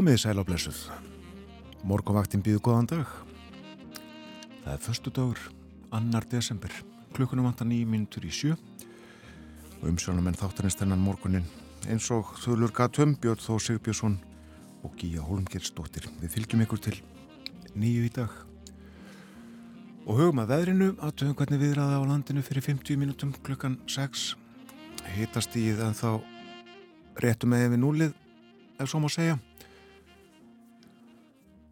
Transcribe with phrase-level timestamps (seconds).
[0.00, 0.78] Komiði sæl á blessuð.
[1.84, 3.08] Morgonvaktin býðu góðan dag.
[4.62, 5.40] Það er förstu dagur,
[5.92, 6.72] annar desember.
[7.12, 8.54] Klukkunum vantar nýjum mínutur í sjö.
[9.76, 11.44] Og umsjónum en þáttanins þennan morgunin
[11.84, 14.16] eins og þauðlur Gatum, Björn Þó Sigbjörnsson
[14.80, 16.08] og Gíja Holmgersdóttir.
[16.22, 16.96] Við fylgjum ykkur til
[17.76, 18.32] nýju í dag.
[20.06, 24.32] Og hugum að veðrinu aðtöðum hvernig viðraða á landinu fyrir 50 mínutum klukkan 6.
[25.18, 26.10] Hitast í það en þá
[27.20, 28.18] réttum eða við núlið
[28.80, 29.36] ef svo má segja.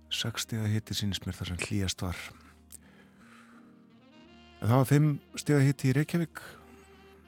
[0.08, 2.22] 6 steg að hitti sínist mér þar sem hlýjast var.
[4.58, 5.10] En það var 5
[5.42, 6.42] steg að hitti í Reykjavík.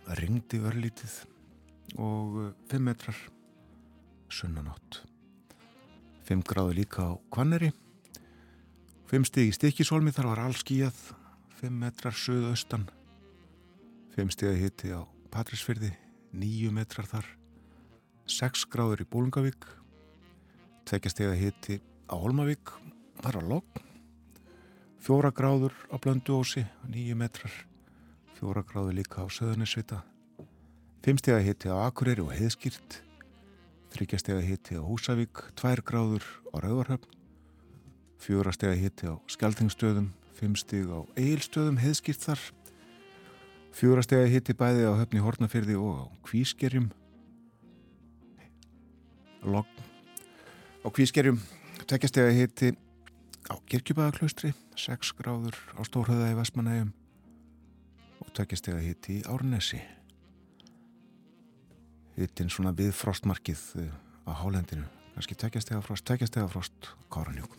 [0.06, 1.18] Það ringdi örlítið
[2.00, 2.40] og
[2.72, 3.20] 5 metrar
[4.30, 5.02] sunnanátt.
[6.30, 7.72] 5 gráði líka á Kvanneri
[9.10, 10.98] 5 steg í Stikisólmi þar var all skíjað
[11.58, 12.84] 5 metrar söðaustan
[14.14, 15.02] 5 steg að hitti á
[15.34, 15.90] Patrísfyrði
[16.30, 17.26] 9 metrar þar.
[18.30, 19.66] 6 gráður í Bólungavík
[20.86, 22.74] 2 steg að hitti á Holmavík,
[23.22, 23.82] þar á logg
[25.00, 27.54] fjóra gráður á Blönduósi, nýju metrar.
[28.36, 30.02] Fjóra gráður líka á Söðunisvita
[31.00, 33.00] fimmstega hitti á Akureyri og Heiðskýrt
[33.94, 37.16] þryggjastega hitti á Húsavík tvær gráður á Rauvarhöfn
[38.20, 42.42] fjórastega hitti á Skeltingstöðum fimmsteg á Eilstöðum Heiðskýrt þar.
[43.76, 46.90] Fjórastega hitti bæði á Höfni Hortnafyrði og á Kvískerjum.
[49.44, 49.68] Logg
[50.84, 51.40] á Kvískerjum
[51.90, 52.68] Tveggjastega hitti
[53.50, 56.92] á Kirkjubæðaklaustri, 6 gráður á Stórhauða í Vestmanægum
[58.22, 59.80] og tveggjastega hitti í Árnesi.
[62.14, 63.90] Hittin svona við frostmarkið eh,
[64.22, 64.86] á hálendinu,
[65.16, 67.58] kannski tveggjastega frost, tveggjastega frost, Káranjúk.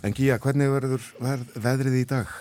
[0.00, 1.04] En Gíja, hvernig verður
[1.52, 2.32] veðrið í dag?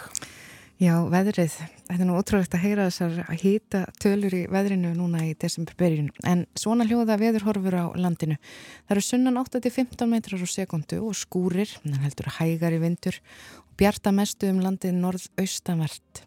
[0.77, 1.55] Já, veðrið.
[1.87, 6.11] Þetta er nú ótrúlegt að heyra þessar að hýta tölur í veðrinu núna í desemberbyrjun.
[6.29, 8.37] En svona hljóða veðurhorfur á landinu.
[8.85, 13.17] Það eru sunnan 8-15 metrar á sekundu og skúrir, en heldur hægar í vindur
[13.63, 16.23] og bjarta mestu um landið norð-austanvert.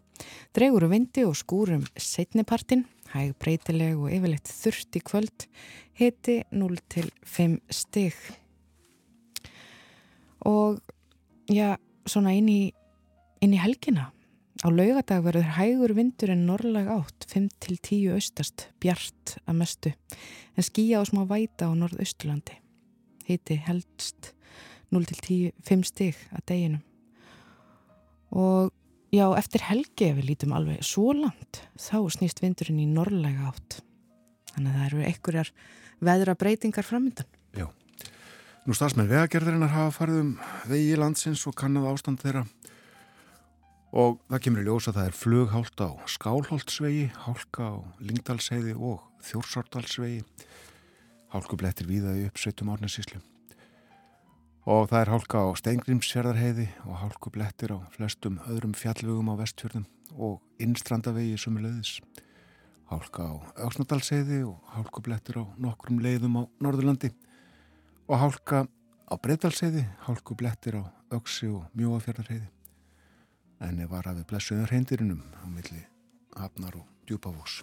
[0.51, 2.83] Dregur um vindi og skúrum setnipartin,
[3.15, 5.49] hæg breytileg og yfirleitt þurft í kvöld,
[5.95, 8.19] hiti 0-5 stig.
[10.43, 10.81] Og
[11.47, 12.63] já, svona inn í,
[13.39, 14.11] inn í helgina
[14.59, 19.93] Á laugadag verður hægur vindur en norrlag átt 5-10 austast, bjart að mestu,
[20.53, 22.59] en skýja á smá væta á norðausturlandi.
[23.25, 24.33] Hiti helst
[24.91, 26.83] 0-5 stig að deginum.
[28.35, 28.69] Og
[29.15, 33.79] já, eftir helgi ef við lítum alveg svo langt, þá snýst vindurinn í norrlag átt.
[34.51, 35.53] Þannig að það eru einhverjar
[36.03, 37.29] veðra breytingar framöndan.
[37.55, 37.69] Já.
[38.67, 40.33] Nú stafsmenn vegagerðarinnar hafa farið um
[40.69, 42.43] vegi landsins og kannad ástand þeirra
[43.91, 50.23] og það kemur í ljósa það er flughált á Skálholtsvegi, hálka á Lingdalsheiði og Þjórsardalsvegi
[51.31, 53.21] hálkublettir víða í uppsveitum árnessíslu
[54.71, 59.87] og það er hálka á Steingrimsfjörðarheiði og hálkublettir á flestum öðrum fjallvögum á vestfjörðum
[60.21, 61.97] og innstrandavegi sumulegðis
[62.91, 63.33] hálka á
[63.67, 67.11] Öksnadalsheiði og hálkublettir á nokkrum leiðum á Norðurlandi.
[68.11, 70.83] Og hálka á Breidalsheiði hálkublettir á
[71.15, 72.60] Öksi og Mjóafjörðarheiði
[73.61, 75.81] en var að við blessuðum hreindirinum á milli
[76.37, 77.61] Hafnar og Djúpavós.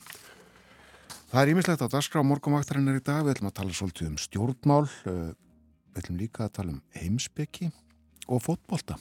[1.28, 3.25] Það er ímislegt á dagskrá morgumvaktarinnar í dag.
[3.26, 5.34] Við ætlum að tala svolítið um stjórnmál, eh,
[5.92, 7.72] við ætlum líka að tala um heimsbyggi
[8.28, 8.98] og fótbolta.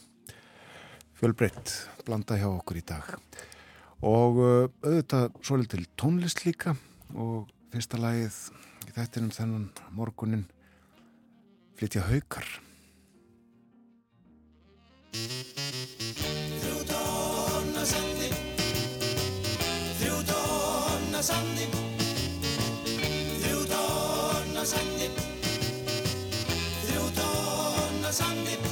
[1.17, 1.71] Fjölbreytt
[2.05, 3.15] blanda hjá okkur í dag.
[4.01, 6.75] Og eh, auðvitað svolítið tónlist líka
[7.15, 8.35] og fyrsta lagið
[8.87, 10.47] í þettinum þennan morgunin
[11.77, 12.47] flytja haukar.
[17.87, 18.27] Sandi
[19.99, 21.67] Þrjú tonna sandi
[22.97, 25.07] Þrjú tonna sandi
[26.83, 28.66] Þrjú tonna sandi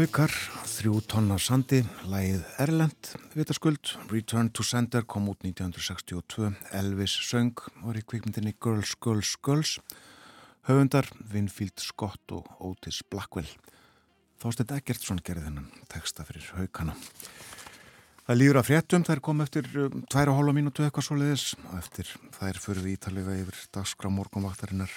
[0.00, 0.32] Haukar,
[0.64, 7.98] þrjú tonna sandi, lægið Erlend, vitaskuld, Return to Sender kom út 1962, Elvis söng, var
[7.98, 9.74] í kvikmyndinni Girls, Girls, Girls,
[10.70, 13.50] höfundar Winfield Scott og Otis Blackwell.
[14.40, 16.96] Þástend Eggertsson gerði þennan texta fyrir Haukana.
[18.24, 22.16] Það líður að fréttum, þær kom eftir um, tværa hóla mínútu eitthvað svo leiðis eftir
[22.38, 24.96] þær fyrir við ítalega yfir dagskrá morgunvaktarinnar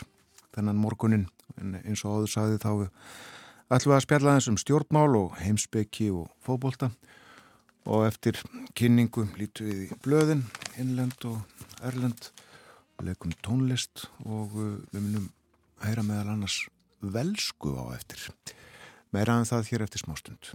[0.55, 1.27] þennan morgunin,
[1.59, 2.93] en eins og áður sagði þá við
[3.71, 6.91] ætlum við að spjalla þessum stjórnmál og heimsbyggi og fókbólta
[7.83, 8.39] og eftir
[8.77, 10.45] kynningu lítu við í blöðin,
[10.79, 11.41] innlend og
[11.83, 12.29] erlend,
[13.03, 15.31] leikum tónlist og uh, við munum
[15.83, 16.61] heyra meðal annars
[17.03, 18.21] velsku á eftir.
[19.11, 20.53] Meira en það hér eftir smástund.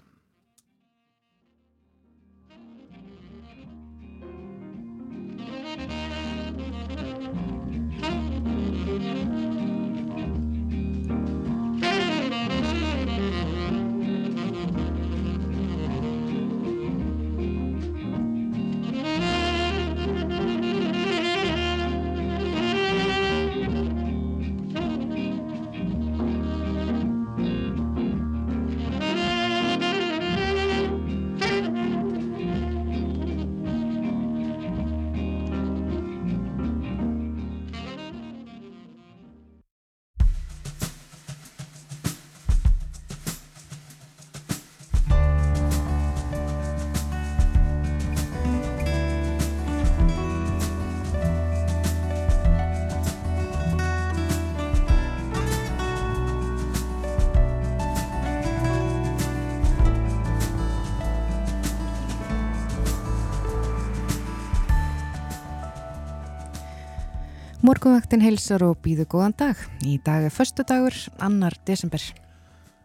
[67.98, 69.58] Morgunvaktin heilsar og býðu góðan dag.
[69.82, 71.98] Í dag er förstu dagur, annar desember.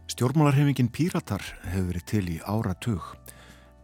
[0.10, 3.12] Stjórnmálarhefingin Píratar hefur verið til í áratug.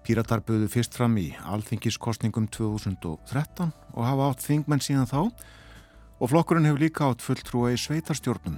[0.01, 5.19] Píratar böðu fyrst fram í alþingiskostningum 2013 og hafa átt þingmenn síðan þá
[6.17, 8.57] og flokkurinn hefur líka átt fulltrúa í sveitarstjórnum.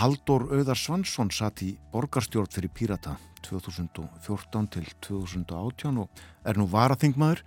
[0.00, 7.44] Haldur Auðar Svansson satt í borgarstjórn fyrir Pírata 2014 til 2018 og er nú varaþingmaður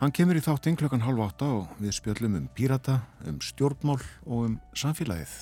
[0.00, 4.46] Hann kemur í þáttinn klokkan halv átta og við spjöllum um pírata, um stjórnmál og
[4.46, 5.34] um samfélagið.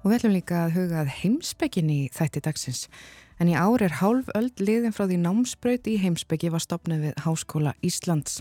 [0.00, 2.86] Og við ætlum líka að hugað heimsbyggjin í þætti dagsins.
[3.36, 7.22] En í ár er hálf öll liðin frá því námsbraut í heimsbyggi var stopnið við
[7.26, 8.40] Háskóla Íslands.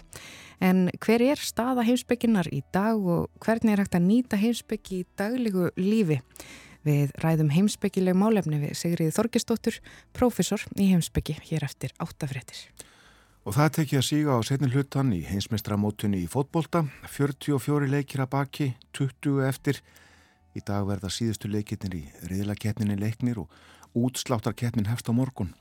[0.63, 5.07] En hver er staða heimsbygginar í dag og hvernig er hægt að nýta heimsbyggi í
[5.19, 6.21] daglígu lífi?
[6.87, 9.83] Við ræðum heimsbyggileg málefni við Sigriði Þorgistóttur,
[10.15, 12.69] prófessor í heimsbyggi hér eftir áttafréttir.
[13.47, 18.33] Og það tekið að síga á setni hlutan í heimsmeistramótunni í fótbolta, 44 leikir að
[18.33, 18.65] baki,
[18.97, 19.77] 20 eftir.
[20.51, 23.53] Í dag verða síðustu leikirnir í riðlakettninni leiknir og
[23.95, 25.53] útsláttarkettnin hefst á morgun.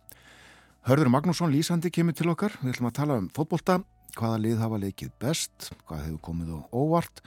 [0.91, 3.79] Hörður Magnússon Lísandi kemur til okkar, við ætlum að tala um fótbolta,
[4.19, 7.23] hvaða lið hafa leikið best, hvað hefur komið á óvart,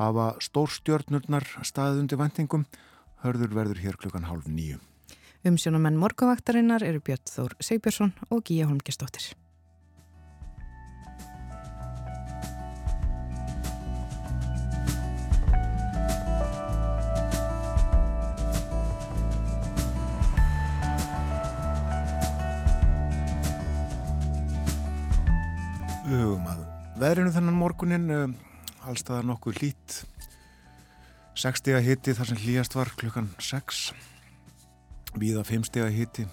[0.00, 2.64] hafa stórstjörnurnar staðið undir vendingum.
[3.20, 4.80] Hörður verður hér klukkan hálf nýju.
[5.44, 9.34] Umsjónumenn morgavaktarinnar eru Björn Þór Segbjörnsson og Gíja Holmgistóttir.
[26.16, 26.62] Hugum að
[27.00, 28.32] veðrinu þennan morgunin um,
[28.88, 29.98] allstaðar nokkuð lít
[31.38, 33.82] 6 steg að hitti þar sem hlýjast var klukkan 6
[35.20, 36.26] víða 5 steg að hitti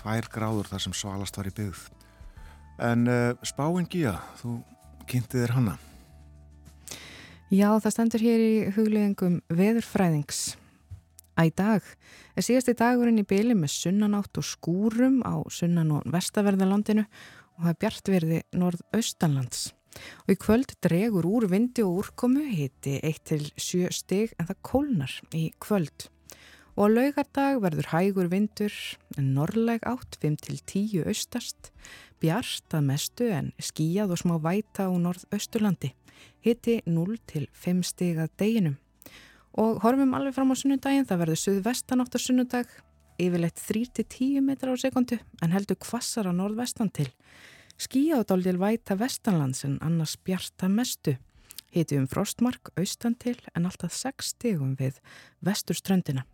[0.00, 1.84] 2 gráður þar sem svalast var í byggð.
[2.90, 4.58] En uh, spáinn Gíja þú
[5.10, 5.76] kynntið þér hanna
[7.50, 10.52] Já, það stendur hér í hugleggingum veðurfræðings.
[11.40, 11.82] Í dag
[12.38, 17.08] er síðasti dagurinn í byli með sunnanátt og skúrum á sunnan og vestaverðalandinu
[17.60, 19.66] og það er bjartverði norðaustanlands.
[20.24, 25.50] Og í kvöld dregur úr vindi og úrkomu hiti 1-7 stig en það kólnar í
[25.60, 26.08] kvöld.
[26.78, 28.72] Og á laugardag verður hægur vindur
[29.20, 31.72] en norrleg átt 5-10 austast,
[32.22, 35.92] bjart að mestu en skíjað og smá væta á norðausturlandi,
[36.40, 38.78] hiti 0-5 stig að deginum.
[39.60, 42.70] Og horfum alveg fram á sunnudagin, það verður suðvestanátt á sunnudag,
[43.20, 47.10] yfirleitt 3-10 metrar á sekundu en heldur kvassar á norðvestan til.
[47.80, 51.14] Skíjáðaldil væta vestanlands en annars bjarta mestu.
[51.72, 54.98] Hiti um frostmark austan til en alltaf 6 stegum við
[55.46, 56.26] vesturströndina.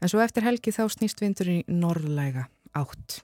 [0.00, 2.46] En svo eftir helgi þá snýst vindur í norðlæga
[2.78, 3.18] átt.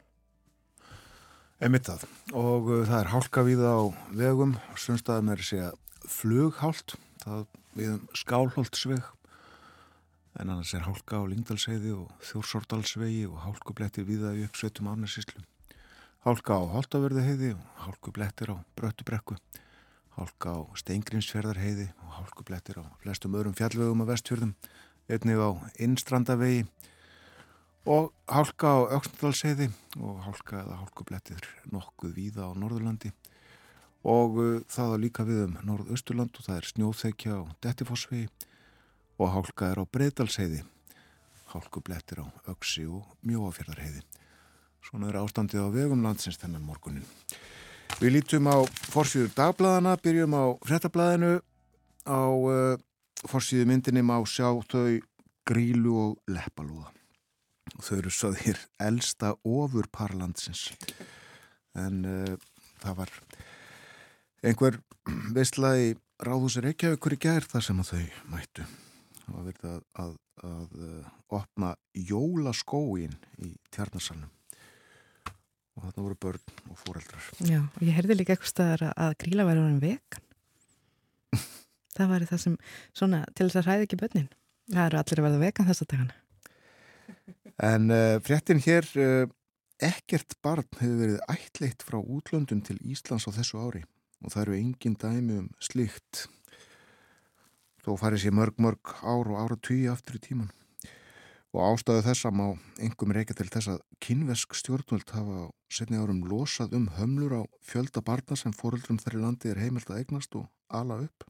[1.62, 2.04] Emitt það
[2.36, 3.78] og uh, það er hálka við á
[4.20, 5.70] vegum, sumstaðum er að segja
[6.10, 7.46] flughált, það
[7.78, 9.06] við um skálholtsveg
[10.40, 15.44] en annars er hálka á Lingdalseiði og Þjórsordalsvegi og hálkublettir viðaði upp sötum árnarsýslu.
[16.22, 19.34] Hálka á Háltaverðaheiði og hálkublettir á Bröttubrekku.
[20.14, 24.52] Hálka á Steingrinsfjörðarheiði og hálkublettir á flestum öðrum fjallvegum á vestfjörðum.
[25.10, 25.50] Einnig á
[25.82, 26.62] Innstrandavegi
[27.90, 33.10] og hálka á Öksndalseiði og hálka eða hálkublettir nokkuð víða á Norðurlandi
[34.06, 38.30] og uh, það á líka við um Norðausturland og það er snjóþekja á Dettifossvegi
[39.18, 40.62] og hálka er á Breidalseiði
[41.50, 44.06] hálkublettir á Öksi og Mjóafjörðarheiði
[44.82, 47.06] Svona er ástandið á vegum landsins þennan morgunin
[48.00, 48.58] Við lítum á
[48.90, 51.36] forsýður dagbladana, byrjum á frettablaðinu
[52.08, 52.74] á uh,
[53.28, 54.98] forsýðu myndinni má sjá þau
[55.46, 56.90] grílu og leppalúða.
[57.78, 58.58] Þau eru svo þér
[58.88, 60.70] elsta ofur parlandsins
[61.78, 62.34] en uh,
[62.82, 63.14] það var
[64.42, 64.80] einhver
[65.36, 68.66] veistla í ráðhúsir Reykjavíkur í gær þar sem þau mættu.
[69.22, 70.14] Það var verið að, að,
[70.50, 74.30] að uh, opna jólaskóin í tjarnarsalunum
[75.76, 79.46] og þarna voru börn og fóreldrar Já, og ég herði líka eitthvað staðar að gríla
[79.48, 80.26] væri orðin vegan.
[81.96, 82.56] Það væri það sem
[82.92, 84.28] svona til þess að hræði ekki börnin.
[84.72, 86.18] Það eru allir að verða vegan þess að dagana.
[87.62, 89.24] En uh, fréttin hér, uh,
[89.82, 93.84] ekkert barn hefur verið ættleitt frá útlöndum til Íslands á þessu ári.
[94.22, 96.26] Og það eru engin dæmi um slikt.
[97.82, 100.52] Þó farið sér mörg mörg ár og ára tugi aftur í tíman.
[101.52, 102.46] Og ástæðu þessa má
[102.80, 108.00] engum reyka til þess að kynvesk stjórnvöld hafa setni árum losað um hömlur á fjölda
[108.00, 111.28] barna sem fóröldrum þar í landi er heimilt að eignast og ala upp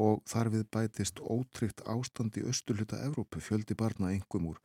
[0.00, 4.60] og þar við bætist ótryggt ástand í östuluta Evrópu fjöldi barna engum úr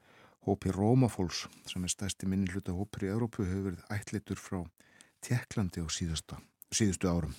[0.46, 4.60] Hópi Rómafóls sem er stærsti minni hluta hópir í Európu hefur verið ætlitur frá
[5.26, 6.38] Tjekklandi á síðustu,
[6.70, 7.34] síðustu árum.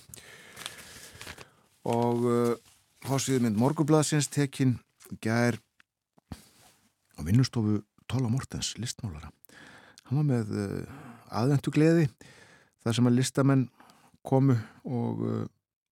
[1.87, 2.57] Og uh,
[3.07, 4.75] hósiðu mynd Morgublaðsins tekinn
[5.23, 5.55] gær
[7.17, 9.31] á vinnustofu Tóla Mortens, listmálara.
[10.07, 10.97] Hann var með uh,
[11.35, 12.05] aðvendu gleði
[12.85, 13.65] þar sem að listamenn
[14.23, 14.55] komu
[14.87, 15.41] og uh,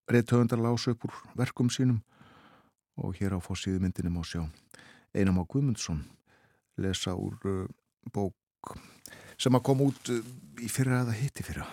[0.08, 2.00] reyðtöfundar lásu upp úr verkum sínum.
[2.96, 4.46] Og hér á fósiðu myndinni má sjá
[5.16, 6.06] Einam á Guðmundsson
[6.80, 7.66] lesa úr uh,
[8.14, 8.78] bók
[9.36, 10.14] sem að koma út
[10.64, 11.68] í fyrra eða hitti fyrra.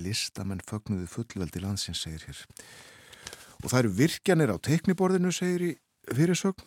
[0.00, 2.40] Listamenn fögnuðu fullveldi landsins segir hér.
[3.60, 5.70] Og það eru virkjanir á tekniborðinu segir í
[6.08, 6.64] fyrirsögn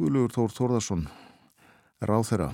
[0.00, 1.00] Guðlugur Þór Þórðarsson
[2.08, 2.46] ráþera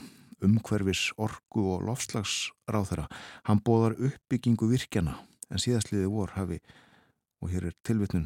[0.43, 3.05] umhverfis orgu og lofslags ráþera
[3.47, 5.12] hann bóðar uppbyggingu virkjana
[5.55, 6.57] en síðastliði vor hafi
[7.38, 8.25] og hér er tilvittnun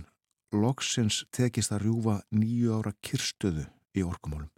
[0.57, 4.49] loksins tekist að rjúfa nýju ára kyrstöðu í orkumálum.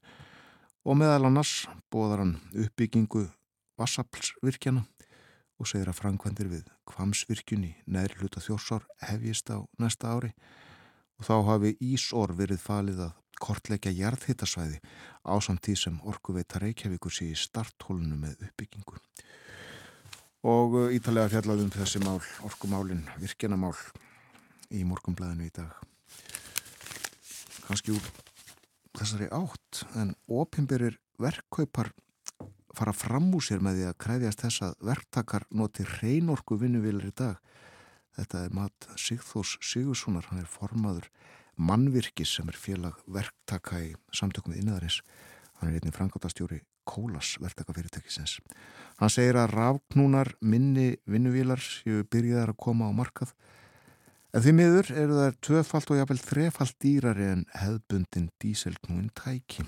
[0.86, 3.24] Og meðal annars bóðar hann uppbyggingu
[3.82, 4.84] vassaflsvirkjana
[5.58, 10.30] og segir að framkvæmdir við kvamsvirkjunni neðri hluta þjórsár hefjist á næsta ári.
[11.18, 14.78] Og þá hafi Ísor verið falið að kortleikja jarðhittasvæði
[15.26, 18.98] á samtíð sem orkuveita Reykjavíkur sé í starthólunu með uppbyggingu.
[20.42, 23.76] Og uh, ítalega fjallaðum þessi mál, orkumálin, virkjanamál
[24.74, 25.74] í morgumblæðinu í dag.
[27.66, 28.08] Kanski úr
[28.98, 31.92] þessari átt en opimberir verkkaupar
[32.76, 37.14] fara fram úr sér með því að kræðjast þess að verktakar noti reynorku vinnuvilir í
[37.16, 37.38] dag.
[38.16, 41.08] Þetta er mat Sigþós Sigurssonar, hann er formaður
[41.56, 45.00] mannvirkis sem er félag verktaka í samtökum við innaðarins.
[45.60, 48.40] Hann er einnig frangáttastjóri Kólas verktakafyrirtækisins.
[48.98, 53.30] Hann segir að ráknúnar minni vinnuvilar séu byrjaðar að koma á markað
[54.32, 59.66] En því miður eru þær tvöfalt og jáfnvel þrefalt dýrari en hefðbundin díselknúin tæki,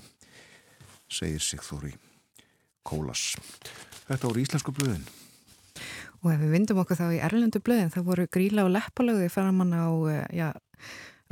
[1.05, 1.91] segir Sigþóri
[2.81, 3.35] Kólas.
[4.07, 5.05] Þetta voru íslensku blöðin.
[6.23, 9.75] Og ef við vindum okkur þá í erlendu blöðin, það voru gríla og leppalögu framann
[9.77, 10.49] á eh, já,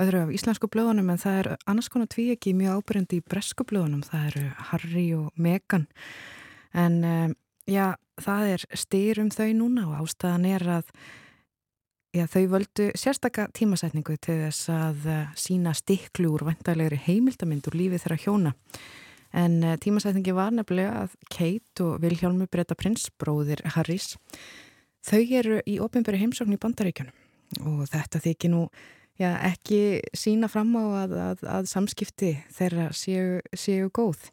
[0.02, 3.66] öðru af íslensku blöðunum, en það er annars konar tví ekki mjög ábyrjandi í bresku
[3.70, 5.86] blöðunum, það eru Harry og Meghan.
[6.74, 7.36] En um,
[7.70, 10.96] já, það er styr um þau núna og ástæðan er að
[12.14, 17.78] Já, þau völdu sérstaka tímasetningu til þess að uh, sína stiklu úr vantarlegri heimildamind úr
[17.80, 18.52] lífið þeirra hjóna.
[19.34, 24.12] En uh, tímasetningi var nefnilega að Kate og Vilhjálmur breyta prins, bróðir Harrys,
[25.02, 28.62] þau eru í ofinbæri heimsókn í bandaríkjunum og þetta þykir nú
[29.20, 34.30] já, ekki sína fram á að, að, að samskipti þeirra séu, séu góð.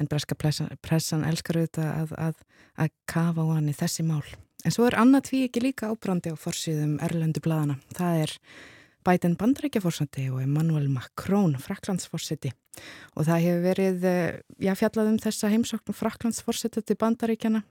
[0.00, 2.38] En breska pressan, pressan elskar auðvitað að,
[2.80, 4.24] að kafa á hann í þessi mál.
[4.62, 7.78] En svo er annað tví ekki líka ábrandi á forsiðum Erlendu bladana.
[7.96, 8.36] Það er
[9.02, 12.52] Biden bandarækjaforsandi og Emmanuel Macron, fraklandsforsiti.
[13.18, 17.64] Og það hefur verið, eh, já, fjallað um þessa heimsóknum fraklandsforsiti til bandaríkjana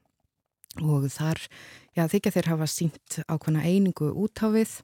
[0.80, 1.40] og þar,
[1.96, 4.82] já, þykja þeir hafa sínt ákvæmna einingu útáfið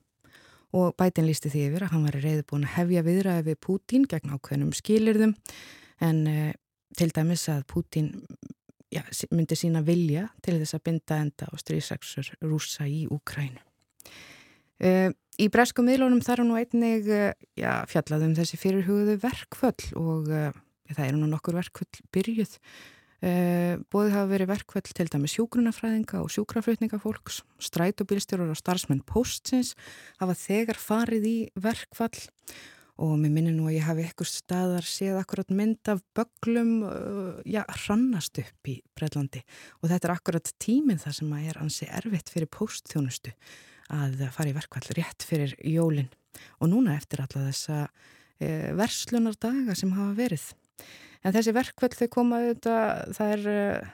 [0.75, 4.33] og Biden lísti því yfir að hann var reyðbúin að hefja viðræði við Pútín gegn
[4.35, 5.35] ákveðnum skilirðum
[6.03, 6.51] en uh,
[6.97, 8.09] til dæmis að Pútín
[8.93, 13.63] ja, myndi sína vilja til þess að binda enda á stríðsaksur rúsa í Úkrænu.
[14.83, 15.09] Uh,
[15.39, 20.29] í bresku miðlunum þar er nú einnig uh, ja, fjallað um þessi fyrirhugðu verkföll og
[20.91, 22.57] það eru nú nokkur verkföll byrjuð
[23.17, 27.41] bóðið hafa verið verkveld til dæmi sjúgrunafræðinga og sjúkraflutningafólks.
[27.57, 29.73] Stræt og starfsmenn postsins
[30.19, 32.13] hafa þegar farið í verkvall
[32.97, 37.37] og mér minnir nú að ég hafi ekkur staðar séð akkurat mynd af böglum uh,
[37.45, 39.43] já, hrannast upp í Breitlandi
[39.81, 43.33] og þetta er akkurat tíminn það sem er ansi erfitt fyrir postþjónustu
[43.93, 46.09] að fara í verkvall rétt fyrir jólinn
[46.57, 50.49] og núna eftir alla þessa uh, verslunardaga sem hafa verið
[51.25, 53.87] En þessi verkvöld þau koma auðvitað, það er eh,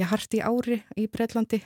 [0.00, 1.60] já, hart í ári í Breitlandi.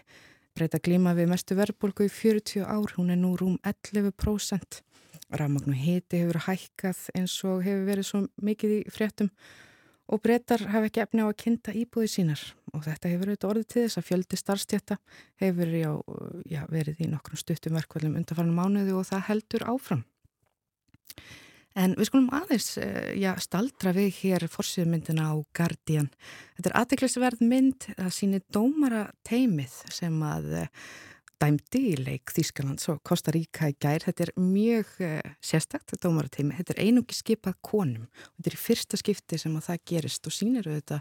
[0.54, 4.82] Breyta glíma við mestu verðbólgu í 40 ár, hún er nú rúm 11%.
[5.34, 9.30] Rafmagnu hiti hefur hækkað eins og hefur verið svo mikið í fréttum
[10.12, 12.42] og breytar hafa ekki efni á að kynnta íbúði sínar
[12.74, 14.98] og þetta hefur auðvitað orðið til þess að fjöldi starfstjætta
[15.40, 15.90] hefur já,
[16.50, 20.04] já, verið í nokkrum stuttum verkvöldum undarfarnum mánuðu og það heldur áfram.
[21.74, 26.10] En við skulum aðeins, eh, já, staldra við hér fórsýðmyndina á Guardian.
[26.54, 30.68] Þetta er aðteklisverð mynd að síni dómara teimið sem að eh,
[31.42, 34.04] dæmdi í leik Þýskalands og Kosta Ríka í gær.
[34.06, 36.60] Þetta er mjög uh, sérstakt, þetta dómara teimið.
[36.60, 38.06] Þetta er einungi skipað konum
[38.36, 41.00] þetta er í fyrsta skipti sem að það gerist og sínir þetta,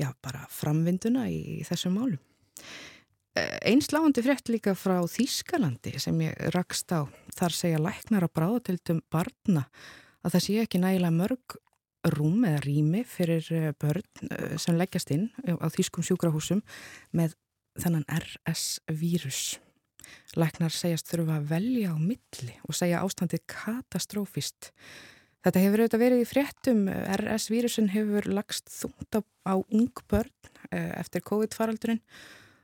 [0.00, 2.20] já, bara framvinduna í þessum málum.
[3.38, 7.06] Einsláandi frétt líka frá Þýskalandi sem ég rakst á.
[7.36, 9.68] Þar segja læknar á bráðatildum barna
[10.24, 11.60] að það sé ekki nægilega mörg
[12.16, 16.62] rúm eða rými fyrir eh, börn eh, sem leggjast inn á þýskum sjúkrahúsum
[17.16, 17.36] með
[17.80, 19.60] þennan RS-vírus.
[20.34, 24.72] Læknar segjast þurfa að velja á milli og segja ástandið katastrófist.
[25.44, 26.82] Þetta hefur auðvitað verið í fréttum.
[26.90, 30.32] RS-vírusin hefur lagst þungt á ung börn
[30.72, 32.02] eh, eftir COVID-faraldurinn.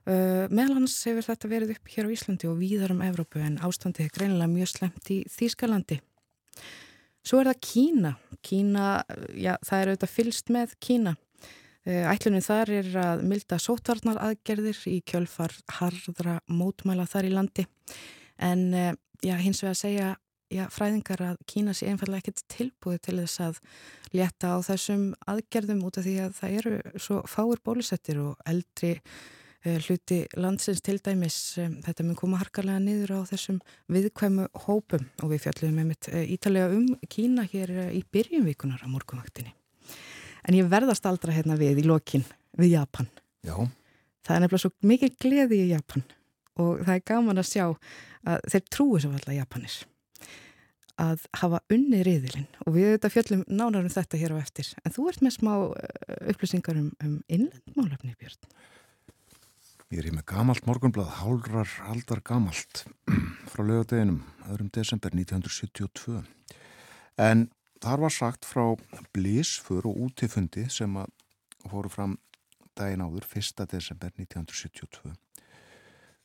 [0.07, 4.05] Meðal hans hefur þetta verið upp hér á Íslandi og víðar um Evrópu en ástandið
[4.05, 5.97] er greinilega mjög slemt í Þýskalandi.
[7.27, 8.12] Svo er það Kína.
[8.47, 8.85] Kína,
[9.35, 11.16] já, það er auðvitað fylst með Kína.
[11.87, 17.64] Eh, ætlunum þar er að milda sótvarnar aðgerðir í kjölfar harðra mótmæla þar í landi.
[18.38, 18.92] En eh,
[19.27, 20.12] já, hins vegar segja
[20.55, 23.59] já, fræðingar að Kína sé einfallega ekkert tilbúið til þess að
[24.14, 28.95] létta á þessum aðgerðum út af því að það eru svo fáir bólusettir og eldri
[28.95, 33.59] Eh, hluti landsins til dæmis þetta mun koma harkarlega niður á þessum
[33.93, 35.07] viðkvæmu hópum.
[35.25, 39.55] Og við fjallum með mitt eh, ítalega um Kína hér eh, í byrjumvíkunar á morgunvaktinni.
[40.47, 42.25] En ég verðast aldra hérna við í lokin
[42.57, 43.11] við Japan.
[43.47, 43.57] Já.
[44.27, 46.07] það er nefnilega svo mikið gleði í Japan.
[46.63, 49.77] Og það er gaman að sjá að þeir trúi sem alltaf Japanir.
[50.97, 52.49] Að hafa unni riðilinn.
[52.65, 54.71] Og við þetta fjöllum nánarum þetta hér á eftir.
[54.83, 55.53] En þú ert með smá
[56.33, 58.57] upplýsingar um, um innlendmálefni Björn
[59.87, 62.81] Ég er í með gamalt morgunblad, hálrar aldar gamalt,
[63.53, 64.16] frá lögadeginum,
[64.51, 66.25] öðrum desember 1972.
[67.22, 67.44] En
[67.79, 68.75] þar var sagt frá
[69.14, 71.07] blísfur og útifundi sem að
[71.70, 72.16] fóru fram
[72.75, 73.62] daginn áður, 1.
[73.70, 75.14] desember 1972.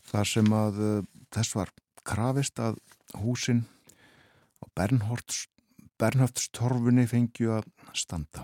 [0.10, 1.70] Þar sem að uh, þess var
[2.02, 2.82] krafist að
[3.22, 3.62] húsin
[4.66, 4.74] og
[6.02, 8.42] Bernhöftstorfunni fengju að standa.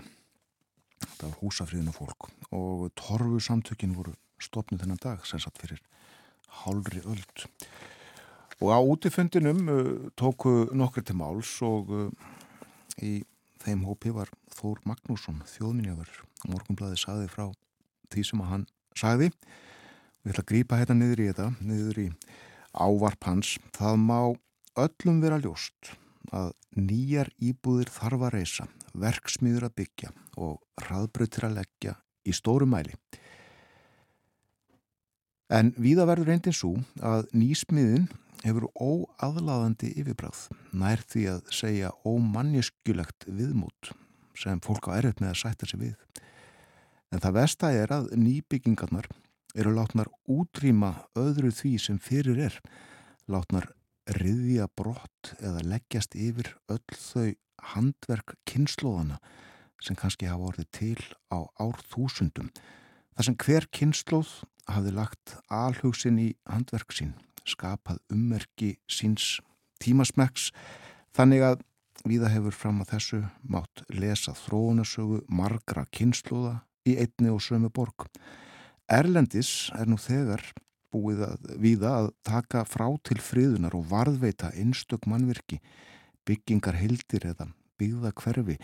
[1.18, 5.80] Það var húsafriðinu fólk og torfu samtökin voru stopnu þennan dag sem satt fyrir
[6.62, 7.46] hálfri öld.
[8.58, 12.08] Og á útifundinum uh, tóku nokkur til máls og uh,
[13.02, 13.22] í
[13.62, 17.46] þeim hópi var Þór Magnússon þjóðminjafur morgunblæði saði frá
[18.10, 18.66] því sem að hann
[18.98, 19.30] sagði.
[20.24, 22.08] Við ætlum að grýpa hérna niður í þetta niður í
[22.74, 23.54] ávarp hans.
[23.76, 24.20] Það má
[24.78, 25.92] öllum vera ljóst
[26.34, 28.66] að nýjar íbúðir þarf að reysa
[28.98, 31.94] verksmiður að byggja og hraðbröðtir að leggja
[32.28, 32.94] í stóru mæli
[35.48, 38.08] En víða verður reyndin svo að nýsmiðin
[38.44, 40.42] hefur óaðlaðandi yfirbráð,
[40.76, 43.92] nær því að segja ómannjeskjulegt viðmút
[44.38, 45.96] sem fólk á erfitt með að sætta sig við.
[47.10, 49.08] En það vesta er að nýbyggingarnar
[49.58, 52.58] eru látnar útrýma öðru því sem fyrir er,
[53.26, 53.70] látnar
[54.20, 57.32] riðja brott eða leggjast yfir öll þau
[57.72, 59.18] handverk kynnslóðana
[59.82, 61.00] sem kannski hafa orðið til
[61.32, 62.52] á árþúsundum
[63.16, 64.30] þar sem hver kynnslóð
[64.68, 67.14] hafði lagt alhugsin í handverk sín,
[67.48, 69.38] skapað ummerki síns
[69.82, 70.50] tímasmeks,
[71.16, 71.64] þannig að
[72.08, 78.06] viða hefur fram að þessu mátt lesa þróunasögu margra kynnslóða í einni og sömu borg.
[78.88, 80.44] Erlendis er nú þegar
[80.94, 85.60] búið að víða að taka frá til friðunar og varðveita einstök mannvirki,
[86.24, 88.56] byggingar hildir eða byggða hverfi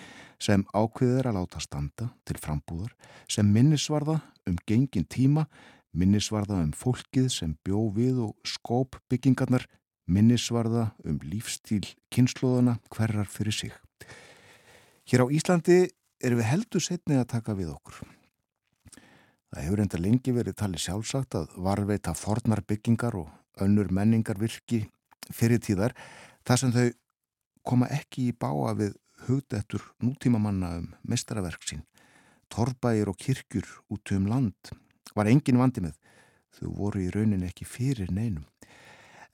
[0.42, 2.94] sem ákveðir að láta standa til frambúðar,
[3.28, 5.46] sem minnisvarða um gengin tíma,
[5.94, 9.64] minnisvarða um fólkið sem bjó við og skóp byggingarnar,
[10.10, 13.72] minnisvarða um lífstíl kynnslóðana hverjar fyrir sig.
[15.08, 15.78] Hér á Íslandi
[16.24, 18.02] erum við heldur setni að taka við okkur.
[19.54, 24.82] Það hefur enda lengi verið talið sjálfsagt að varveita fornar byggingar og önnur menningar virki
[25.30, 25.94] fyrir tíðar
[26.44, 26.86] þar sem þau
[27.64, 28.96] koma ekki í báa við
[29.28, 31.84] hugdættur nútímamanna um mestaraverk sín.
[32.50, 34.74] Torbæir og kirkjur út um land
[35.14, 35.94] var engin vandi með.
[36.54, 38.44] Þau voru í raunin ekki fyrir neinum.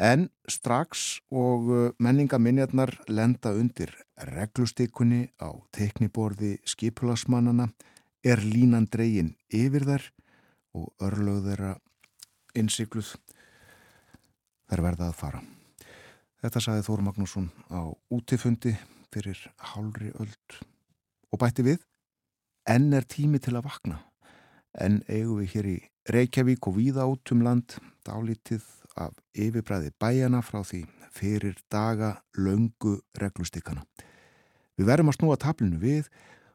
[0.01, 3.93] En strax og uh, menningaminjarnar lenda undir
[4.31, 7.69] reglustikunni á tekniborði skipulasmannana
[8.25, 10.07] er línan dregin yfir þær
[10.81, 11.75] og örlög þeirra
[12.57, 13.13] innsikluð
[14.71, 15.45] þær verða að fara.
[16.41, 18.73] Þetta sagði Þóru Magnússon á útifundi
[19.13, 19.41] fyrir
[19.75, 20.61] hálri öld
[21.29, 21.85] og bætti við
[22.71, 24.01] enn er tími til að vakna
[24.79, 25.79] en eigum við hér í
[26.11, 28.65] Reykjavík og víða út um land dálítið
[29.01, 33.85] af yfirbræði bæjana frá því fyrir daga löngu reglustikana.
[34.79, 36.11] Við verðum að snúa tablinu við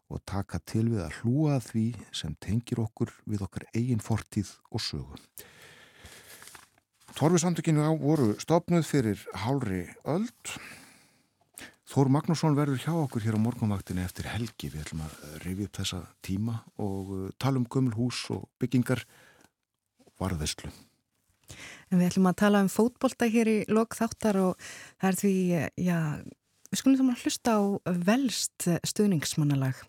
[0.10, 4.82] og taka til við að hlúa því sem tengir okkur við okkar eigin fortíð og
[4.82, 5.20] sögu.
[7.16, 10.56] Torfisamtökinu á voru stopnuð fyrir hálri öld.
[11.86, 14.72] Þór Magnússon verður hjá okkur hér á morgunvaktinni eftir helgi.
[14.74, 19.04] Við ætlum að rifja upp þessa tíma og uh, tala um gömul hús og byggingar
[20.22, 20.72] varðveislu.
[21.92, 24.56] En við ætlum að tala um fótbolta hér í lokþáttar og
[24.98, 25.36] það er því,
[25.86, 26.00] já,
[26.72, 27.62] við skulum þá að hlusta á
[28.10, 29.84] velst stuðningsmannalag.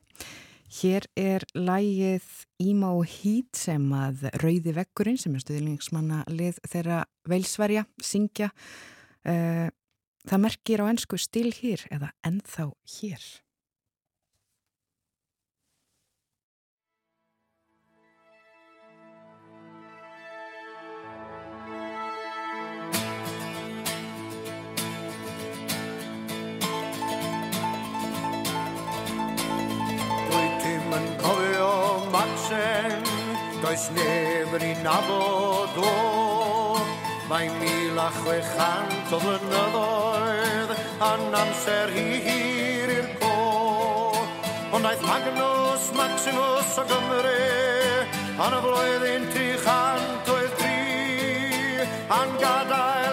[0.77, 2.27] Hér er lægið
[2.61, 8.51] Íma og Hít sem að Rauði Vekkurinn sem er stuðningsmannalið þeirra veilsverja, syngja.
[9.25, 9.71] Eh,
[10.27, 13.27] það merkir á ennsku stil hér eða ennþá hér.
[33.67, 36.16] Does nefr i nabod o
[37.27, 40.75] Mae mil a chwechant o flynyddoedd
[41.09, 43.33] yn amser hi hir i'r co.
[44.77, 47.35] Ond aeth Magnus Maximus o Gymru
[48.47, 50.79] yn y flwyddyn tri chant oedd tri
[52.21, 53.06] yn gadael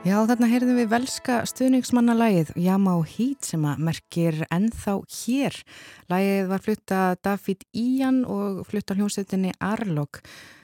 [0.00, 5.58] Já, þarna heyrðum við velska stuðningsmannalægið Yama og Heat sem að merkir ennþá hér.
[6.08, 10.22] Lægið var flutta David Ian og flutta hljómsveitinni Arlog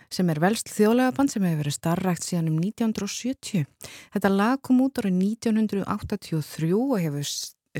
[0.08, 3.68] sem er velst þjóðlegaband sem hefur verið starrakt síðan um 1970.
[4.16, 7.28] Þetta lag kom út árið 1983 og hefur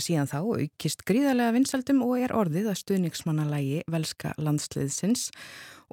[0.03, 5.31] síðan þá aukist gríðarlega vinsaldum og er orðið að stuðningsmannalægi velska landsliðsins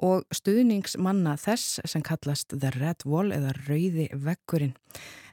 [0.02, 4.74] og stuðningsmanna þess sem kallast The Red Wall eða Rauði vekkurinn.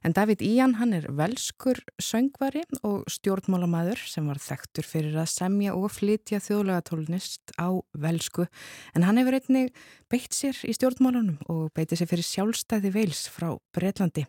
[0.02, 5.76] En David Ían hann er velskur söngvari og stjórnmálamæður sem var þekktur fyrir að semja
[5.78, 8.48] og flytja þjóðlega tólnist á velsku
[8.96, 9.74] en hann hefur einnig
[10.10, 14.26] beitt sér í stjórnmálunum og beitið sér fyrir sjálfstæði veils frá Breitlandi.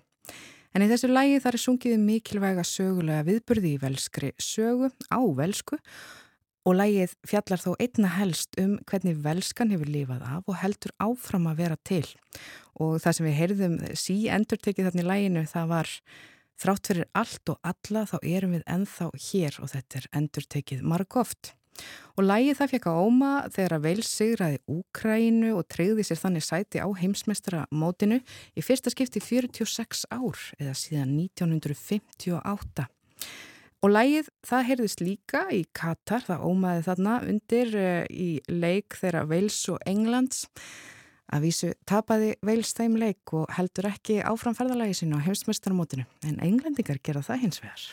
[0.72, 5.20] En í þessu lægi þar er sungiðu um mikilvæga sögulega viðburði í velskri sögu á
[5.36, 5.78] velsku
[6.62, 11.48] og lægið fjallar þó einna helst um hvernig velskan hefur lifað af og heldur áfram
[11.50, 12.06] að vera til.
[12.80, 15.96] Og það sem við heyrðum sí endur tekið þarna í læginu það var
[16.62, 20.86] þrátt fyrir allt og alla þá erum við enþá hér og þetta er endur tekið
[20.86, 21.52] marg oft
[22.16, 26.44] og lægið það fekk að óma þegar að veils sigraði Úkrænu og treyði sér þannig
[26.46, 28.20] sæti á heimsmeistara mótinu
[28.56, 32.90] í fyrsta skipti 46 ár eða síðan 1958
[33.82, 39.24] Og lægið það heyrðist líka í Katar, það ómaði þarna undir uh, í leik þeirra
[39.26, 40.44] Veils og Englands.
[41.32, 47.02] Að vísu tapaði Veils þeim leik og heldur ekki áframferðalagi sinu á hefstmestarmótinu, en englendingar
[47.02, 47.90] gera það hins vegar.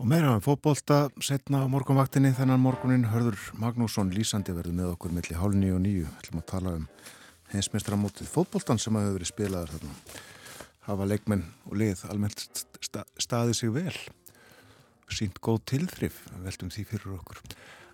[0.00, 5.12] Og meira um fótbolta, setna á morgunvaktinni þennan morgunin hörður Magnússon Lísandi verður með okkur
[5.12, 6.06] millir hálni og nýju.
[6.06, 6.86] Við ætlum að tala um
[7.52, 9.96] hefstmestarmótið fótboltan sem hafa verið spilaðar þarna.
[10.86, 12.62] Hafa leikmenn og lið almennt
[13.20, 13.98] staðið sig vel
[15.12, 17.42] sínt góð tilþrif, veltum því fyrir okkur.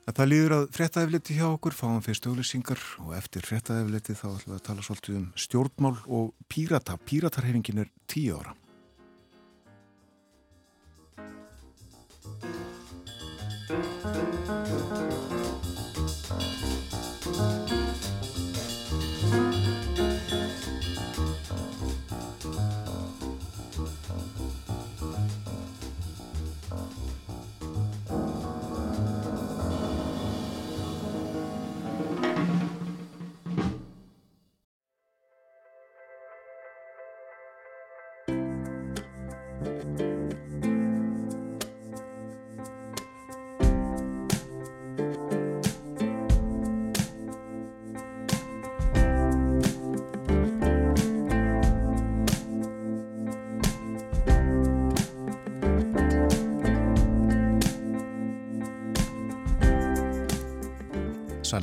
[0.06, 4.52] En það líður að frettæfliti hjá okkur, fáum fyrst auðlýsingar og eftir frettæfliti þá ætlum
[4.52, 7.00] við að tala svolítið um stjórnmál og pírata.
[7.02, 8.54] Píratarhefingin er tíu ára.
[13.66, 14.35] Sæl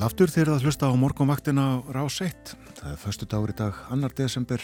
[0.03, 1.63] aftur þegar það hlusta á morgunvaktina
[1.95, 2.51] Rás 1.
[2.75, 4.59] Það er förstu dagur í dag, annar desember,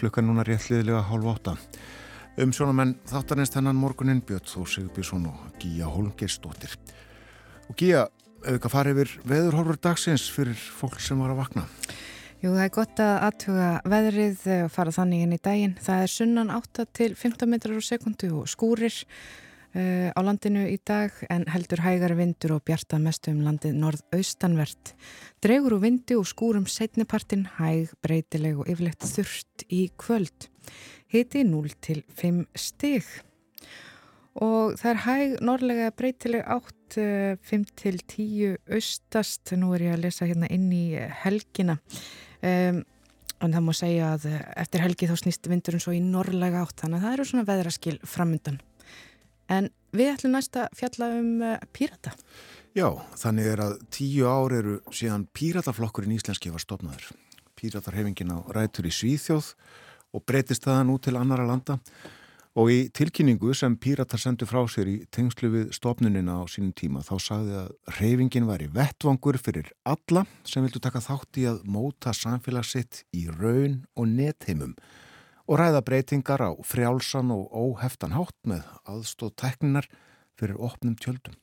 [0.00, 1.54] klukkan núna réttliðilega hálf átta.
[2.42, 6.74] Um sjónamenn þáttanist hennan morgunin Björn Þór Sigurbjörnsson og Gíja Holmgeistóttir.
[7.70, 8.06] Og Gíja,
[8.42, 11.66] ef við ekki að fara yfir veðurhorfur dagsins fyrir fólk sem var að vakna?
[12.42, 15.76] Jú, það er gott að aðtuga veðrið og fara þannig inn í daginn.
[15.82, 19.04] Það er sunnan 8 til 15 metrar á sekundu og skúrir
[19.76, 24.94] á landinu í dag en heldur hægari vindur og bjarta mestu um landið norðaustanvert.
[25.44, 30.48] Dregur úr vindi og skúrum setnipartin hæg, breytileg og yfirlegt þurft í kvöld.
[31.12, 33.04] Hiti 0 til 5 stig.
[34.38, 39.52] Og það er hæg norðlega breytileg átt 5 til 10 austast.
[39.58, 40.86] Nú er ég að lesa hérna inn í
[41.24, 41.78] helgina.
[42.40, 42.84] Um,
[43.38, 44.28] en það má segja að
[44.58, 46.80] eftir helgi þá snýst vindurinn svo í norðlega átt.
[46.82, 48.60] Þannig að það eru svona veðraskil framundan.
[49.48, 52.12] En við ætlum næsta fjalla um uh, pírata.
[52.76, 57.10] Já, þannig er að tíu ár eru síðan pírataflokkurinn íslenski var stopnaður.
[57.58, 59.54] Píratarhefingin á rætur í Svíþjóð
[60.14, 61.78] og breytist það nú til annara landa
[62.58, 67.04] og í tilkynningu sem píratar sendu frá sér í tengslu við stopnunina á sínum tíma
[67.06, 71.60] þá sagði að reyfingin var í vettvangur fyrir alla sem vildu taka þátt í að
[71.70, 74.74] móta samfélagsitt í raun og netheimum
[75.48, 79.88] og ræða breytingar á frjálsan og óheftan hátt með aðstóð tekninar
[80.36, 81.34] fyrir opnum tjöldum.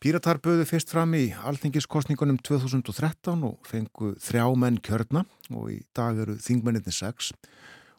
[0.00, 6.22] Píratar böðu fyrst fram í alþingiskostningunum 2013 og fengu þrjá menn kjörna og í dag
[6.22, 7.34] eru þingmenninni sex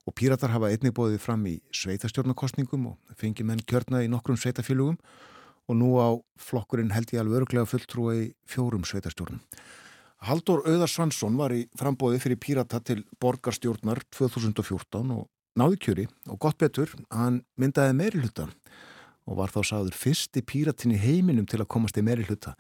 [0.08, 4.98] og píratar hafa einnig bóðið fram í sveitastjórnarkostningum og fengi menn kjörna í nokkrum sveitafélugum
[5.70, 6.10] og nú á
[6.42, 9.44] flokkurinn held ég alveg örglega fulltrúa í fjórum sveitastjórnum.
[10.22, 15.24] Haldur Auðar Svansson var í frambóði fyrir Pírata til borgarstjórnar 2014 og
[15.58, 18.46] náði kjöri og gott betur, hann myndaði meiri hluta
[19.26, 22.54] og var þá sagður fyrsti Píratin í heiminum til að komast í meiri hluta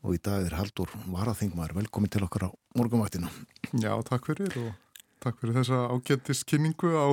[0.00, 3.28] og í dag er Haldur Varaþingmar velkomin til okkar á morgunvaktina.
[3.76, 4.72] Já, takk fyrir og
[5.20, 7.12] takk fyrir þessa ágættist kynningu á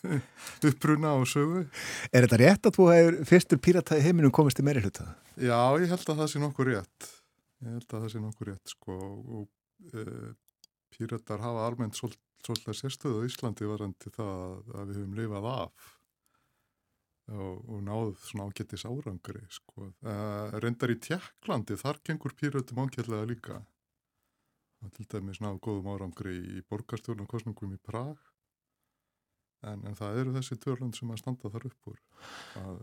[0.68, 1.68] uppruna og sögu.
[2.10, 5.12] Er þetta rétt að þú hefur fyrstur pírata í heiminum komist í meiri hluta?
[5.38, 7.12] Já, ég held að það sé nokkur rétt.
[7.62, 8.98] Ég held að það sé nokkur rétt, sko,
[9.38, 10.04] og e,
[10.92, 15.90] píratar hafa almennt svolítið sérstöðu á Íslandi varandi það að við höfum lifað af
[17.32, 19.92] og, og náðu svona ágættis árangri, sko.
[20.02, 20.16] E,
[20.64, 23.62] reyndar í Tjekklandi, þar gengur píratum ágætlega líka
[24.90, 28.18] til dæmis náðu góðum árangri í borgarstjórnum kostningum í Prag
[29.68, 32.00] en, en það eru þessi törlund sem að standa þar upp úr
[32.62, 32.80] að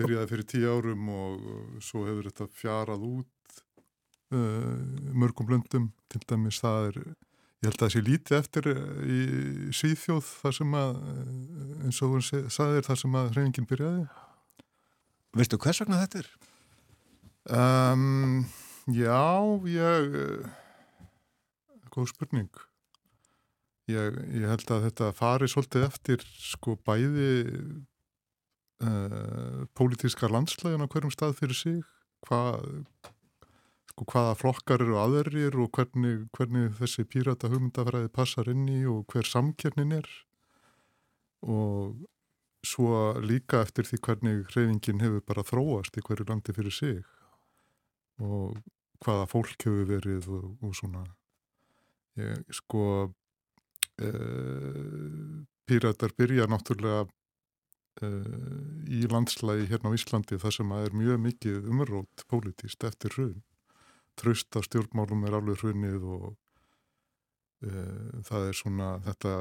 [0.00, 1.46] byrjaði fyrir tíu árum og
[1.84, 3.30] svo hefur þetta fjarað út
[4.30, 9.20] mörgum blöndum til dæmis það er ég held að það sé lítið eftir í
[9.74, 11.00] Svíþjóð þar sem að
[11.84, 14.04] eins og hún sagðir þar sem að hreyfingin byrjaði
[15.38, 16.30] Veistu hvers vegna þetta er?
[17.50, 18.40] Um,
[18.90, 19.22] já,
[19.70, 20.16] ég
[21.94, 22.50] góð spurning.
[23.90, 27.30] Ég, ég held að þetta fari svolítið eftir sko bæði
[28.86, 31.80] uh, pólitíska landslæðin á hverjum stað fyrir sig,
[32.26, 32.66] hvað,
[34.00, 39.04] sko hvaða flokkar eru aðerir og hvernig, hvernig þessi pírata hugmyndafræði passar inn í og
[39.12, 40.08] hver samkjöfnin er
[41.44, 42.00] og
[42.64, 47.02] svo líka eftir því hvernig hreyfingin hefur bara þróast í hverju landi fyrir sig
[48.20, 48.56] og
[49.04, 51.04] hvaða fólk hefur verið og, og svona
[52.18, 53.06] Ég, sko
[54.02, 61.22] uh, píratar byrja náttúrulega uh, í landslægi hérna á Íslandi þar sem að er mjög
[61.28, 63.38] mikið umrótt pólitíst eftir hrun.
[64.18, 66.26] Tröst á stjórnmálum er alveg hrunnið og
[67.66, 69.36] uh, það er svona þetta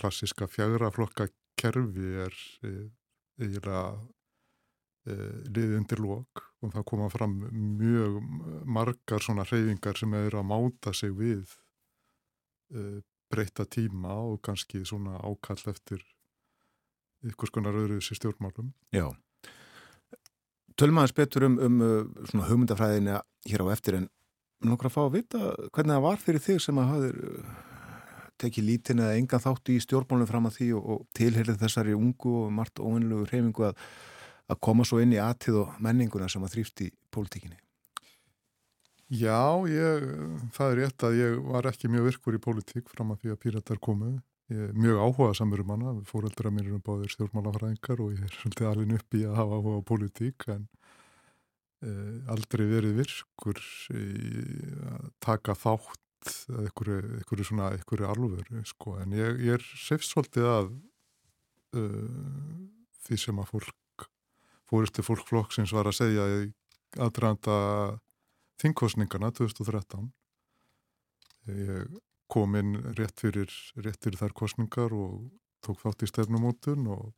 [0.00, 1.28] klassiska fjagraflokka
[1.60, 2.36] kerfi er
[3.40, 3.82] eiginlega
[5.04, 7.34] liðið undir lók og það koma fram
[7.80, 8.18] mjög
[8.68, 11.54] margar svona hreyfingar sem eru að máta sig við
[12.76, 16.02] uh, breyta tíma og kannski svona ákall eftir
[17.26, 18.72] ykkur skonar öðru þessi stjórnmálum.
[18.96, 19.08] Já.
[20.80, 21.80] Tölum aðeins betur um, um
[22.30, 23.18] svona hugmyndafræðina
[23.50, 24.06] hér á eftir en
[24.64, 25.40] nokkur að fá að vita
[25.74, 27.18] hvernig það var fyrir þig sem að hafður
[28.40, 32.36] tekið lítin eða engan þátt í stjórnmálunum fram að því og, og tilherið þessari ungu
[32.44, 33.82] og margt óvinnlegu hreyfingu að,
[34.48, 37.60] að koma svo inn í aðtíð og menninguna sem að þrýft í pólitíkinni.
[39.10, 40.04] Já, ég,
[40.54, 43.40] það er rétt að ég var ekki mjög virkur í pólitík fram að því að
[43.44, 44.12] píratar komu.
[44.50, 48.94] Mjög áhugað samur um hana, fóreldra mér eru báðir stjórnmálafræðingar og ég er svolítið alveg
[48.96, 50.64] upp í að hafa áhuga á pólitík en
[51.86, 53.62] eh, aldrei verið virkur
[54.90, 58.96] að taka þátt eða einhverju svona, einhverju alvöru, sko.
[59.00, 60.72] En ég, ég er sefst svolítið að
[61.78, 62.58] uh,
[63.06, 64.06] því sem að fólk,
[64.68, 66.26] fóristu fólkflokksins var að segja
[66.98, 67.56] aðdraðanda
[68.60, 70.10] þingkostningarna 2013
[71.50, 71.86] ég
[72.30, 73.50] kom inn rétt fyrir,
[73.82, 75.28] rétt fyrir þær kostningar og
[75.64, 77.10] tók þátt í stefnumótun og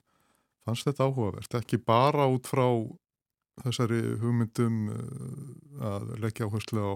[0.67, 2.67] fannst þetta áhugavert, ekki bara út frá
[3.63, 6.95] þessari hugmyndum eh, að leggja áherslu á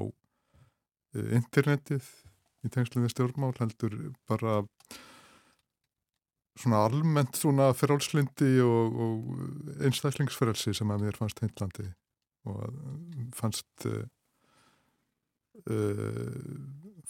[1.19, 2.07] eh, internetið
[2.65, 3.95] í tengslu við stjórnmál heldur
[4.29, 4.63] bara
[6.57, 11.91] svona almennt svona ferálslindi og, og einstaklingsferelsi sem að mér fannst heimlandi
[12.47, 12.61] og
[13.37, 14.07] fannst uh,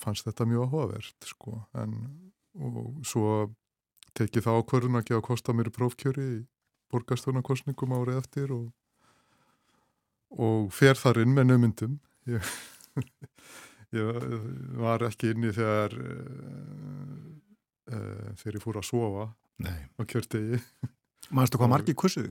[0.01, 1.97] fannst þetta mjög áhugavert sko en
[2.57, 3.31] og svo
[4.17, 6.41] tekið það ákvörðun að gefa kosta mér prófkjöri í
[6.93, 8.67] borgarstofnarkostningum árið eftir og,
[10.31, 11.99] og fer þar inn með nömyndum
[12.33, 12.55] ég,
[13.97, 14.25] ég
[14.81, 16.17] var ekki inni þegar e,
[17.93, 18.01] e,
[18.41, 19.29] þegar ég fór að sofa
[19.67, 19.81] Nei.
[19.99, 20.63] á kjördegi
[21.37, 22.31] Mæstu hvað margi kursuðu?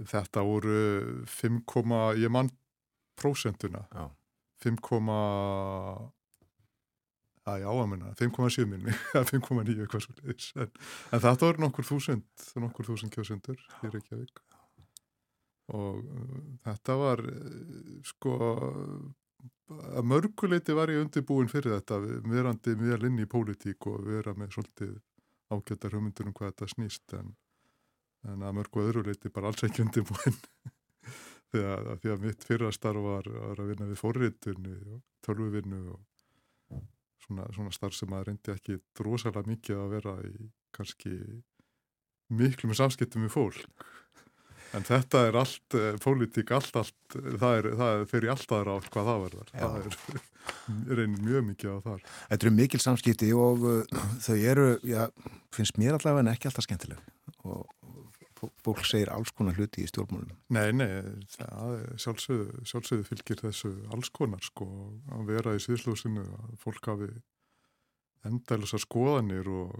[0.00, 0.78] Þetta voru
[1.28, 1.58] 5,
[2.16, 2.48] ég mann
[3.20, 3.82] prósenduna
[4.64, 6.15] 5,8
[7.46, 10.48] Það er áamenna, 5,7 minni, 5,9 eitthvað svo leiðis.
[10.58, 10.70] En,
[11.14, 14.40] en þetta voru nokkur þúsund, nokkur þúsund kjósundur í Reykjavík.
[15.78, 18.38] Og uh, þetta var, uh, sko,
[19.70, 24.56] að mörguleiti var ég undirbúin fyrir þetta, verandi mjög linn í pólitík og vera með
[24.56, 24.98] svolítið
[25.54, 27.16] ágættar hugmyndur um hvað þetta snýst.
[27.20, 27.30] En,
[28.26, 30.42] en að mörgu öðruleiti bara alls ekki undirbúin.
[31.54, 36.02] Þegar, því að mitt fyrra starf var, var að vinna við forritunni og tölvuvinnu og
[37.26, 41.14] svona, svona starf sem að reyndi ekki drosalega mikið að vera í kannski
[42.36, 43.86] miklu með samskiptum við fólk
[44.74, 48.88] en þetta er allt, eh, pólitík allt, allt, það er, það fyrir allt aðra átt
[48.92, 49.60] hvað það verður, Já.
[49.62, 49.98] það er
[51.00, 52.06] reynir mjög mikið á þar.
[52.30, 55.02] Þetta eru mikil samskipti og uh, þau eru, já,
[55.54, 57.00] finnst mér allavega en ekki alltaf skemmtileg
[57.46, 57.64] og
[58.36, 60.34] fólk segir alls konar hluti í stjórnmálum.
[60.52, 60.90] Nei, nei,
[62.00, 64.66] sjálfsögðu, sjálfsögðu fylgir þessu alls konar sko
[65.16, 67.10] að vera í síðslósinu að fólk hafi
[68.26, 69.76] endalusar skoðanir og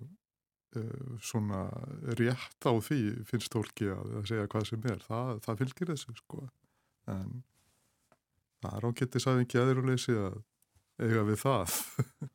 [0.79, 1.67] uh, svona
[2.19, 5.03] rétt á því finnst fólki að, segja hvað sem er.
[5.05, 6.47] Það, það fylgir þessu sko.
[7.13, 7.43] En
[8.63, 10.41] það er ágættis að ekki aðeiruleysi að
[11.03, 11.77] eiga við það.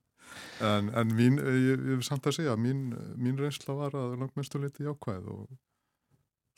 [0.70, 4.62] en, en mín, ég, ég vil samt að segja, mín, mín reynsla var að langmestu
[4.62, 5.50] leiti jákvæð og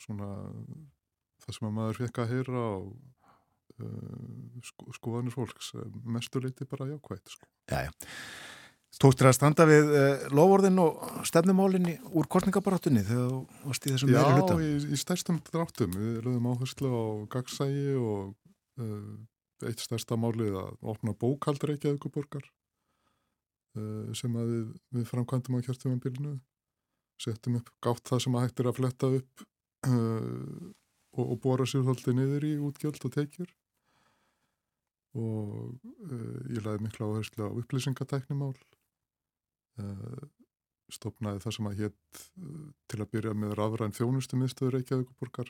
[0.02, 0.30] svona
[1.44, 2.74] það sem að maður fekk að heyra á
[3.84, 5.72] uh, sko, skoðanir fólks
[6.04, 7.48] mestu leiti bara jákvæð sko.
[7.70, 7.92] Já, já.
[9.02, 14.12] Tóktir að standa við uh, lofórðin og stefnumólinni úr kostningabaráttunni þegar þú varst í þessum
[14.12, 14.58] Já, meiri hluta?
[14.62, 15.96] í, í stærstum dráttum.
[15.98, 18.36] Við lögum áherslu á gagsægi og
[18.78, 19.14] uh,
[19.66, 24.68] eitt stærsta málið að opna bókald Reykjavíkuborgar uh, sem að við,
[25.00, 26.36] við framkvæmdum á kjörtumanbílinu.
[27.24, 29.44] Settum upp gátt það sem að hægt er að fletta upp
[29.88, 30.72] uh,
[31.14, 33.50] og, og bóra sér þóldi niður í útgjöld og tekjur.
[35.14, 35.76] Og
[36.10, 38.54] uh, ég laði mikla áherslu á upplýsingatæknimál.
[39.80, 40.26] Uh,
[40.92, 42.18] stopnaði það sem að hétt
[42.92, 45.48] til að byrja með rafræn þjónustu miðstöður Reykjavíkuborgar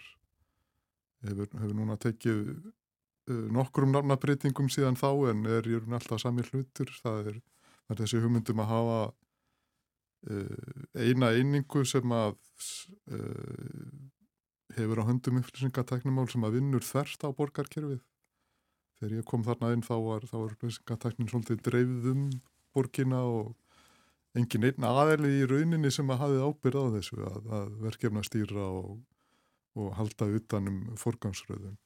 [1.27, 2.39] hefur, hefur núna tekið
[3.53, 6.93] nokkrum nafnabreitingum síðan þá en er í raun alltaf sami hlutur.
[7.03, 7.39] Það er,
[7.83, 8.99] það er þessi hugmyndum að hafa
[10.95, 12.37] eina einingu sem að
[13.13, 13.93] uh,
[14.79, 18.03] hefur á höndum upplýsingatæknimál sem að vinnur þverst á borgarkerfið.
[18.99, 22.27] Þegar ég kom þarna inn þá var, var upplýsingatæknin svolítið dreifð um
[22.75, 23.55] borgina og
[24.35, 28.67] engin einn aðeli í rauninni sem að hafið ábyrð á þessu að, að verkefna stýra
[28.67, 29.01] og,
[29.79, 31.79] og halda utanum forgangsröðun.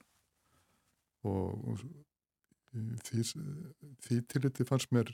[1.28, 1.82] Og, og
[3.04, 3.24] því,
[4.04, 5.12] því tiliti fannst mér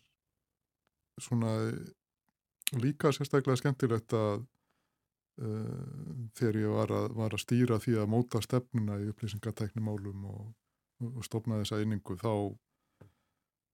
[1.22, 1.56] svona
[2.78, 4.44] líka sérstaklega skemmtilegt að
[5.34, 10.44] þegar ég var að, var að stýra því að móta stefnuna í upplýsingatæknimálum og,
[11.10, 12.54] og stopna þessa einingu þá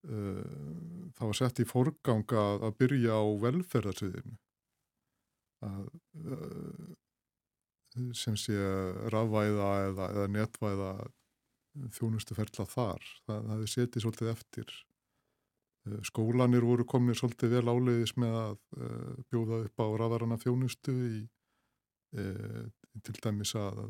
[0.00, 4.36] Uh, það var sett í forgang að, að byrja á velferðarsviðinu.
[5.61, 6.94] Uh,
[8.16, 8.56] sem sé
[9.12, 10.92] rafvæða eða, eða netvæða
[11.98, 13.11] þjónustuferla þar.
[13.26, 14.72] Það, hefði setið svolítið eftir.
[16.06, 18.56] Skólanir voru komnið svolítið vel áleiðis með að
[19.32, 21.20] bjóða upp á rafvarana þjónustu í,
[22.11, 23.84] til dæmis að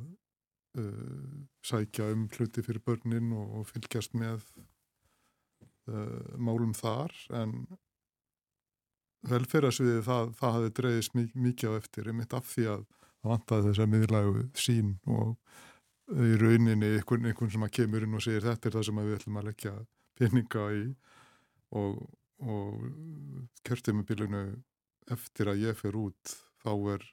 [1.67, 4.45] sækja um hluti fyrir börnin og, og fylgjast með
[5.91, 7.57] uh, málum þar en
[9.29, 13.83] velferðarsviði það, það hafi dreyðist mikið á eftir einmitt af því að það vantaði þess
[13.85, 15.35] að miðlægu sín og
[16.11, 19.17] í rauninni einhvern, einhvern sem að kemur inn og segir þetta er það sem við
[19.19, 19.75] ætlum að leggja
[20.19, 20.85] peninga í.
[21.79, 22.01] Og,
[22.43, 22.87] og
[23.69, 24.41] kjörtímabilinu
[25.15, 26.33] eftir að ég fer út
[26.65, 27.05] þá er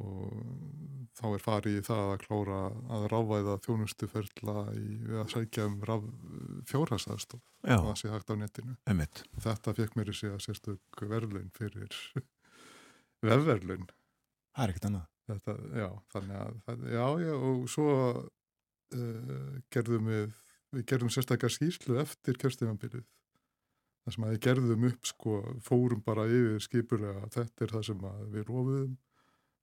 [0.00, 2.58] og þá er farið í það að klára
[2.96, 5.80] að rávæða þjónustuferla í, við að sækja um
[6.70, 8.76] fjórhastafstof og það sé hægt á netinu.
[8.88, 9.24] Einmitt.
[9.44, 11.98] þetta fekk mér í sig að sérstök verðlun fyrir
[13.26, 13.90] vefverlun
[14.52, 15.04] Það er ekkert annað.
[15.32, 20.32] Þetta, já, þannig að já, já, og svo uh, gerðum við
[20.72, 23.04] við gerðum sérstaklega skýrslu eftir kjörstímanbyrjuð
[24.02, 28.06] þar sem að við gerðum upp sko, fórum bara yfir skipulega þetta er það sem
[28.32, 28.94] við rófum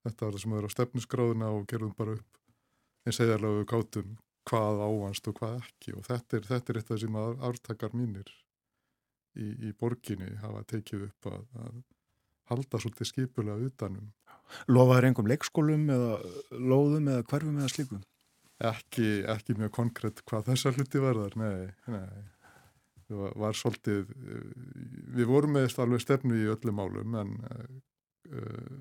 [0.10, 2.40] þetta var það sem er á stefnusgráðuna og gerðum bara upp
[3.08, 4.18] eins eðarlega við gátum
[4.50, 8.32] hvað ávanst og hvað ekki og þetta er, þetta er eitthvað sem að ártakar mínir
[9.38, 11.80] í, í borginni hafa tekið upp að, að
[12.50, 14.10] halda svolítið skipulega utanum.
[14.72, 16.16] Lofaður engum leikskólum eða
[16.58, 18.02] lóðum eða hverfum eða slíkum?
[18.70, 22.26] Ekki, ekki mjög konkrétt hvað þessar hluti verðar, nei, nei.
[23.10, 24.10] Var, var svolítið,
[25.16, 28.74] við vorum með alveg stefnu í öllum málum en uh,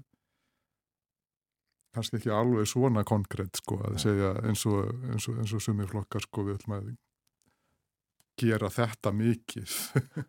[1.95, 5.87] kannski ekki alveg svona konkrétt sko að segja eins og, eins og, eins og sumi
[5.89, 6.91] flokkar sko við ætlum að
[8.39, 9.79] gera þetta mikið.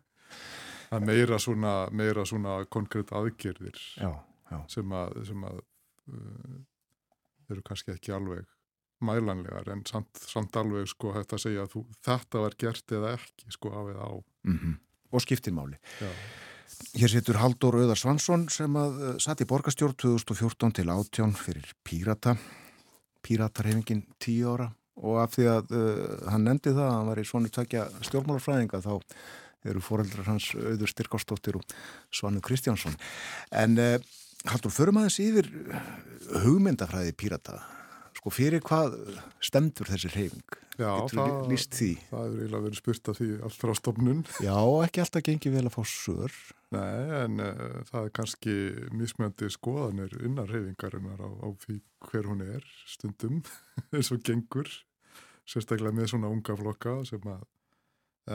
[0.90, 4.08] Að meira svona, meira svona konkrétt aðgerðir já,
[4.50, 4.56] já.
[4.72, 6.56] sem að, sem að uh,
[7.54, 8.48] eru kannski ekki alveg
[9.06, 13.12] mælanlegar en samt, samt alveg sko hægt að segja að þú, þetta var gert eða
[13.20, 14.12] ekki sko af eða á.
[14.50, 14.74] Mm -hmm.
[15.14, 16.10] og skiptirmáli Já
[16.90, 21.68] Hér situr Haldur Öðar Svansson sem að uh, satt í borgastjórn 2014 til átjón fyrir
[21.86, 22.34] Pírata,
[23.22, 27.26] Píratarhefingin 10 ára og af því að uh, hann nefndi það að hann var í
[27.28, 28.92] svonu takja stjórnmálafræðinga þá
[29.70, 31.76] eru foreldrar hans Öður Styrkástóttir og
[32.16, 32.96] Svanu Kristjánsson.
[33.52, 33.96] En uh,
[34.48, 35.50] Haldur, förum aðeins yfir
[36.46, 37.58] hugmyndafræði Pírata.
[38.16, 38.96] Sko fyrir hvað
[39.44, 40.56] stemdur þessi reyfing?
[40.80, 41.44] Já, það,
[42.08, 44.22] það er eiginlega verið spurt af því allt frá stofnun.
[44.40, 44.56] Já,
[44.86, 46.38] ekki alltaf gengið vel að fá sör.
[46.70, 48.52] Nei, en uh, það er kannski
[48.94, 51.48] mismjöndi skoðanir innar reyfingarinnar á, á
[52.06, 53.40] hver hún er stundum
[53.94, 54.68] eins og gengur,
[55.50, 57.42] sérstaklega með svona unga flokka sem að,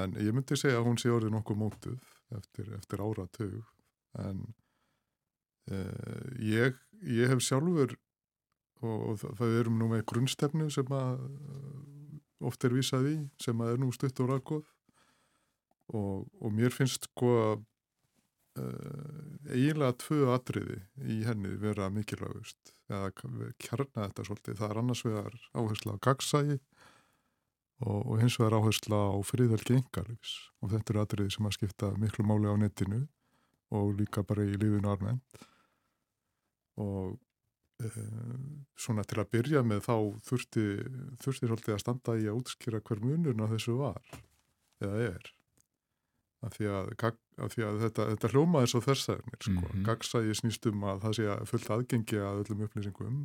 [0.02, 3.62] en ég myndi segja að hún sé orðið nokkuð mótuð eftir, eftir áratug.
[4.20, 4.42] en
[5.72, 6.76] uh, ég,
[7.08, 7.96] ég hef sjálfur
[8.84, 13.16] og, og það, það erum nú með grunnstefnu sem að uh, oft er vísað í
[13.40, 14.68] sem að er nú stutt og ræðgóð
[15.96, 17.64] og, og mér finnst sko að
[18.56, 23.12] eiginlega tvö atriði í henni vera mikilvægust eða
[23.60, 24.60] kjarna þetta svolítið.
[24.62, 26.58] Það er annars vegar áhersla á gagsægi
[27.84, 31.91] og, og hins vegar áhersla á friðvelki yngarlífs og þetta eru atriði sem að skipta
[31.99, 33.03] miklu máli á netinu
[33.76, 35.45] og líka bara í lífinu almennt.
[36.80, 37.16] Og
[37.84, 38.01] uh,
[38.80, 39.95] svona til að byrja með þá
[40.30, 40.68] þurfti,
[41.24, 43.99] þurfti svolítið að standa í að útskýra hver munurna þessu var
[44.84, 45.36] eða er
[46.46, 46.91] af því að,
[47.46, 49.52] af því að þetta, þetta hljómaði svo þessarnir sko.
[49.52, 49.86] mm -hmm.
[49.88, 53.20] gagsægi snýstum að það sé að fullt aðgengi að öllum upplýsingum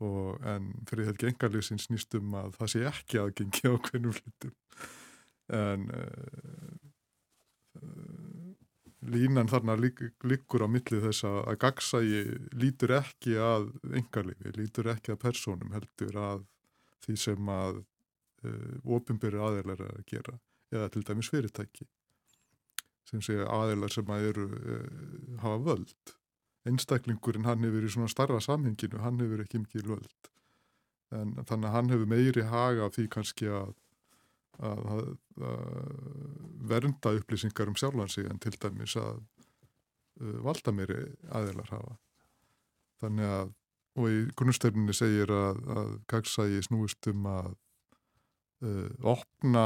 [0.00, 4.54] og, en fyrir þetta gengarlýsin snýstum að það sé ekki aðgengi á hvernig flyttum
[5.50, 6.78] en uh,
[9.00, 12.22] línan þarna lík, líkur á millið þess að, að gagsægi
[12.60, 16.44] lítur ekki að engarlífi, lítur ekki að persónum heldur að
[17.04, 20.36] því sem að uh, ofinbyrju aðeinar að gera
[20.70, 21.88] eða til dæmis fyrirtæki
[23.08, 24.88] sem sé aðeinar sem að eru uh,
[25.42, 26.14] hafa völd.
[26.68, 30.32] Einstaklingurinn hann hefur í svona starra samhenginu hann hefur ekki mikið völd.
[31.16, 33.72] En þannig að hann hefur meiri haga því kannski að,
[34.58, 35.06] að, að,
[35.50, 35.80] að
[36.70, 39.22] vernda upplýsingar um sjálfansi en til dæmis að
[40.20, 41.96] uh, valda meiri aðeinar hafa.
[43.00, 43.56] Þannig að
[43.98, 47.50] og í grunnstefninni segir að gagsægi snúist um að
[48.66, 49.64] uh, opna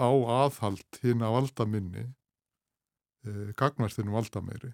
[0.00, 0.10] á
[0.42, 4.72] aðhald hinn að valda minni uh, gagnværstinum valda meiri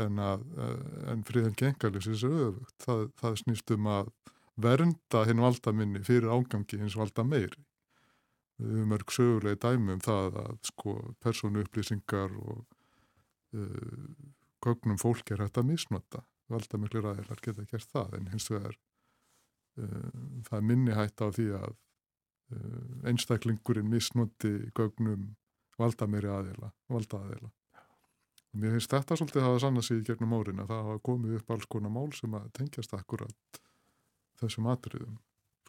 [0.00, 0.76] en, uh,
[1.12, 2.76] en friðan gengarlýsins er öfugt.
[2.84, 4.12] Það, það snýst um að
[4.60, 7.64] vernda hinn valda minni fyrir ágangi hins valda meiri.
[8.60, 12.66] Höfum örg sögulegi dæmi um það að sko persónu upplýsingar og
[14.60, 16.20] gögnum fólk er hægt að misnota.
[16.52, 18.76] Valda miklu ræðilar geta gert það en hins vegar
[19.80, 21.89] það er minni hægt á því að Eh,
[23.06, 25.30] einstaklingurinn misnóti gögnum
[25.80, 27.50] valda meiri aðeila, valda aðeila.
[28.60, 31.34] Mér finnst þetta svolítið að hafa sann að síði gegnum árin að það hafa komið
[31.38, 33.60] upp alls konar mál sem að tengjast akkurat
[34.40, 35.18] þessum atriðum.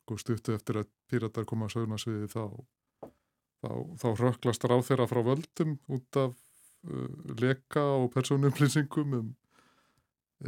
[0.02, 2.46] Sko stuttu eftir að píratar koma að sögna sviði þá,
[3.62, 3.72] þá,
[4.02, 9.30] þá röklast ráð þeirra frá völdum út af uh, leka og persónumlýsingum um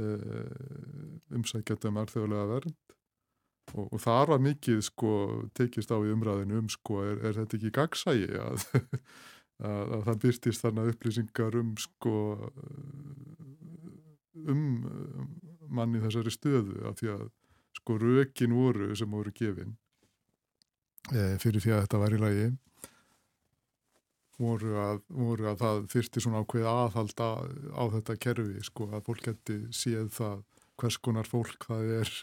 [0.01, 2.97] uh, umsækjandum erþjóðlega vernd
[3.74, 5.14] og, og það var mikið sko
[5.57, 8.66] tekist á í umræðinu um sko er, er þetta ekki gagsægi að,
[9.70, 12.18] að, að það byrtist þarna upplýsingar um sko
[14.43, 14.66] um
[15.74, 16.82] manni þessari stöðu?
[16.89, 17.24] Af því að
[17.80, 19.74] sko rökin voru sem voru gefin
[21.11, 22.45] e, fyrir því að þetta var í lagi
[24.41, 27.28] voru að, voru að það þyrti svona ákveð aðhalda
[27.74, 30.39] á þetta kerfi sko að fólk geti séð það
[30.82, 32.14] hvers konar fólk það er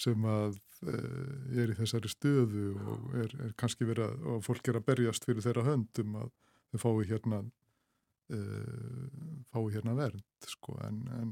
[0.00, 4.66] sem að Eh, er í þessari stöðu og er, er kannski verið að, og fólk
[4.66, 6.32] er að berjast fyrir þeirra höndum að
[6.72, 7.38] þau fái hérna
[8.34, 9.04] uh,
[9.52, 11.30] fái hérna vernd sko en, en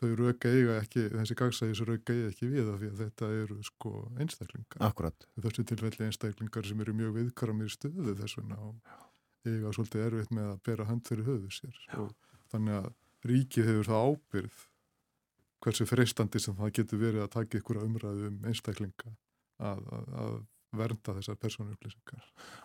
[0.00, 3.60] þau rauka eiga ekki, þessi gagsæðis rauka eiga ekki við af því að þetta eru
[3.68, 4.82] sko einstaklingar.
[4.88, 5.28] Akkurat.
[5.46, 8.94] Þessu tilfelli einstaklingar sem eru mjög viðkaramir stöðu þess vegna og
[9.46, 12.10] eiga svolítið erfitt með að bera hönd fyrir höfu sér og
[12.50, 12.92] þannig að
[13.30, 14.62] ríkið hefur það ábyrð
[15.64, 19.14] hversu freistandi sem það getur verið að taka ykkur umræðu um einstaklinga
[19.62, 20.34] að, að, að
[20.74, 22.22] vernda þessar persónu upplýsingar.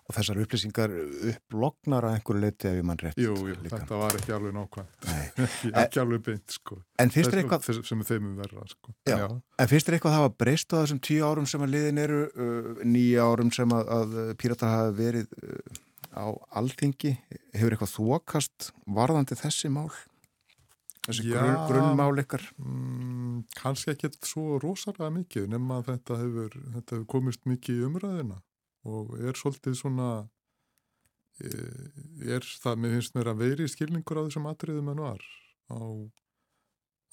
[0.08, 0.93] Og þessar upplýsingar
[1.32, 3.20] upplognar að einhverju leiti ef ég mann rétt?
[3.22, 5.10] Jú, jú þetta var ekki alveg nákvæmt,
[5.84, 6.80] ekki, alveg beint sko.
[7.02, 7.68] En finnst þér eitthvað...
[7.68, 8.95] Þess, sem er þeimum verða sko.
[9.10, 9.28] Já, Já.
[9.36, 12.24] en finnst þér eitthvað að var breyst á þessum tíu árum sem að liðin eru,
[12.34, 15.82] uh, nýja árum sem að, að pírata hafa verið uh,
[16.18, 16.28] á
[16.60, 17.16] alþingi,
[17.54, 19.89] hefur eitthvað þokast varðandi þessi mál?
[21.08, 22.43] Þessi grunn, grunnmál ykkar?
[22.62, 27.88] Mm, kannski ekki svo rosalega mikið nema að þetta hefur, þetta hefur komist mikið í
[27.88, 28.41] umræðina
[28.89, 30.10] og er svolítið svona
[31.43, 31.52] e,
[32.36, 35.24] er það, mér finnst mér að veiri skilningur á þessum atriðum en var
[35.72, 35.80] á,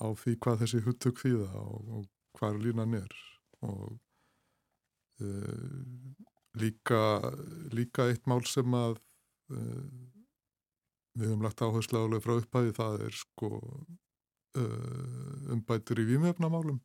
[0.02, 3.16] á því hvað þessi huttug þýða og, og hvað línan er
[3.66, 3.96] og
[5.22, 5.30] e,
[6.56, 7.00] líka
[7.74, 8.98] líka eitt mál sem að
[9.52, 9.62] e,
[11.16, 16.80] við höfum lagt áherslu álega frá upphæði það er sko uh, umbætur í výmjöfnamálum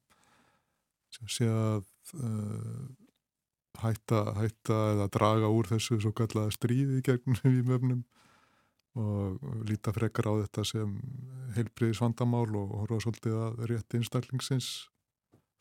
[1.12, 1.86] sem sé að
[2.24, 2.88] uh,
[3.82, 8.04] hætta, hætta eða draga úr þessu svo kallaða stríði gegn výmjöfnum
[9.00, 10.98] og líta frekar á þetta sem
[11.56, 14.68] heilbriðis vandamál og horfa svolítið að rétt einstaklingsins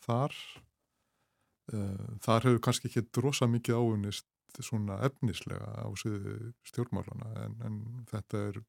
[0.03, 0.35] þar.
[1.71, 4.27] Uh, þar hefur kannski ekki drosa mikið áunist
[4.65, 7.79] svona efnislega á sviði stjórnmálana en, en
[8.11, 8.61] þetta er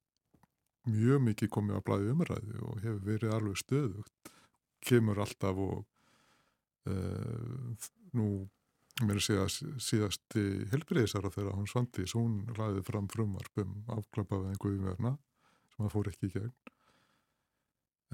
[0.89, 4.31] mjög mikið komið að blæði umræði og hefur verið alveg stöðugt,
[4.81, 5.83] kemur alltaf og
[6.89, 8.27] uh, nú
[9.05, 15.15] mér er síðast, síðasti helbriðisara þegar hún Svandís, hún ræði fram frumvarp um afklapaðið guðverna
[15.71, 16.55] sem það fór ekki í gegn.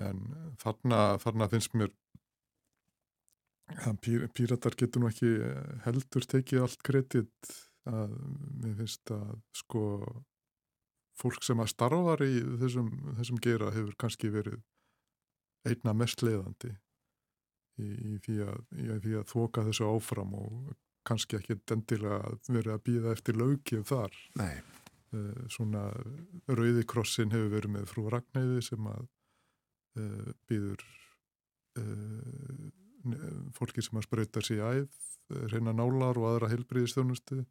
[0.08, 0.22] En
[0.62, 1.92] þarna, þarna finnst mér
[3.76, 5.32] að pír, píratar getur nú ekki
[5.86, 7.54] heldur tekið allt kredit
[7.88, 8.16] að
[8.62, 9.84] mér finnst að sko
[11.18, 12.90] fólk sem að starfar í þessum,
[13.20, 14.60] þessum gera hefur kannski verið
[15.68, 16.74] einna mest leiðandi
[17.82, 18.60] í, í því að,
[18.94, 20.76] að þoka þessu áfram og
[21.08, 24.18] kannski ekki endilega verið að býða eftir lögið þar.
[24.40, 24.58] Nei.
[25.16, 25.86] Uh, svona
[26.52, 29.06] Rauðikrossin hefur verið með frú Ragnæði sem að
[30.02, 30.84] uh, býður
[31.80, 32.66] uh,
[33.58, 35.00] fólki sem að spröytar sér í æð,
[35.54, 37.42] reyna nálar og aðra heilbriðistjónustu.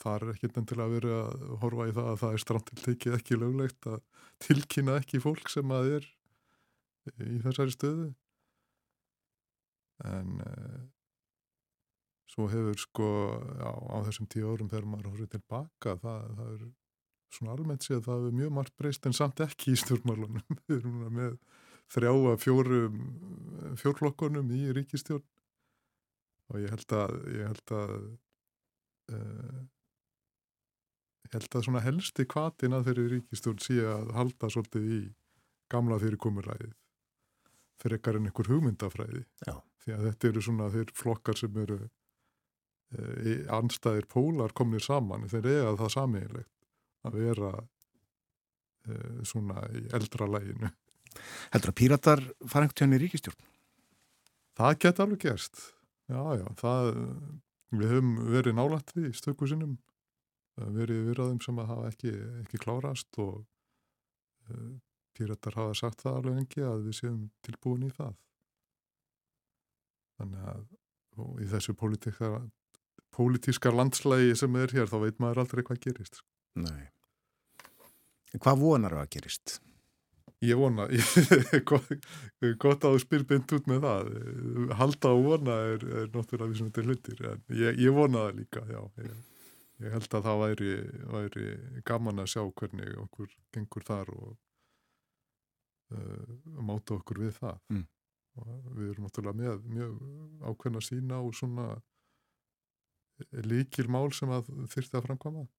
[0.00, 3.36] Það er ekki endilega að vera að horfa í það að það er strandtiltekið ekki
[3.36, 3.98] löglegt að
[4.40, 6.08] tilkynna ekki fólk sem að er
[7.20, 8.08] í þessari stöðu
[10.08, 10.80] en uh,
[12.30, 13.08] svo hefur sko
[13.60, 16.68] á, á þessum tíu árum þegar maður horfður tilbaka það, það er
[17.36, 21.02] svona almennt séð það er mjög margt breyst en samt ekki í stjórnmálunum við erum
[21.16, 21.36] með
[21.90, 23.02] þrjá að fjórum
[23.80, 25.26] fjórflokkonum í ríkistjórn
[26.50, 27.94] og ég held að ég held að
[29.14, 29.60] uh,
[31.26, 35.00] ég held að svona helsti kvatin að þeirri ríkistjórn sé að halda svolítið í
[35.70, 36.76] gamla fyrirkomuræðið
[37.80, 39.24] fyrir ekkar en einhver hugmyndafræði.
[39.46, 39.54] Já.
[39.80, 41.78] því að þetta eru svona þeir flokkar sem eru
[42.92, 45.24] e, anstæðir pólar komnir saman.
[45.32, 47.52] Þeir eiga það samiðilegt að vera
[48.84, 48.98] e,
[49.30, 50.72] svona í eldra læginu
[51.50, 53.46] Heldur að píratar fara einhvern tjóðin í ríkistjórn?
[54.60, 55.62] Það geta alveg gerst
[56.10, 56.90] já já, það
[57.70, 59.78] við höfum verið nálætt við í stöku sinnum
[60.60, 63.44] verið virðaðum sem að hafa ekki, ekki klárast og
[64.50, 64.56] e,
[65.16, 68.14] Píratar hafa sagt það alveg engi að við séum tilbúin í það.
[70.20, 70.62] Þannig að
[71.42, 71.72] í þessu
[73.16, 76.22] pólitíska landslægi sem er hér, þá veit maður aldrei hvað gerist.
[76.56, 76.84] Nei.
[78.38, 79.58] Hvað vonar það að gerist?
[80.40, 80.86] Ég vona,
[81.68, 84.06] gott, að þú spyr beint út með það.
[84.78, 88.38] Halda að vona er, er náttúrulega við sem þetta hlutir, en ég, ég vona það
[88.38, 88.80] líka, já.
[89.04, 89.18] Ég,
[89.84, 90.72] ég held að það væri,
[91.12, 91.50] væri
[91.90, 94.32] gaman að sjá hvernig okkur gengur þar og
[95.96, 96.34] uh,
[96.64, 97.86] máta okkur við það mm.
[98.40, 100.02] og við erum náttúrulega með mjög
[100.50, 101.70] ákveðna sína og svona
[103.44, 105.50] líkil mál sem að þyrti að framkvæma uh,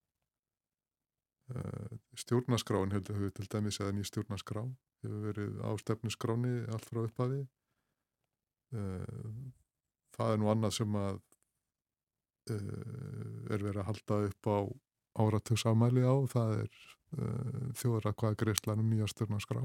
[2.19, 4.63] stjórnaskráin heldur við til dæmis eða ný stjórnaskrá
[5.03, 7.41] hefur verið á stefnuskráni allt frá upphafi.
[8.71, 9.51] Uh,
[10.15, 11.21] það er nú annað sem að
[12.51, 14.59] er verið að halda upp á
[15.21, 16.79] áratöksamæli á það er
[17.77, 19.61] þjóðra hvaða greiðslanum nýja stjórnaskrá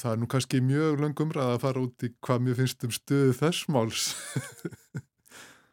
[0.00, 2.94] það er nú kannski mjög langum ræð að fara út í hvað mér finnst um
[2.94, 4.06] stöðu þess máls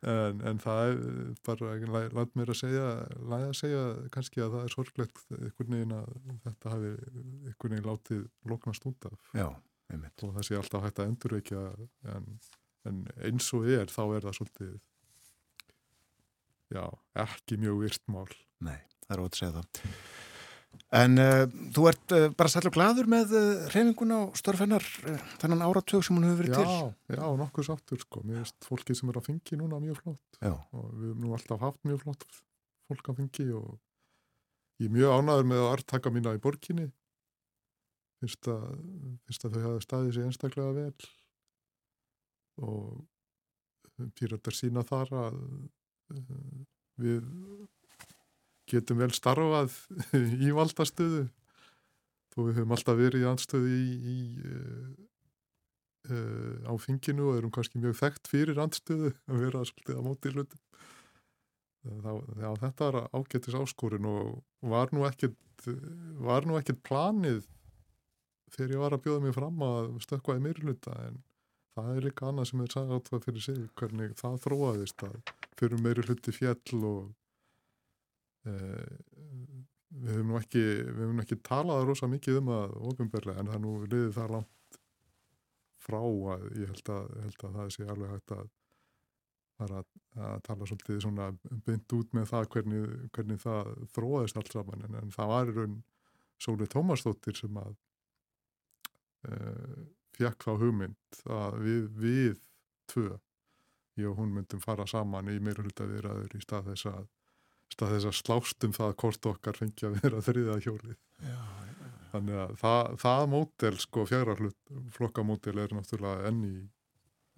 [0.08, 0.99] en, en það er
[1.47, 1.72] bara,
[2.18, 2.86] læt mér að segja
[3.18, 3.82] læða að segja
[4.14, 6.12] kannski að það er sorglegt einhvern veginn að
[6.45, 9.18] þetta hafi einhvern veginn látið loknast út af.
[9.38, 9.47] Já,
[10.28, 11.66] og það sé alltaf hægt að endurveikja
[12.14, 12.30] en,
[12.89, 14.78] en eins og er þá er það svolítið
[16.78, 16.86] já,
[17.26, 18.30] ekki mjög virt mál.
[18.64, 19.86] Nei, það er segja það
[20.97, 21.43] En uh,
[21.75, 24.86] þú ert uh, bara sælur gladur með uh, reyfinguna og störfennar
[25.41, 27.17] þennan áratug sem hún hefur verið já, til?
[27.17, 28.23] Já, nokkuð sáttur sko.
[28.28, 30.53] Mér veist fólki sem er að fengi núna mjög flott já.
[30.53, 32.28] og við hefum nú alltaf haft mjög flott
[32.88, 33.75] fólk að fengi og
[34.80, 36.88] ég er mjög ánaður með að artaka mína í borginni
[38.21, 38.65] finnst að,
[39.28, 41.09] finnst að þau hafa staðið sér einstaklega vel
[42.67, 45.41] og pýratar sína þar að
[47.01, 47.25] við
[48.68, 49.76] getum vel starfað
[50.45, 51.28] í valdastöðu.
[52.34, 54.89] Þó við höfum alltaf verið í andstöðu í, í uh,
[56.11, 60.34] uh, á finginu og erum kannski mjög þekkt fyrir andstöðu að vera svolítið á móti
[60.36, 60.63] hlutum.
[61.88, 62.11] Þá
[62.59, 65.68] þetta var ágættis áskorin og var nú ekkert
[66.20, 67.45] var nú ekkert planið
[68.51, 71.22] þegar ég var að bjóða mig fram að stökkvaði meirluta en
[71.78, 75.15] það er líka annað sem er sagði átt það fyrir sig hvernig það þróaðist að
[75.61, 77.26] fyrir meirluti fjell og Eh,
[78.47, 83.51] við hefum nú ekki við hefum nú ekki talað rosa mikið um það ofinberlega en
[83.53, 84.79] það nú liðið það langt
[85.87, 88.47] frá að ég held að, held að það sé alveg hægt að
[89.57, 89.77] að,
[90.21, 91.27] að tala svolítið svona
[91.65, 95.55] bynd út með það hvernig, hvernig það þróaðist allt saman en, en það var í
[95.57, 95.77] raun
[96.37, 99.79] Sólið Tómasdóttir sem að uh, eh,
[100.13, 102.35] fjekk þá hugmynd að við, við
[102.91, 103.07] tvö
[103.97, 107.07] ég og hún myndum fara saman í meira hluta viðraður í stað þess að
[107.74, 110.97] stað þess að slást um það hvort okkar fengi að vera þriða hjólið.
[111.24, 111.68] Já, já.
[112.11, 114.36] Þannig að það, það mótel, sko, fjara
[114.95, 116.55] flokkamótel er náttúrulega enn í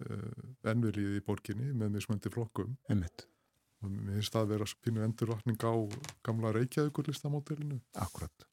[0.06, 2.76] uh, ennverið í borginni með mismöndi flokkum.
[2.92, 3.26] Einmitt.
[3.80, 5.74] Og mér finnst það að vera pínu endurvatning á
[6.26, 7.80] gamla Reykjavíkur listamótelinu.
[7.98, 8.46] Akkurat.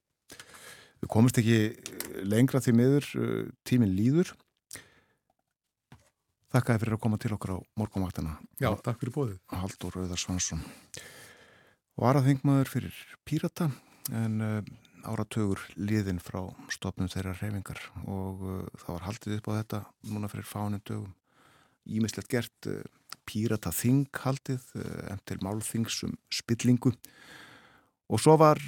[0.98, 1.60] Við komumst ekki
[2.26, 4.34] lengra því miður, uh, tíminn líður.
[6.56, 8.38] Þakkaði fyrir að koma til okkur á morgumaktana.
[8.58, 9.38] Já, takk fyrir bóðið.
[9.52, 10.64] Haldur Rauðar Svansson.
[11.98, 13.72] Varaþingmaður fyrir Pírata
[14.14, 14.60] en uh,
[15.10, 19.80] áratögur liðin frá stopnum þeirra reyfingar og uh, það var haldið upp á þetta
[20.12, 21.16] núna fyrir fánum dögum.
[21.90, 22.84] Ímislegt gert uh,
[23.26, 24.62] Pírata Þing haldið
[25.10, 26.94] en til málþingsum spillingu
[28.08, 28.62] og svo var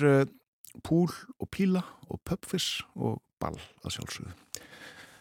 [0.83, 3.55] púl og píla og pöpfis og ball
[3.85, 4.33] að sjálfsögðu.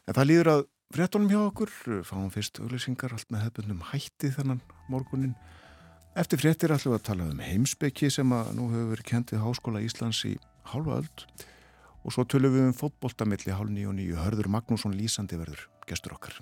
[0.09, 0.64] En það líður að
[0.96, 1.70] fréttonum hjá okkur,
[2.09, 5.36] fáum fyrst auglýsingar allt með hefðbundum hætti þennan morgunin.
[6.18, 9.82] Eftir fréttir ætlum við að tala um heimsbyggi sem að nú hefur verið kentið Háskóla
[9.86, 10.32] Íslands í
[10.66, 11.22] halva öld
[12.02, 14.16] og svo tölum við um fótboltamilli hálf nýju og nýju.
[14.24, 16.34] Hörður Magnússon Lísandi verður gestur okkar.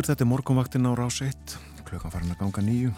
[0.00, 2.92] Aftur, þetta er morgunvaktin á rás 1, klukkan farin að ganga nýju.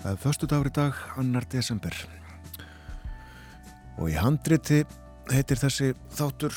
[0.00, 1.94] Það er förstu dagur í dag, annar desember.
[4.00, 4.78] Og í handriti
[5.28, 6.54] heitir þessi þáttur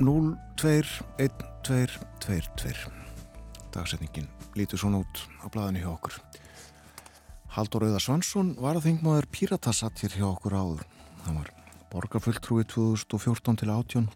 [0.00, 2.88] 021222.
[3.74, 6.16] Dagsetningin lítur svona út á blaðinu hjá okkur.
[7.52, 10.88] Haldur Auðar Svansson var að þingmaður Píratasatt hér hjá okkur áður.
[11.26, 11.48] Það var
[11.92, 14.08] borgarfulltrúi 2014 til 18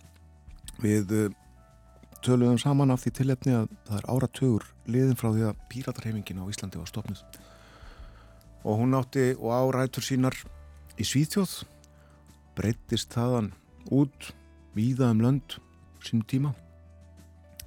[0.81, 1.37] við
[2.25, 6.51] töluðum saman af því tilefni að það er áratugur liðin frá því að píratarhefingin á
[6.51, 7.41] Íslandi var stopnud
[8.65, 10.37] og hún átti og árætur sínar
[11.01, 11.63] í Svíþjóð
[12.59, 13.53] breyttist þaðan
[13.89, 14.33] út
[14.77, 15.57] víða um lönd
[16.05, 16.53] sínum tíma.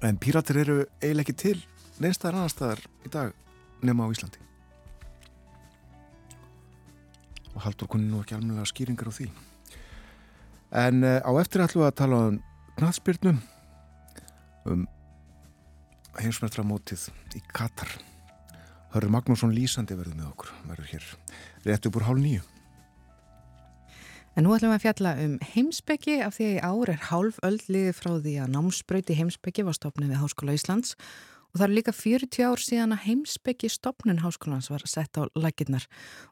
[0.02, 1.58] En píratir eru eiginlega ekki til
[2.02, 3.32] neinstæðar annar staðar í dag
[3.82, 4.38] nema á Íslandi.
[7.54, 9.28] Og haldur kunni nú ekki alveg skýringar á því.
[10.74, 12.38] En uh, á eftir ætlum við að tala um
[12.78, 13.42] knallspyrnum
[14.70, 14.88] um
[16.20, 17.90] heimsmeistramótið í Katar.
[18.94, 21.06] Hörður Magnússon Lísandi verður með okkur verður hér
[21.66, 22.42] rétt upp úr hálf nýju
[24.34, 27.36] En nú ætlum við að fjalla um heimsbyggi af því að í ár er hálf
[27.46, 30.96] öll liði frá því að námsbröyti heimsbyggi var stopnið við Háskóla Íslands
[31.54, 35.84] Og það er líka 40 ár síðan að heimsbyggi stopnun háskólans var sett á laginnar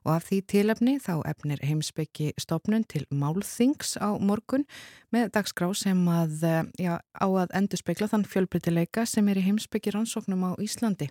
[0.03, 4.67] og af því tilefni þá efnir heimsbyggi stopnun til málþings á morgun
[5.15, 9.95] með dagskrá sem að, eh, já, á að endurspegla þann fjölbrytileika sem er í heimsbyggi
[9.95, 11.07] rannsóknum á Íslandi.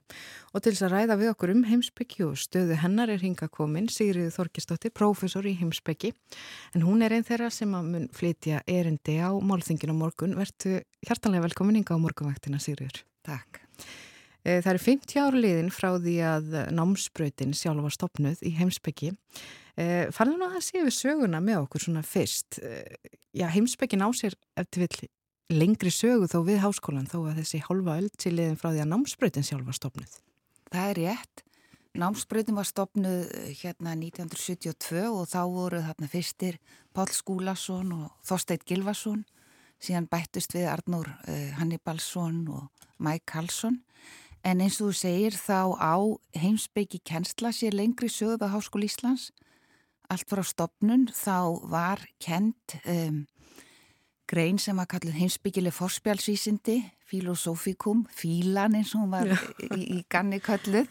[0.53, 3.87] Og til þess að ræða við okkur um heimsbyggi og stöðu hennar er hinga komin
[3.87, 6.11] Sigriði Þorkistóttir, prófessor í heimsbyggi
[6.75, 10.35] en hún er einn þeirra sem að mun flytja erindi á málþingin á morgun.
[10.35, 13.05] Vertu hjartanlega velkomin hinga á morgunvaktina Sigriður.
[13.23, 13.70] Takk.
[14.41, 19.11] Eh, það eru 50 ára liðin frá því að námsbröytin sjálf var stopnuð í heimsbyggi.
[19.77, 22.57] Eh, nú að séu við söguna með okkur svona fyrst.
[22.59, 22.97] Eh,
[23.37, 25.09] já, heimsbyggin á sér eftir vill
[25.51, 28.91] lengri sögu þó við háskólan þó að þessi hálfa öll til liðin frá því að
[28.95, 30.17] námsbröytin sjálf var stopnuð.
[30.71, 31.43] Það er rétt.
[31.91, 33.27] Námsbröytin var stopnuð
[33.59, 36.57] hérna 1972 og þá voru þarna fyrstir
[36.95, 39.25] Pál Skúlason og Þorsteit Gilvason
[39.81, 41.09] síðan bættust við Arnur
[41.57, 43.81] Hannibalsson og Mike Karlsson
[44.41, 45.95] En eins og þú segir þá á
[46.41, 49.29] heimsbyggi kennsla sér lengri sögðu á Háskóli Íslands.
[50.09, 53.21] Allt frá stopnun þá var kent um,
[54.25, 59.29] grein sem að kalla heimsbyggileg forspjálsvísindi, filosófikum, fílan eins og hún var
[59.77, 60.89] í, í ganni kalluð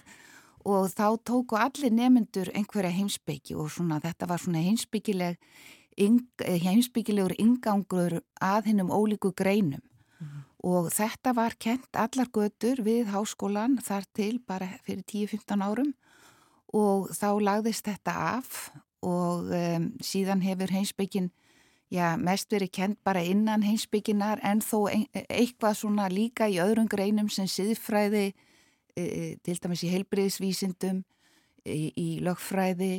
[0.68, 5.40] og þá tóku allir nemyndur einhverja heimsbyggi og svona, þetta var svona heimsbyggileg,
[5.96, 9.82] heimsbyggilegur ingangur að hennum ólíku greinum.
[10.60, 15.94] Og þetta var kent allar götur við háskólan þar til bara fyrir 10-15 árum.
[16.76, 18.70] Og þá lagðist þetta af
[19.00, 21.30] og um, síðan hefur heimsbyggin
[21.90, 27.30] já, mest verið kent bara innan heimsbygginar en þó eitthvað svona líka í öðrum greinum
[27.32, 28.30] sem siðfræði,
[28.96, 29.04] e,
[29.42, 31.02] til dæmis í heilbriðisvísindum,
[31.66, 32.94] í, í lögfræði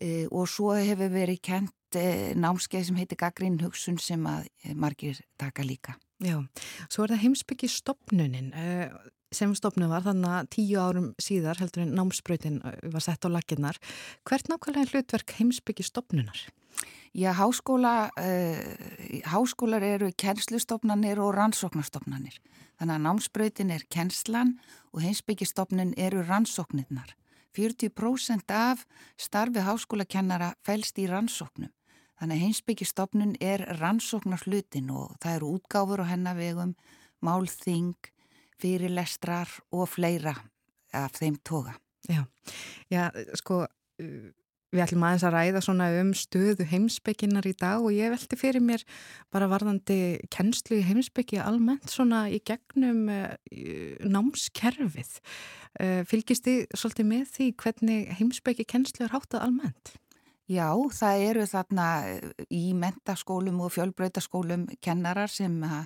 [0.00, 1.75] e, og svo hefur verið kent e,
[2.38, 5.96] námskeið sem heitir Gagrín Hugsun sem að margir taka líka.
[6.22, 6.38] Já,
[6.88, 8.52] svo er það heimsbyggi stopnunin
[9.34, 12.60] sem stopnum var þannig að tíu árum síðar heldur en námsbröytin
[12.92, 13.78] var sett á laginnar.
[14.28, 16.38] Hvert nákvæmlega hlutverk heimsbyggi stopnunar?
[17.16, 22.36] Já, háskóla, uh, háskólar eru kennslustofnanir og rannsóknarstofnanir.
[22.76, 24.58] Þannig að námsbröytin er kennslan
[24.92, 27.14] og heimsbyggjastofnin eru rannsóknirnar.
[27.56, 28.84] 40% af
[29.16, 31.72] starfi háskólakennara fælst í rannsóknum.
[32.16, 36.72] Þannig að heimsbyggjastofnun er rannsóknar hlutin og það eru útgáfur og hennavegum,
[37.24, 38.10] málþing,
[38.60, 40.36] fyrirlestrar og fleira
[40.96, 41.76] af þeim toga.
[42.08, 42.24] Já,
[42.92, 43.66] já sko
[44.74, 48.64] Við ætlum aðeins að ræða svona um stöðu heimsbygginnar í dag og ég velti fyrir
[48.64, 48.82] mér
[49.32, 53.30] bara varðandi kennslu í heimsbyggi almennt svona í gegnum uh,
[54.02, 55.12] námskerfið.
[55.78, 59.94] Uh, fylgist þið svolítið með því hvernig heimsbyggi kennslu er háttað almennt?
[60.46, 61.86] Já, það eru þarna
[62.54, 65.82] í mentaskólum og fjölbröytaskólum kennarar sem uh,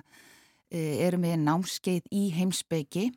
[0.69, 3.07] eru með námskeið í heimsbyggi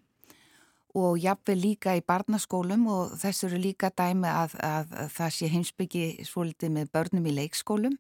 [0.97, 5.51] og jafnveg líka í barnaskólum og þess eru líka dæmi að, að, að það sé
[5.53, 7.99] heimsbyggi svolítið með börnum í leikskólum.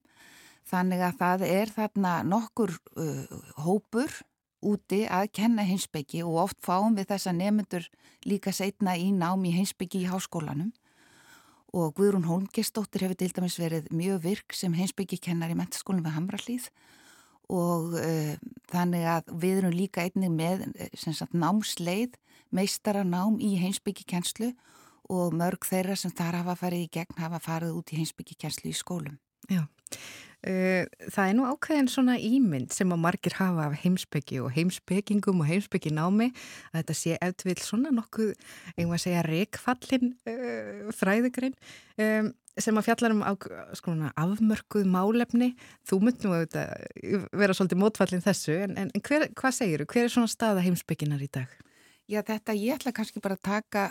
[0.65, 4.23] Þannig að það er þarna nokkur uh, hópur
[4.65, 7.91] úti að kenna heimsbyggi og oft fáum við þessa nefnendur
[8.25, 10.73] líka setna í námi heimsbyggi í háskólanum.
[11.75, 16.15] Og Guðrún Holmgistóttir hefur til dæmis verið mjög virk sem heimsbyggi kennar í mentaskólum við
[16.15, 16.69] Hamrallíð
[17.53, 18.35] og uh,
[18.73, 20.63] þannig að við erum líka einnig með
[20.95, 22.15] sagt, námsleið
[22.55, 24.53] meistaranám í heimsbyggikenslu
[25.13, 28.77] og mörg þeirra sem þar hafa farið í gegn hafa farið út í heimsbyggikenslu í
[28.79, 29.19] skólum.
[29.51, 29.67] Já,
[30.45, 35.49] það er nú ákveðin svona ímynd sem að margir hafa af heimsbyggi og heimsbyggingum og
[35.49, 38.35] heimsbygginámi að þetta sé eftir svona nokkuð,
[38.77, 41.57] einhvað að segja, rekfallin uh, fræðugrein.
[41.97, 43.33] Um, sem að fjallar um á,
[43.75, 45.53] skona, afmörkuð málefni
[45.89, 46.59] þú mynd nú að
[47.35, 49.89] vera svolítið mótfallin þessu en, en hver, hvað segir þú?
[49.91, 51.51] Hver er svona staða heimsbygginar í dag?
[52.05, 53.83] Já þetta ég ætla kannski bara að taka,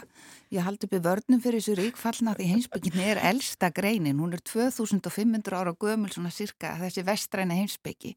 [0.53, 4.43] ég haldi upp í vörnum fyrir þessu ríkfallna því heimsbyggin er elsta greinin, hún er
[4.45, 8.13] 2500 ára gömul svona cirka þessi vestræna heimsbyggi.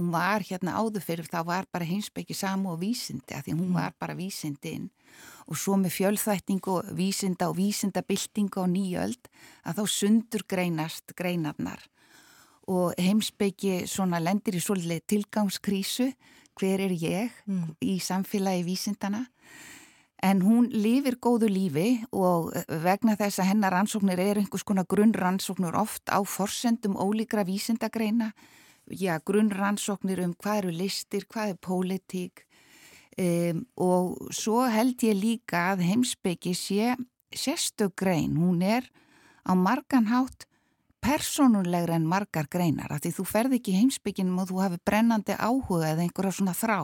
[0.00, 3.70] Hún var hérna áður fyrir þá var bara heimsbyggi samu og vísindi að því hún
[3.70, 3.78] mm.
[3.78, 4.90] var bara vísindinn
[5.46, 9.30] og svo með fjölþætting og vísinda og vísindabilding og nýjöld
[9.62, 11.86] að þá sundur greinast greinarnar
[12.66, 16.10] og heimsbyggi svona lendir í svolítið tilgangskrísu
[16.58, 17.76] hver er ég mm.
[17.84, 19.22] í samfélagi vísindana
[20.22, 22.52] en hún lifir góðu lífi og
[22.84, 28.32] vegna þess að hennar rannsóknir er einhvers konar grunnrannsóknir oft á forsendum ólíkra vísindagreina.
[28.86, 32.44] Já, grunnrannsóknir um hvað eru listir, hvað er pólitík.
[33.16, 36.96] Um, og svo held ég líka að heimsbyggi sé
[37.32, 38.84] sérstök grein, hún er
[39.44, 40.44] á marganhátt
[41.00, 42.92] personulegra en margar greinar.
[43.00, 46.80] Því þú ferð ekki heimsbygginum og þú hafi brennandi áhuga eða einhverja svona þrá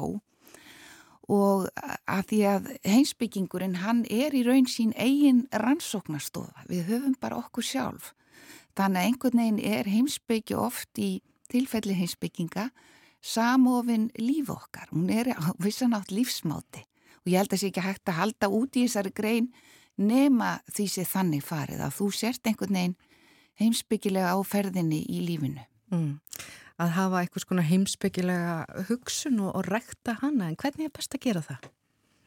[1.31, 1.69] og
[2.11, 7.67] að því að heimsbyggingurinn hann er í raun sín eigin rannsóknarstofa, við höfum bara okkur
[7.67, 8.13] sjálf
[8.77, 11.11] þannig að einhvern veginn er heimsbyggi oft í
[11.53, 12.71] tilfelli heimsbygginga
[13.23, 16.83] samofinn líf okkar, hún er á vissanátt lífsmáti
[17.23, 19.53] og ég held að það sé ekki hægt að halda út í þessari grein
[20.01, 22.97] nema því sé þannig farið að þú sért einhvern veginn
[23.61, 25.63] heimsbyggilega áferðinni í lífinu.
[25.93, 26.17] Mm.
[26.81, 31.25] Að hafa eitthvað svona heimsbyggilega hugsun og, og rekta hana, en hvernig er best að
[31.27, 31.69] gera það?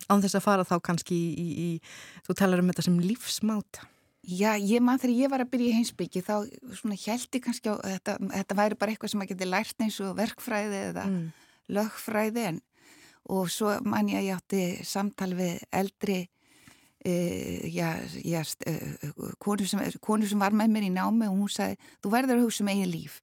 [0.06, 3.88] Án þess að fara þá kannski í, í, í þú talar um þetta sem lífsmáta.
[4.26, 6.36] Já, ég mann þegar ég var að byrja í heimsbyggi þá
[6.78, 10.16] svona heldi kannski á þetta, þetta væri bara eitthvað sem að geti lært eins og
[10.18, 11.26] verkfræði eða mm.
[11.78, 12.64] lögfræði en
[13.36, 16.24] og svo mann ég að ég átti samtal við eldri
[17.06, 21.52] Uh, já, já, uh, konu, sem, konu sem var með mér í námi og hún
[21.54, 23.20] sagði, þú verður að hugsa um eigin líf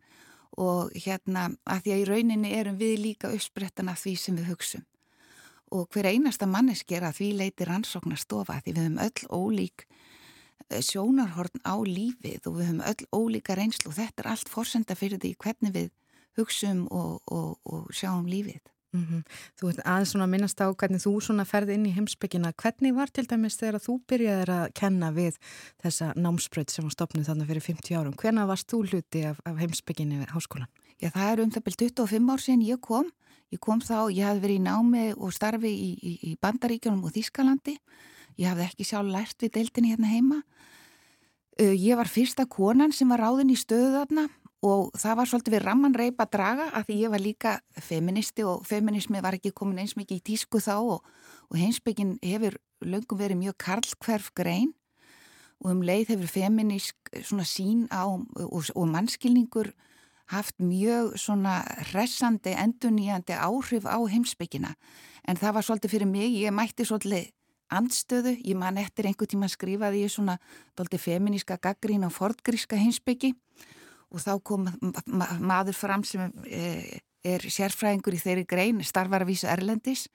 [0.61, 4.51] og hérna að því að í rauninni erum við líka uppsprettan af því sem við
[4.53, 4.85] hugsum.
[5.73, 9.87] Og hver einasta manneski er að því leiti rannsóknar stofa því við höfum öll ólík
[9.87, 14.99] uh, sjónarhorn á lífið og við höfum öll ólíka reynslu og þetta er allt fórsenda
[14.99, 15.91] fyrir því hvernig við
[16.37, 18.61] hugsum og, og, og sjáum lífið
[18.93, 19.23] Mm -hmm.
[19.57, 22.53] Þú ert aðeins svona að minnast á hvernig þú svona ferði inn í heimsbyggina.
[22.53, 25.39] Hvernig var til dæmis þegar þú byrjaði að kenna við
[25.83, 28.13] þessa námsbröð sem var stopnið þannig fyrir 50 árum?
[28.13, 30.69] Hvernig varst þú hluti af, af heimsbygginni við háskólan?
[31.01, 33.11] Já, það er um það byrjum 25 ár síðan ég kom.
[33.53, 37.13] Ég kom þá, ég hafði verið í námi og starfi í, í, í Bandaríkjónum og
[37.13, 37.79] Þískalandi.
[38.37, 40.43] Ég hafði ekki sjálf lært við deildinni hérna heima.
[41.61, 44.29] Ég var fyrsta konan sem var ráðin í stöðu þarna
[44.63, 48.45] og það var svolítið við ramman reyp að draga að því ég var líka feministi
[48.47, 51.09] og feminismi var ekki komin eins mikið í tísku þá og,
[51.51, 54.71] og heimsbyggin hefur löngum verið mjög karlkverf grein.
[55.63, 59.73] Og um leið hefur feminisk svona sín á og, og mannskilningur
[60.31, 61.61] haft mjög svona
[61.91, 64.75] hressandi, enduníjandi áhrif á heimsbyggina
[65.29, 67.31] en það var svolítið fyrir mig, ég mætti svolítið
[67.73, 70.39] andstöðu, ég man eftir einhver tíma skrifaði ég svona
[70.77, 73.33] doldi feminíska gaggrín á fordgríska heimsbyggi
[74.13, 74.69] og þá kom
[75.07, 80.09] ma maður fram sem e, er sérfræðingur í þeirri grein, starfar að vísa Erlendis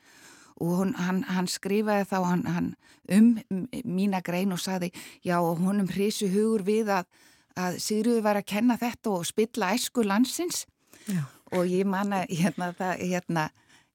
[0.58, 2.70] og hún, hann, hann skrifaði þá hann, hann
[3.14, 3.30] um
[3.86, 4.92] mína grein og saði
[5.26, 7.08] já og honum hrisu hugur við að,
[7.58, 10.66] að Sigriður var að kenna þetta og spilla æsku landsins
[11.06, 11.24] já.
[11.54, 13.48] og ég manna hérna það hérna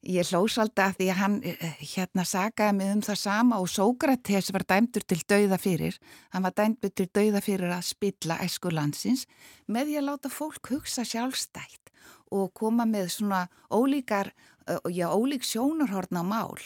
[0.03, 4.51] Ég hlós alltaf því að hann eh, hérna sagaði mig um það sama og Sókrates
[4.51, 5.95] var dæmdur til dauða fyrir.
[6.35, 9.23] Hann var dæmdur til dauða fyrir að spilla æsku landsins
[9.71, 11.93] með því að láta fólk hugsa sjálfstætt
[12.35, 14.33] og koma með svona ólíkar,
[14.67, 16.59] eh, já ólík sjónarhorn á mál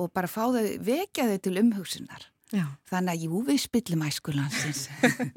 [0.00, 2.30] og bara fá þau, vekja þau til umhugsunar.
[2.50, 2.64] Já.
[2.88, 4.88] Þannig að jú við spillum æsku landsins.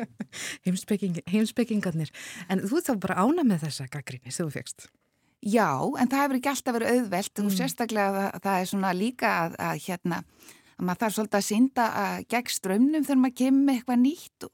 [0.65, 2.09] Heimspeking, heimspekingarnir.
[2.47, 4.87] En þú þá bara ána með þessa gaggrinni sem þú fegst?
[5.43, 5.69] Já,
[5.99, 7.47] en það hefur ekki alltaf verið auðvelt mm.
[7.47, 10.19] og sérstaklega það, það er svona líka að, að hérna,
[10.77, 14.47] að maður þarf svolítið að synda að gegn strömmnum þegar maður kemur með eitthvað nýtt
[14.47, 14.53] og,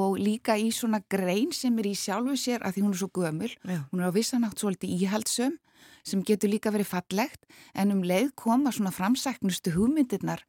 [0.00, 3.10] og líka í svona grein sem er í sjálfu sér að því hún er svo
[3.20, 3.80] gömul, Já.
[3.90, 5.58] hún er á vissanátt svolítið íhaldsum
[6.06, 7.44] sem getur líka verið fallegt
[7.76, 10.46] en um leið koma svona framsæknustu hugmyndirnar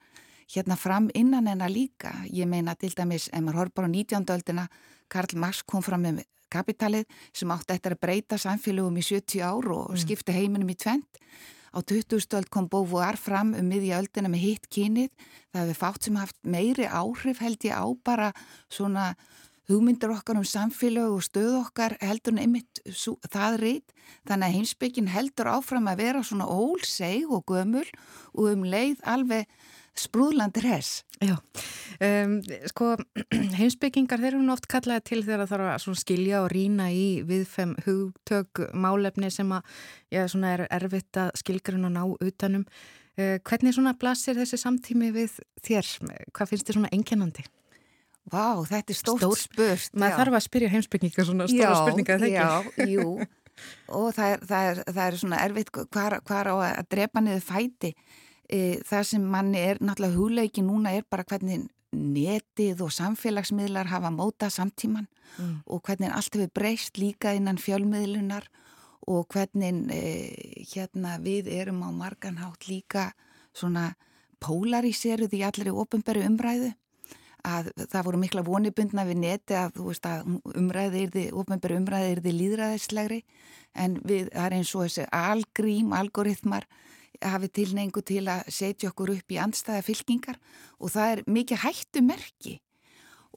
[0.52, 2.12] hérna fram innan hennar líka.
[2.28, 4.26] Ég meina til dæmis, ef maður horf bara á 19.
[4.36, 4.68] öldina,
[5.08, 9.72] Karl Marx kom fram með kapitalið sem átti eftir að breyta samfélögum í 70 ár
[9.74, 10.02] og mm.
[10.04, 11.22] skipta heiminum í tvent.
[11.72, 12.50] Á 2000.
[12.52, 15.12] kom Beauvoir fram um miðja öldina með hitt kynið.
[15.54, 18.34] Það hefur fátt sem haft meiri áhrif held ég á bara
[18.68, 19.14] svona
[19.72, 22.82] hugmyndir okkar um samfélag og stöð okkar heldur nefnitt
[23.32, 23.94] það rít.
[24.28, 27.88] Þannig að heimsbyggin heldur áfram að vera svona ólseg og gömul
[28.36, 29.48] og um leið alveg
[29.98, 31.02] sprúðlandir hess.
[31.22, 31.36] Já,
[32.02, 32.38] um,
[32.72, 32.96] sko
[33.60, 37.76] heimsbyggingar þeir eru oft kallaði til þegar það þarf að skilja og rína í viðfem
[37.86, 39.78] hugtök málefni sem að,
[40.14, 42.66] já, er erfitt að skilgruna ná utanum.
[43.20, 45.90] Uh, hvernig svona blasir þessi samtími við þér?
[46.32, 47.46] Hvað finnst þér svona enginandi?
[48.32, 49.94] Vá, þetta er stórt Stór, spurt.
[49.98, 52.68] Maður þarf að spyrja heimsbyggingar svona stóra spurninga, þegar?
[52.78, 53.06] Já, jú,
[53.98, 57.44] og það er, það er, það er svona erfitt hvar, hvar á að drepa niður
[57.48, 57.94] fæti
[58.52, 64.12] e, það sem manni er náttúrulega hugleiki núna er bara hvernig netið og samfélagsmiðlar hafa
[64.16, 65.56] mótað samtíman mm.
[65.68, 68.48] og hvernig allt hefur breyst líka innan fjölmiðlunar
[69.12, 70.04] og hvernig e,
[70.74, 73.12] hérna við erum á marganhátt líka
[73.54, 73.92] svona
[74.42, 76.72] polariseruð í allri ofinbæri umræðu
[77.48, 80.30] að það voru mikla vonibundna við neti að þú veist að
[80.62, 83.20] umræði því, ofinbæri umræði er því líðræðislegri
[83.82, 86.68] en við, það er eins og þessi algrím, algoritmar
[87.22, 90.40] hafi tilneingu til að setja okkur upp í andstæða fylkingar
[90.80, 92.58] og það er mikið hættu merki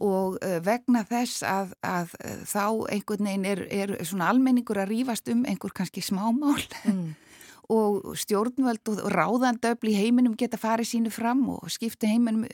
[0.03, 2.15] og vegna þess að, að
[2.51, 7.13] þá einhvern veginn er, er svona almenningur að rýfast um einhver kannski smámál mm.
[7.77, 12.49] og stjórnvöld og ráðandöfl í heiminum geta farið sínu fram og skipta heiminum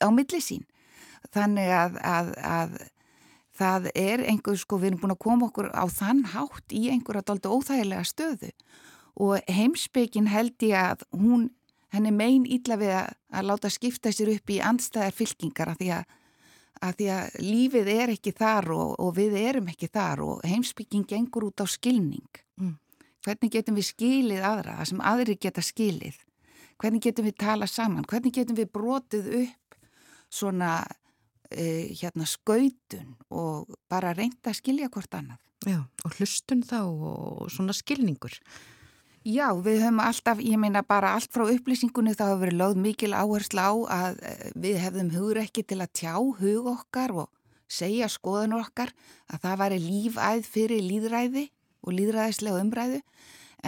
[0.00, 0.64] á milli sín.
[1.34, 2.78] Þannig að, að, að
[3.60, 7.26] það er einhver, sko, við erum búin að koma okkur á þann hátt í einhverja
[7.28, 8.50] doldi óþægilega stöðu
[9.16, 11.48] og heimsbygin held ég að hún,
[11.94, 15.90] henni megin ítla við að, að láta skipta sér upp í andstæðar fylkingar að því
[15.96, 16.14] að,
[16.80, 21.08] að því að lífið er ekki þar og, og við erum ekki þar og heimsbyggin
[21.08, 22.42] gengur út á skilning.
[22.60, 22.76] Mm.
[23.26, 26.22] Hvernig getum við skilið aðra, það sem aðri geta skilið?
[26.80, 28.06] Hvernig getum við tala saman?
[28.08, 29.76] Hvernig getum við brotið upp
[30.32, 30.78] svona
[31.50, 35.40] e, hérna skautun og bara reynda að skilja hvort annað?
[35.68, 38.32] Já, og hlustun þá og svona skilningur.
[39.30, 43.10] Já, við höfum alltaf, ég meina bara allt frá upplýsingunni þá hefur verið lögð mikil
[43.14, 47.28] áherslu á að eh, við hefðum hugur ekki til að tjá hug okkar og
[47.70, 48.90] segja skoðunur okkar
[49.30, 51.44] að það væri lífæð fyrir líðræði
[51.84, 53.00] og líðræðislega umræðu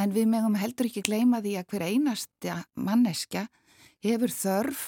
[0.02, 3.46] en við meðum heldur ekki gleyma því að hver einasta manneskja
[4.02, 4.84] hefur þörf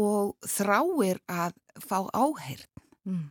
[0.00, 2.68] og þráir að fá áheyrn.
[3.04, 3.24] Mm.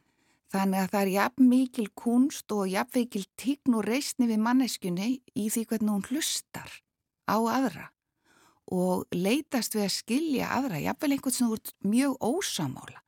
[0.54, 5.08] Þannig að það er jafn mikil kunst og jafn mikil tíkn og reysni við manneskunni
[5.34, 6.76] í því hvernig hún hlustar
[7.26, 7.88] á aðra
[8.74, 13.02] og leitast við að skilja aðra, jafnvel einhvern sem ert mjög ósamála.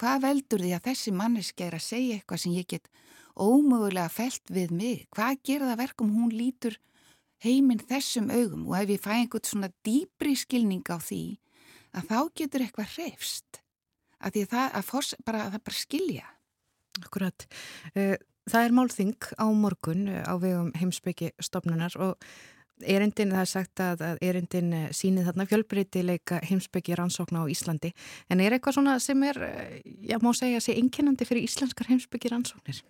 [0.00, 2.88] Hvað veldur því að þessi manneski er að segja eitthvað sem ég get
[3.36, 5.04] ómögulega felt við mig?
[5.12, 6.78] Hvað gerða verkum hún lítur
[7.42, 11.22] heiminn þessum augum og ef ég fæ einhvern svona dýbri skilning á því
[11.92, 13.60] að þá getur eitthvað hrefst
[14.22, 16.26] að að að, að bara skilja.
[17.00, 17.46] Akkurat.
[17.96, 18.16] Eh,
[18.50, 22.18] það er málþing á morgun á vegum heimsbyggi stopnunar og
[22.82, 27.92] erindin, það er sagt að, erindin sínið þarna fjölbreytileika heimsbyggi rannsókna á Íslandi
[28.28, 29.38] en er eitthvað svona sem er,
[30.02, 32.82] já má segja, sé einkennandi fyrir íslenskar heimsbyggi rannsóknir?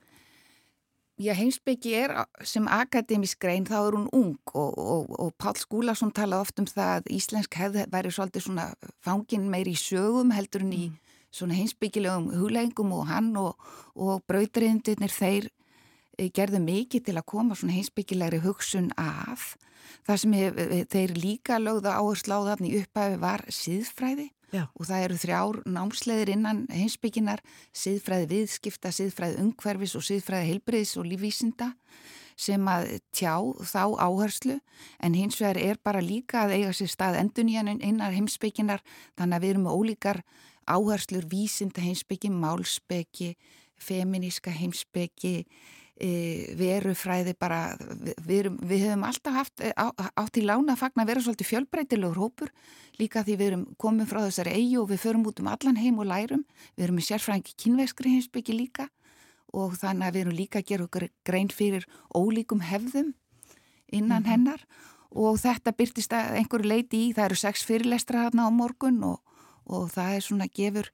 [1.20, 2.14] Já, heimsbyggi er
[2.49, 6.66] sem akademisk grein, þá er hún ung og, og, og Pál Skúlason talaði oft um
[6.66, 8.64] það að íslensk hefði væri svolítið svona
[9.04, 10.96] fangin meiri í sögum heldur en í mm.
[11.33, 13.57] Svona heimsbyggilegum hugleggingum og hann og,
[13.96, 15.49] og brautriðindirnir þeir
[16.18, 19.54] eh, gerðu mikið til að koma svona heimsbyggilegri hugsun af.
[20.07, 24.67] Það sem hef, þeir líka lögða áherslu á þarna í upphæfi var síðfræði Já.
[24.76, 27.41] og það eru þrjár námsleðir innan heimsbygginar,
[27.72, 31.72] siðfræði viðskipta, siðfræði umhverfis og siðfræði heilbriðs og lífvísinda
[32.37, 33.34] sem að tjá
[33.64, 34.59] þá áherslu
[35.04, 38.83] en hins vegar er bara líka að eiga sér stað enduníjan innar heimsbygginar
[39.18, 40.22] þannig að við erum með ólíkar
[40.67, 43.37] áherslur vísinda heimsbyggi, málsbyggi,
[43.83, 45.47] feminíska heimsbyggi,
[46.03, 46.11] e,
[46.59, 47.76] verufræði bara,
[48.26, 51.51] við, við höfum alltaf haft e, á, átt í lána að fagna að vera svolítið
[51.51, 52.53] fjölbreytilegur hópur.
[53.01, 56.01] Líka því við erum komið frá þessari eigi og við förum út um allan heim
[56.03, 56.45] og lærum.
[56.76, 58.89] Við erum með sérfræðingi kynveiskri heimsbyggi líka
[59.53, 61.84] og þannig að við erum líka að gera okkur grein fyrir
[62.17, 63.13] ólíkum hefðum
[63.93, 64.30] innan mm -hmm.
[64.30, 64.67] hennar.
[65.13, 69.21] Og þetta byrtist einhverju leiti í, það eru sex fyrirlestra hérna á morgun og,
[69.67, 70.91] og það er svona gefur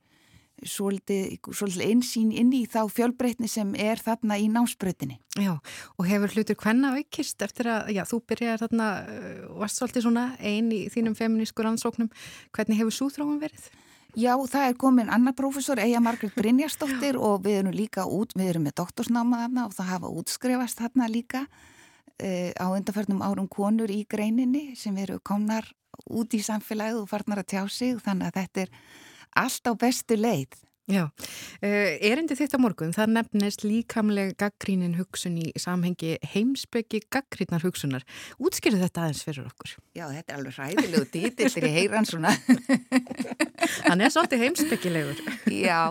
[0.66, 5.18] svolítið, svolítið einsýn inn í þá fjölbreytni sem er þarna í námsbreytinni.
[5.38, 5.54] Já,
[5.96, 10.24] og hefur hlutur hvenna aukist eftir að, já, þú byrjaði þarna, uh, varst svolítið svona
[10.38, 12.10] einn í þínum feminísku rannsóknum,
[12.56, 13.70] hvernig hefur súþróum verið?
[14.18, 18.54] Já, það er komin annar profesor, Eija Margrit Brynjarsdóttir og við erum líka út, við
[18.54, 21.44] erum með doktorsnáma þarna og það hafa útskrefast þarna líka
[22.22, 25.68] uh, á undarförnum árum konur í greininni sem eru komnar
[26.08, 28.72] út í samfélagið og farnar að tjá sig þannig að þetta er
[29.38, 30.56] allt á bestu leið.
[30.88, 37.66] Já, uh, erindi þitt á morgun, það nefnist líkamlega gaggrínin hugsun í samhengi heimsbyggi gaggrínar
[37.66, 38.06] hugsunar.
[38.40, 39.74] Útskýrðu þetta aðeins fyrir okkur?
[39.92, 42.32] Já, þetta er alveg ræðilegu dítill þegar ég heyra hann svona.
[43.90, 45.20] hann er svolítið heimsbyggilegur.
[45.52, 45.82] Já,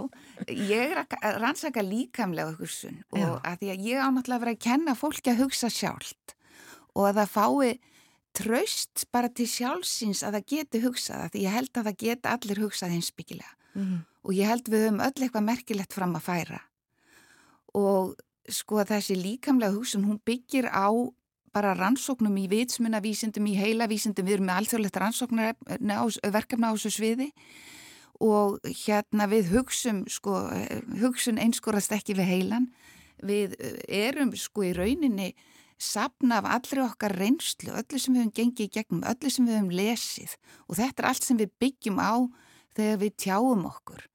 [0.47, 4.97] ég er að rannsaka líkamlega hugsun og að því að ég ánáttúrulega verið að kenna
[4.97, 6.35] fólki að hugsa sjálft
[6.93, 7.79] og að það fái
[8.37, 12.63] tröst bara til sjálfsins að það geti hugsað því ég held að það geti allir
[12.67, 13.97] hugsað hinsbyggilega mm
[14.27, 16.59] og ég held við höfum öll eitthvað merkilegt fram að færa.
[17.79, 18.17] Og
[18.51, 20.91] sko þessi líkamlega hugsun hún byggir á
[21.55, 24.27] bara rannsóknum í vitsmunavísindum, í heilavísindum.
[24.27, 27.29] Við erum með alþjóðlegt rannsóknarverkefna á þessu sviði
[28.23, 30.39] og hérna við hugsum sko,
[31.01, 32.67] hugsun einskorast ekki við heilan.
[33.25, 33.55] Við
[33.87, 35.31] erum sko í rauninni
[35.77, 39.59] sapna af allri okkar reynslu, öllu sem við höfum gengið í gegnum, öllu sem við
[39.59, 40.35] höfum lesið.
[40.67, 42.13] Og þetta er allt sem við byggjum á
[42.77, 44.05] þegar við tjáum okkur.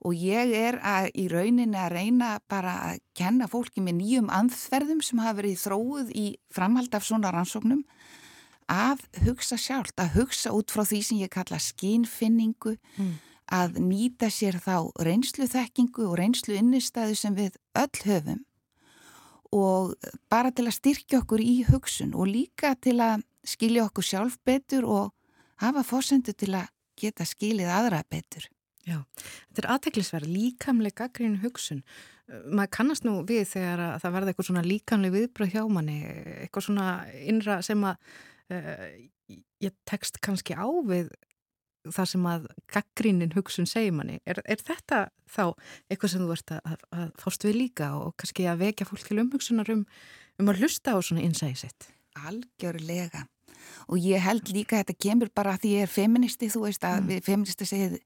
[0.00, 5.02] Og ég er að, í rauninni að reyna bara að kenna fólki með nýjum anþverðum
[5.04, 7.84] sem hafa verið þróið í framhald af svona rannsóknum
[8.70, 13.10] að hugsa sjálft, að hugsa út frá því sem ég kalla skínfinningu mm.
[13.50, 18.44] Að nýta sér þá reynslu þekkingu og reynslu innistæðu sem við öll höfum
[19.50, 19.96] og
[20.30, 24.86] bara til að styrkja okkur í hugsun og líka til að skilja okkur sjálf betur
[24.86, 25.10] og
[25.62, 26.70] hafa fórsendu til að
[27.00, 28.46] geta skilið aðra betur.
[28.86, 29.02] Já,
[29.50, 31.82] þetta er aðteklisverð, líkamlega gaggrinu hugsun.
[32.46, 35.98] Maður kannast nú við þegar það verða eitthvað svona líkamlega viðbröð hjá manni,
[36.44, 36.86] eitthvað svona
[37.26, 37.96] innra sem að
[38.54, 38.86] uh,
[39.60, 41.10] ég tekst kannski á við
[41.88, 44.20] það sem að gaggrínin hugsun segir manni.
[44.28, 45.44] Er, er þetta þá
[45.88, 49.20] eitthvað sem þú ert að, að, fást við líka og kannski að vekja fólk til
[49.24, 49.84] umhugsunar um,
[50.40, 51.92] um að hlusta á svona innsæði sitt?
[52.20, 53.26] Algjörlega.
[53.92, 56.84] Og ég held líka að þetta kemur bara að því ég er feministi, þú veist
[56.86, 57.24] að mm.
[57.26, 57.96] feministi segið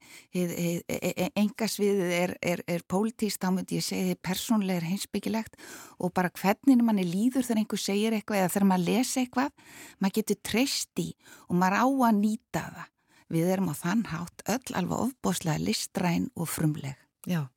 [1.39, 5.55] engasviðið er, er, er pólitíst, þá myndi ég segið persónlega er heimsbyggilegt
[5.99, 10.17] og bara hvernig manni líður þegar einhver segir eitthvað eða þegar maður lesa eitthvað, maður
[10.19, 11.07] getur treyst í
[11.47, 12.91] og maður á að nýta það
[13.31, 16.97] við erum á þann hátt öll alveg ofboslega listræn og frumleg.
[17.25, 17.47] Já,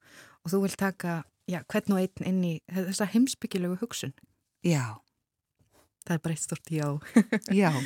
[0.45, 4.15] og þú vil taka já, hvern og einn inn í þessa heimsbyggilegu hugsun.
[4.65, 4.99] Já.
[6.07, 6.89] Það er bara eitt stort já.
[7.53, 7.73] já.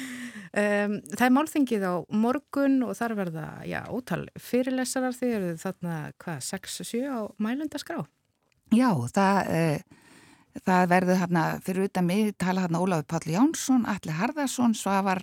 [0.53, 5.95] Um, það er málþingið á morgun og þar verða, já, ótal fyrirlesarar því eru þarna,
[6.21, 8.03] hvað, 6-7 á mælundaskrá?
[8.69, 9.49] Já, það...
[9.49, 10.02] Uh,
[10.53, 15.23] Það verður hérna fyrir utan mig tala hérna Ólafur Palli Jánsson, Alli Harðarsson, Svavar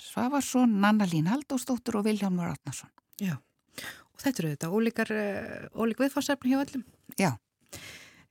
[0.00, 2.88] Svavarsson, Nanna Lín Haldóstóttur og Viljámur Átnarsson.
[3.20, 6.86] Já, og þetta eru þetta ólíkar, eh, ólík viðfársefni hjá öllum?
[7.20, 7.36] Já.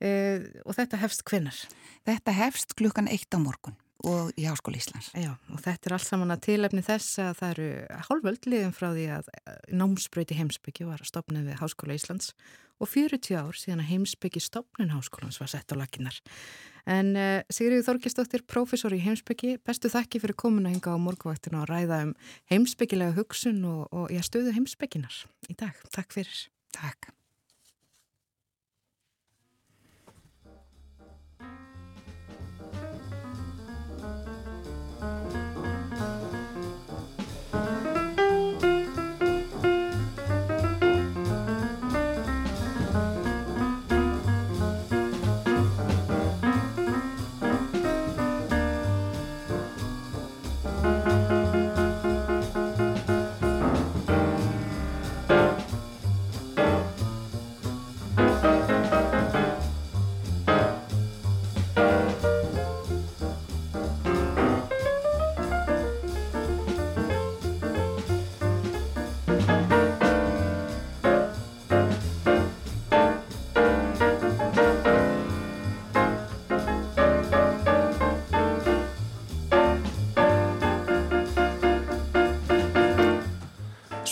[0.02, 1.54] Uh, og þetta hefst hvinnar?
[2.02, 5.12] Þetta hefst klukkan eitt á morgun og í Háskóli Íslands.
[5.14, 7.68] Já, og þetta er alls saman að tilefni þess að það eru
[8.08, 9.30] hálföld liðum frá því að
[9.70, 12.32] námsbröyti heimsbyggi var að stopna við Háskóla Íslands
[12.82, 16.18] og 40 ár síðan að heimsbyggi stopnun háskólans var sett á lakinnar.
[16.90, 21.70] En uh, Sigriður Þorkistóttir, professor í heimsbyggi, bestu þakki fyrir komuna hinga á morguvaktinu að
[21.70, 22.12] ræða um
[22.50, 25.78] heimsbyggilega hugsun og, og ég stöðu heimsbygginar í dag.
[25.94, 26.46] Takk fyrir.
[26.74, 27.12] Takk.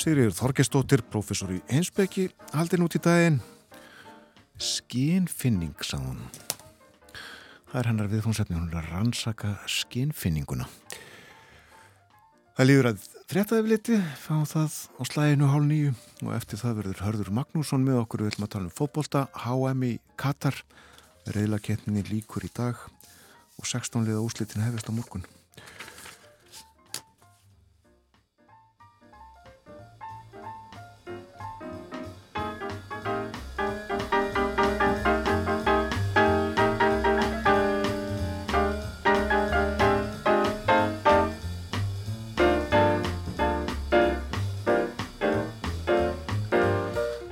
[0.00, 3.34] Sigriður Þorgestóttir, professor í Einsbeki, haldin út í daginn.
[4.56, 6.22] Skinfinning, sagðan.
[7.68, 10.64] Það er hennar viðfónsefni, hún er að rannsaka skinfinninguna.
[12.56, 15.92] Það líður að fréttaði við liti, fá það á slæginu hálf nýju
[16.24, 19.84] og eftir það verður Hörður Magnússon með okkur, við viljum að tala um fótbolta, HM
[19.84, 20.56] í Katar,
[21.28, 22.80] reyðlaketninni líkur í dag
[23.60, 25.28] og 16 liða úslitin hefist á morgun.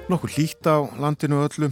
[0.09, 1.69] Nokkur hlýtt á landinu öllu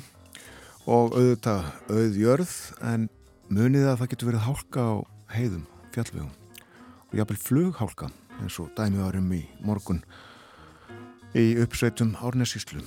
[0.85, 2.51] og auðvitað auðjörð
[2.85, 3.07] en
[3.49, 4.95] munið að það getur verið hálka á
[5.33, 5.63] heiðum,
[5.95, 6.35] fjallvegum
[7.09, 8.11] og jáfnvel flughálka
[8.43, 10.03] eins og dæmi árum í morgun
[11.33, 12.85] í uppsveitum Árnesíslu.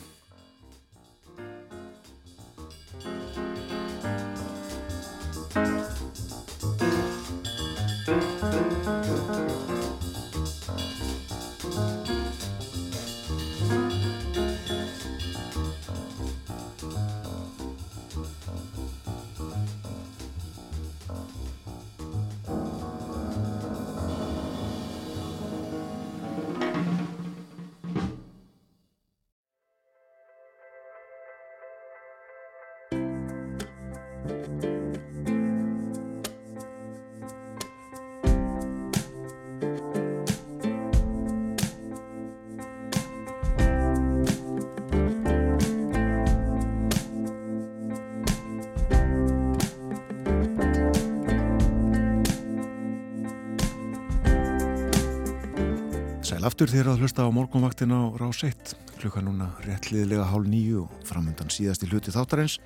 [56.59, 61.05] Aftur þér að hlusta á morgunvaktin á Rás 1 klukka núna réttliðilega hálf nýju og
[61.07, 62.57] framöndan síðast í hluti þáttarins.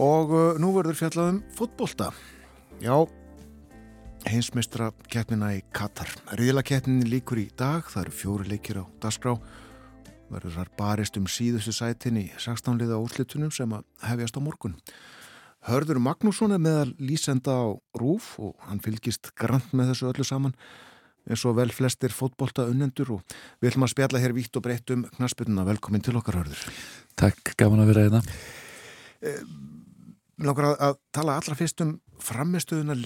[0.00, 2.06] Og uh, nú verður fjallað um fótbolta.
[2.80, 3.04] Já
[4.24, 6.08] heimsmeistra keppnina í Katar.
[6.32, 9.36] Riðlakeppnin líkur í dag það eru fjóri leikir á dagskrá.
[10.32, 14.78] Verður þar barist um síðustu sætin í 16 liða úrslitunum sem að hefjast á morgun.
[15.68, 20.56] Hörður Magnússon er meðal lísenda á Rúf og hann fylgist grant með þessu öllu saman
[21.28, 24.92] eins og vel flestir fótbolta unnendur og við ætlum að spjalla hér vítt og breytt
[24.94, 25.66] um knaspununa.
[25.68, 26.64] Velkomin til okkar, Hörður.
[27.20, 28.22] Takk, gaman að vera hérna.
[30.34, 32.96] Mér langar að, tala allra fyrst um framistuðu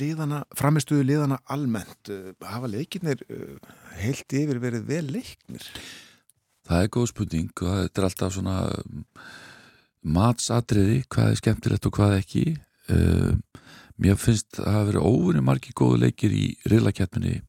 [1.04, 2.10] liðana almennt.
[2.10, 3.56] Uh, hafa leikinnir uh,
[4.00, 5.66] heilt yfir verið vel leiknir?
[6.68, 9.04] Það er góð spurning og þetta er alltaf svona um,
[10.16, 12.46] matsatriði, hvað er skemmtilegt og hvað ekki.
[13.98, 17.47] Mér finnst að það hafa verið óvinni margi góðu leikir í riðlakeppinni Uh,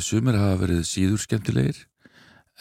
[0.00, 1.82] sumir hafa verið síður skemmtilegir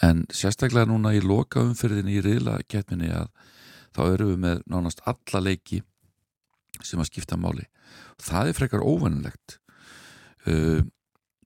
[0.04, 3.30] en sérstaklega núna í loka umferðinni í reyla keppinni að
[3.96, 5.82] þá eru við með nánast alla leiki
[6.86, 7.66] sem að skipta máli.
[8.22, 9.58] Það er frekar óvennilegt
[10.50, 10.82] uh,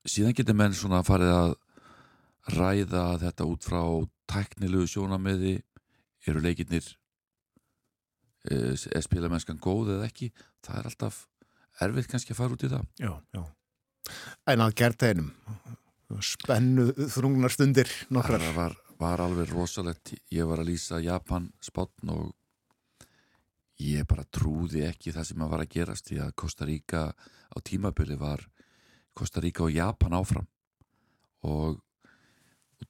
[0.03, 1.53] síðan getur menn svona farið að
[2.57, 3.83] ræða þetta út frá
[4.31, 5.59] tæknilegu sjónameði
[6.27, 6.83] eru leikinnir
[8.51, 10.31] uh, er spilamennskan góð eða ekki?
[10.65, 11.25] Það er alltaf
[11.81, 12.87] erfitt kannski að fara út í það.
[12.99, 13.43] Já, já.
[14.49, 15.31] En að gerta einum
[16.19, 18.43] spennu þrungnar stundir nokkrar.
[18.43, 20.13] Það var, var alveg rosalegt.
[20.33, 22.31] Ég var að lýsa Japan spotn og
[23.81, 27.57] ég bara trúði ekki það sem að var að gerast því að Costa Rica á
[27.65, 28.43] tímabili var
[29.17, 30.47] Costa Rica og Japan áfram.
[31.47, 31.79] Og,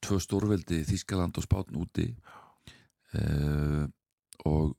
[0.01, 2.09] tvö stórveldi Þískaland og spotn úti.
[3.11, 3.85] Uh,
[4.47, 4.75] og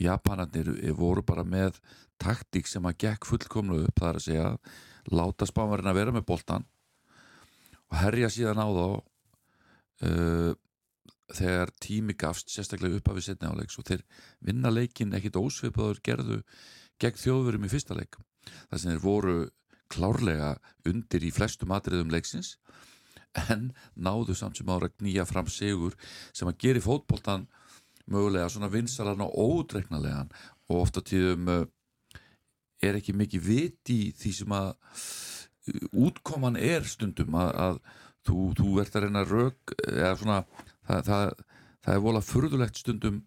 [0.00, 1.78] Japanarnir voru bara með
[2.20, 4.50] taktík sem að gekk fullkomlu upp það er að segja
[5.10, 6.66] láta spánvarinn að vera með boltan
[7.90, 8.86] og herja síðan á þá
[10.06, 10.52] uh,
[11.32, 14.04] þegar tími gafst sérstaklega upp af við setni áleiks og þeir
[14.44, 16.38] vinna leikin ekkit ósvipaður gerðu
[17.02, 18.18] gegn þjóðverum í fyrsta leik.
[18.70, 19.36] Þar sem þeir voru
[19.92, 20.54] klárlega
[20.88, 22.56] undir í flestu matriðum leiksins
[23.52, 25.96] en náðu samt sem ára knýja fram sigur
[26.32, 27.46] sem að gera fótboltan
[28.12, 30.32] mögulega svona vinsalan og ódreiknalegan
[30.68, 31.62] og ofta tíðum uh,
[32.82, 37.78] er ekki mikið vit í því sem að uh, útkoman er stundum að, að
[38.26, 40.40] þú, þú ert að reyna rauk eða svona
[40.88, 41.46] það, það,
[41.86, 43.22] það er volað furðulegt stundum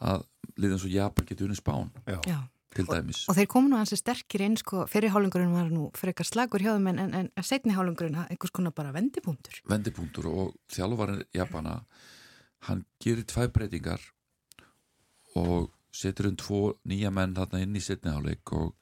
[0.00, 0.24] að
[0.60, 2.18] liðan svo Japan getur unni spán Já.
[2.26, 2.38] Já.
[2.74, 6.28] til dæmis Og þeir komu nú hansi sterkir inn, sko, fyrir hálungurinn var nú frekar
[6.28, 9.60] slagur hjá þeim en, en, en setni hálungurinn, einhvers konar bara vendipunktur.
[9.68, 11.80] vendipunktur og þjálfarinn Japana
[12.68, 14.02] hann gerir tvær breytingar
[15.38, 18.74] og setur um tvo nýja menn þarna inn í setniháleik og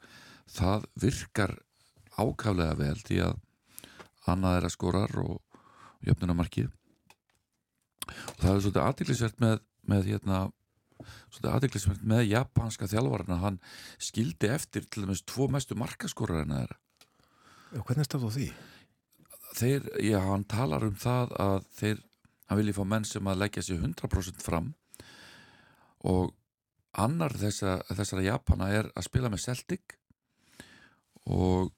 [0.53, 1.55] það virkar
[2.19, 3.39] ákaflega vel því að
[4.29, 5.65] annað er að skorar og
[6.05, 6.71] jöfnunamarkið
[8.09, 10.41] og það er svolítið aðtiklisvert með, með hérna
[11.29, 13.61] svolítið aðtiklisvert með japanska þjálfarinn að hann
[14.03, 16.81] skildi eftir til dæmis tvo mestu markaskorar en þeirra.
[17.69, 18.49] Já, hvernig stafð á því?
[19.59, 22.03] þeir, já, hann talar um það að þeir,
[22.49, 24.73] hann vilji fá menn sem að leggja sig 100% fram
[26.09, 26.35] og
[26.93, 29.99] annar þessa, þessara Japana er að spila með Celtic
[31.29, 31.73] og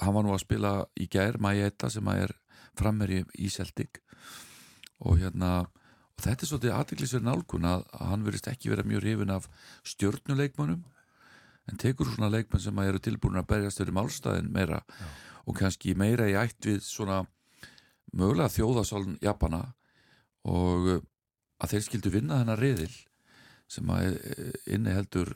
[0.00, 2.36] hann var nú að spila í gær Maeta sem að er
[2.76, 4.00] frammeri í Celtic
[5.04, 5.66] og hérna
[6.16, 9.48] og þetta er svolítið aðtiklisverð nálgun að, hann verist ekki vera mjög rifin af
[9.84, 10.84] stjórnuleikmönnum
[11.66, 15.08] en tekur svona leikmenn sem að eru tilbúin að berjast fyrir málstæðin meira Já.
[15.44, 17.24] og kannski meira í ætt við svona
[18.16, 19.62] mögulega þjóðasálun Japana
[20.46, 20.88] og
[21.60, 22.94] að þeir skildu vinna þennan riðil
[23.70, 25.34] sem að uh, inni heldur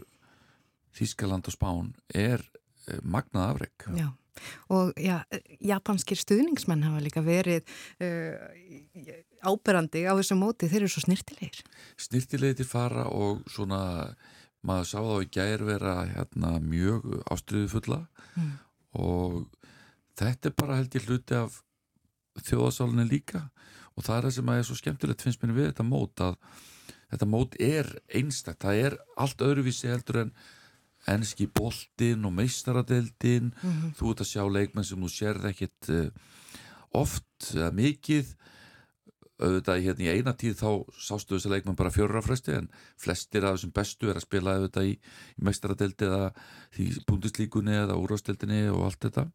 [0.97, 4.09] Þískaland og Spán er uh, magnað afreg Já,
[4.73, 5.21] og já,
[5.63, 7.67] japanskir stuðningsmenn hafa líka verið
[8.03, 8.37] uh,
[9.47, 11.63] áberandi á þessu móti, þeir eru svo snirtilegir.
[12.01, 13.81] Snirtilegir fara og svona
[14.67, 18.01] maður sá þá í gær vera hérna, mjög ástriðu fulla
[18.37, 18.51] mm.
[19.01, 19.39] og
[20.21, 21.63] þetta er bara held ég hluti af
[22.45, 23.47] þjóðasálinni líka.
[23.97, 26.37] Og það er það sem að er svo skemmtilegt finnst mér við þetta mót að
[27.11, 30.33] þetta mót er einstaktt, það er allt öðruvísi heldur en
[31.09, 33.95] enski boltin og meistaradeldin mm -hmm.
[33.97, 36.11] þú ert að sjá leikmenn sem þú sérð ekkit uh,
[36.93, 38.37] oft eða mikið.
[39.41, 43.73] Auðvitað hérna í eina tíð þá sástu þessi leikmann bara fjörrafresti en flestir af þessum
[43.73, 44.93] bestu er að spila auðvitað í,
[45.41, 46.33] í mestaradeldi eða
[46.77, 49.31] í búndislíkunni eða úrvasteldinni og allt þetta.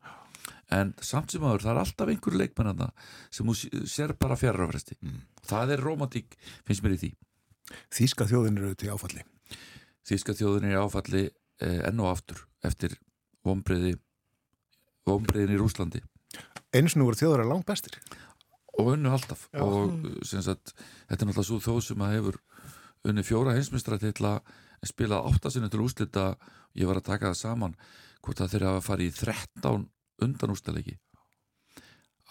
[0.70, 2.92] En samt sem aður það er alltaf einhverju leikmann
[3.32, 5.22] sem þú sér bara fjörrafresti mm.
[5.42, 7.16] það er romantík finnst mér í því
[7.94, 9.24] Þíska þjóðin eru til áfalli.
[10.06, 12.98] Þíska þjóðin eru áfalli eh, enn og aftur eftir
[13.46, 13.96] vonbreiði
[15.06, 16.02] vonbreiðin í Rúslandi
[16.76, 17.96] Einu sem nú voru þjóðar að langt bestir.
[18.76, 19.46] Og unnu alltaf.
[19.54, 19.62] Já.
[19.64, 19.94] og
[20.28, 20.74] sagt,
[21.08, 22.40] þetta er náttúrulega svo þó sem að hefur
[23.08, 26.26] unni fjóra heimsmyndstrætti að spila áttasinu til úslita
[26.76, 27.78] ég var að taka það saman
[28.26, 29.86] hvort það þeirra að fara í 13
[30.26, 30.98] undan ústalegi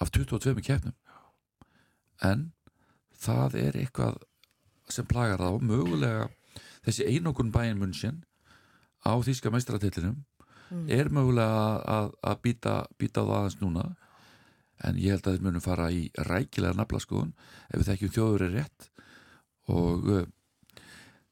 [0.03, 0.97] af 22 keppnum.
[2.21, 2.51] En
[3.17, 4.21] það er eitthvað
[4.91, 6.29] sem plagar og mögulega
[6.85, 8.23] þessi einokun bæin munnsinn
[9.05, 10.19] á þýska meistratillinum
[10.71, 10.87] mm.
[10.93, 13.87] er mögulega að, að býta, býta á það aðeins núna
[14.85, 17.33] en ég held að þeir munum fara í rækilega naflaskoðun
[17.71, 18.89] ef við þekkjum þjóður er rétt
[19.73, 20.25] og uh,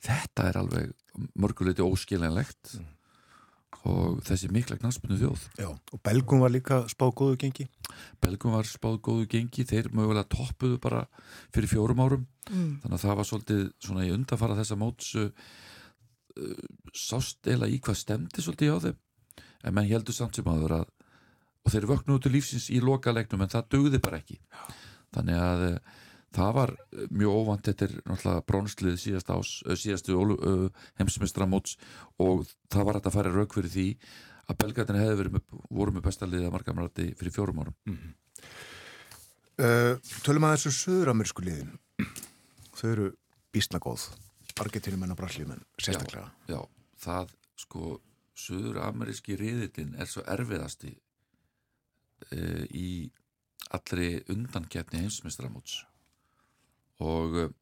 [0.03, 0.93] þetta er alveg
[1.37, 2.91] mörguleiti óskiljanlegt mm.
[3.89, 5.47] Og þessi mikla knaspinu þjóð.
[5.59, 7.67] Já, og Belgum var líka spáð góðu gengi.
[8.23, 11.05] Belgum var spáð góðu gengi þeir mögulega toppuðu bara
[11.55, 12.27] fyrir fjórum árum.
[12.51, 12.81] Mm.
[12.83, 15.29] þannig að það var svolítið svona í undanfara þessa móts uh,
[16.91, 18.97] sást eila í hvað stemdi svolítið á þeim.
[19.63, 20.89] En menn heldur samt sem aður að
[21.63, 24.41] og þeir vöknuðu til lífsins í lokalegnum en það dögði bara ekki.
[25.15, 26.01] Þannig að uh,
[26.35, 26.75] það var
[27.11, 30.67] mjög óvand þetta er náttúrulega brónslið síðast ás, uh, síðastu uh,
[31.01, 31.79] heimsmestramóts
[32.23, 33.87] og það var hægt að fara rauk fyrir því
[34.51, 37.77] að belgatin hefði með, voru með bestalið að margamrætti fyrir fjórum árum.
[37.87, 38.13] Mm -hmm.
[40.25, 41.77] Tölum að þessu söðuramersku liðin.
[42.75, 43.07] Þau eru
[43.53, 44.09] bísnagóð
[44.61, 46.31] argetínumenn og brallíumenn sérstaklega.
[46.49, 46.69] já, já,
[47.05, 48.01] það sko
[48.43, 50.93] söðurameríski riðilinn er svo erfiðasti
[52.33, 53.11] uh, í
[53.73, 55.83] allri undankjæfni heimsmestramóts
[57.03, 57.53] og uh,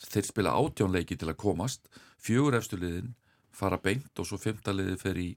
[0.00, 1.88] þeir spila átjónleiki til að komast.
[2.20, 3.14] Fjögur efstuliðin
[3.54, 5.30] fara beint og svo femtaliði fer í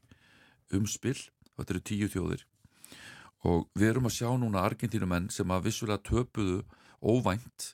[0.74, 1.20] umspill
[1.58, 2.46] þetta eru tíu þjóðir.
[3.50, 6.62] Og við erum að sjá núna argentínumenn sem að vissulega töpuðu
[7.04, 7.74] óvænt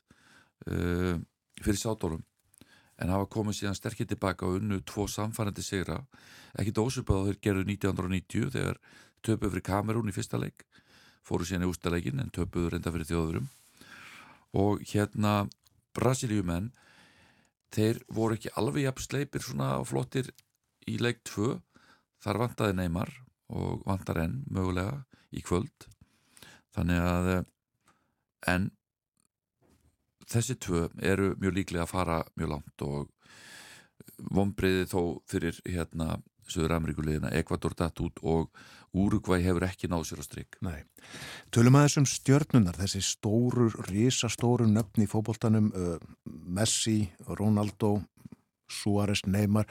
[0.66, 1.16] uh,
[1.60, 2.24] fyrir sátórum
[3.00, 6.02] en hafa komið síðan sterkir tilbaka og unnu tvo samfærandi sigra.
[6.58, 8.80] Ekki dósupað þeir gerðu 1990 þegar
[9.24, 10.66] töpuð fyrir Kamerún í fyrsta leik.
[11.24, 13.48] Fóru síðan í ústaleikin en töpuðu reynda fyrir þjóðurum
[14.60, 15.44] og hérna
[15.96, 16.70] Brasilíumenn
[17.74, 20.30] þeir voru ekki alveg jafn sleipir svona flottir
[20.90, 21.54] í leik 2
[22.24, 23.12] þar vantaði Neymar
[23.50, 25.02] og vantar enn mögulega
[25.34, 25.88] í kvöld.
[26.74, 27.30] Þannig að
[28.50, 28.70] en
[30.30, 33.10] þessi tvö eru mjög líklega að fara mjög langt og
[34.30, 35.00] vonbreiði þó
[35.30, 36.20] fyrir hérna
[36.50, 38.50] Söður Ameríkulegina, Ekvator datt út og
[38.90, 40.56] Úrugvæ hefur ekki náð sér á stryk.
[40.66, 40.82] Nei.
[41.54, 47.04] Tölum að þessum stjörnunar, þessi stóru, risastóru nöfn í fókbóltanum, uh, Messi,
[47.38, 48.00] Ronaldo,
[48.70, 49.70] Suárez, Neymar,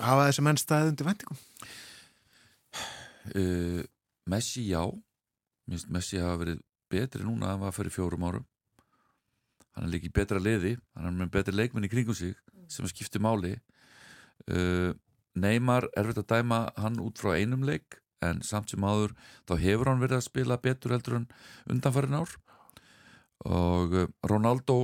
[0.00, 1.42] hafa þessi menn staðið undir vendingum?
[3.36, 3.84] Uh,
[4.32, 4.86] Messi já,
[5.68, 8.48] minnst Messi hafa verið betri núna en var fyrir fjórum árum.
[9.76, 12.32] Hann er líka í betra liði, hann er með betri leikmenn í kringum sig
[12.72, 13.52] sem skiptir máli.
[14.48, 14.96] Uh,
[15.40, 19.14] Neymar er verið að dæma hann út frá einum leik en samt sem áður
[19.48, 21.28] þá hefur hann verið að spila betur heldur en
[21.72, 22.34] undanfærin ár.
[23.48, 24.80] Og uh, Ronaldo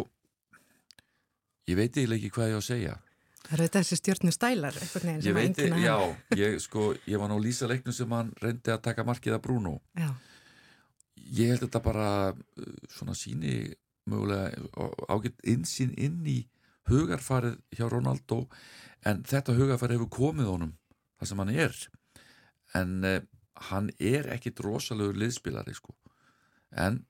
[1.69, 2.95] ég veit eiginlega ekki hvað ég á að segja.
[3.47, 4.77] Það eru þessi stjórnu stælar
[5.23, 5.97] Ég veit, já,
[6.35, 9.77] ég, sko, ég var nú lýsa leiknum sem hann reyndi að taka markið að Bruno.
[9.95, 10.09] Já.
[11.37, 13.69] Ég held þetta bara uh, svona síni
[14.07, 14.51] mögulega
[15.11, 16.41] ágætt insýn inn í
[16.91, 18.45] hugarfarið hjá Ronaldo
[19.07, 20.75] en þetta hugarfarið hefur komið honum
[21.19, 21.81] það sem hann er.
[22.77, 23.19] En uh,
[23.71, 25.95] hann er ekkit rosalegur liðspilari sko.
[26.77, 27.05] En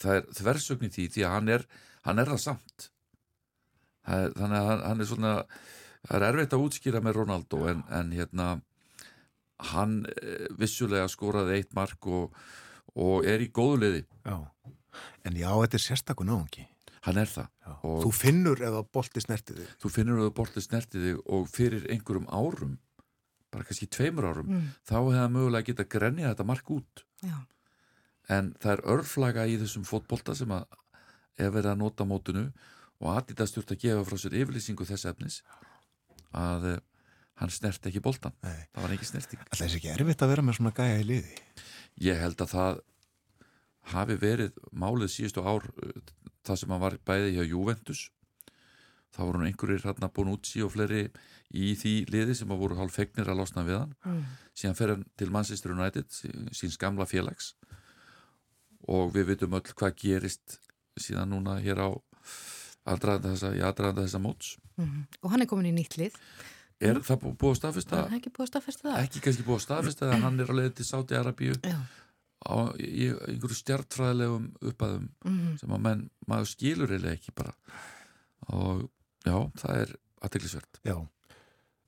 [0.00, 1.66] það er þversögn í því því að hann er,
[2.06, 2.88] hann er það samt.
[4.02, 5.34] Það er, þannig að hann, er svona
[6.02, 8.48] það er erfitt að útskýra með Ronaldo en, en hérna
[9.72, 12.34] hann uh, vissulega skoraði eitt mark og,
[12.98, 14.04] og er í góðu liði.
[14.26, 14.38] Já,
[15.28, 16.71] en já, þetta er sérstakun áhengi hann
[17.22, 17.48] er það.
[17.82, 19.70] Þú finnur eða bolti snertið þig.
[19.82, 22.76] Þú finnur að þú bolti snertið þig og fyrir einhverjum árum
[23.52, 24.68] bara kannski tveimur árum Mm.
[24.88, 27.02] þá hefða mögulega geta grenjað þetta mark út.
[27.22, 27.38] Já.
[28.28, 30.64] en það er örflaga í þessum fótbolta sem að
[31.38, 32.52] er verið að nota mótinu
[33.02, 35.42] og Adidas stjórn að gefa frá sér yfirlýsingu þess efnis
[36.32, 36.78] að uh,
[37.42, 38.68] hann snert ekki boltan Nei.
[38.72, 39.40] það var ekki snerting.
[39.50, 41.34] Alltaf er ekki erfitt að vera með svona gæja í liði?
[42.06, 42.80] Ég held að það
[43.90, 46.00] hafi verið málið síðustu ár uh,
[46.46, 48.10] það sem hann var bæði hjá Juventus
[49.12, 51.10] þá voru nú einhverjir hérna búin út sí og fleiri
[51.52, 54.22] í því liði sem að voru hálf fegnir að losna við hann Mm.
[54.56, 56.06] síðan fer hann til Manchester United
[56.52, 57.54] síns gamla félags
[58.88, 60.58] og við vitum öll hvað gerist
[60.98, 61.88] síðan núna hér á
[62.86, 65.02] aðdraðanda þessa, þessa móts Mhm.
[65.22, 66.14] Og hann er komin í nýtt lið.
[66.80, 69.02] er það bú- búið að staðfesta Það ekki búið að staðfesta það.
[69.04, 71.76] ekki kannski búið að staðfesta að hann er á leið til Sáti Arabíu Já.
[72.42, 75.58] Á í einhverju stjartfræðilegum uppaðum Mhm.
[75.60, 77.52] sem að menn, maður skilur eiginlega ekki bara.
[78.52, 78.88] Og
[79.24, 80.96] já, það er aðteglisvert Já.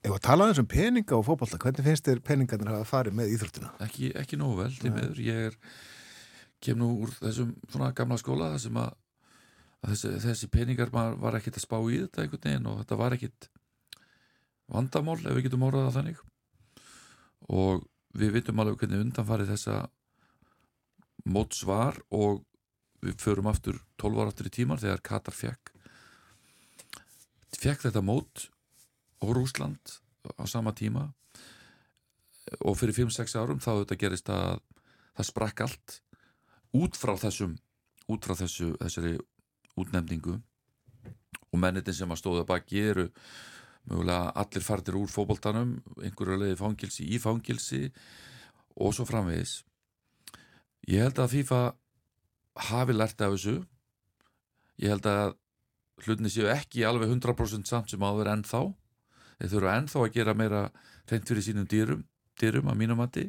[0.05, 1.57] Ef að tala um peninga og fótbolta?
[1.57, 3.71] Hvernig finnst þér peningarnir hafa farið með íþróttina?
[3.81, 5.55] ekki, ekki nógu vel, því meður ég er,
[6.61, 8.93] kem nú úr þessum svona gamla skóla þar sem að,
[9.83, 12.97] að þessi, þessi peningar maður var ekkit að spá í þetta einhvern veginn og þetta
[13.01, 13.49] var ekkit
[14.69, 16.21] vandamál ef við getum orðað það þannig.
[17.49, 17.83] Og
[18.15, 19.79] við vitum alveg hvernig undanfarið þessa
[21.25, 22.43] móts var og
[23.05, 25.75] við förum aftur 12 ára aftur í tímar þegar Katar fekk
[27.65, 28.47] fekk þetta mót
[29.23, 29.97] og Rúsland
[30.37, 31.09] á sama tíma.
[32.61, 34.59] Og fyrir 5-6 árum þá þetta gerist að
[35.15, 35.95] það sprakk allt
[36.75, 37.55] út frá þessum
[38.11, 39.15] út frá þessu, þessari
[39.79, 40.37] útnefningu.
[41.49, 43.07] Og mennitin sem að stóða baki eru
[43.89, 47.87] mögulega allir fardir úr fótboltanum einhverju leiði fangilsi í fangilsi
[48.81, 49.59] og svo framvegis
[50.91, 51.59] ég held að FIFA
[52.69, 53.55] hafi lært af þessu.
[54.81, 55.35] Ég held að
[56.05, 58.61] hlutinni séu ekki alveg 100% samt sem áður ennþá
[59.39, 60.61] þeir þurfa ennþá að gera meira
[61.09, 62.03] reynd fyrir sínum dýrum,
[62.39, 63.25] dýrum að mínum mati.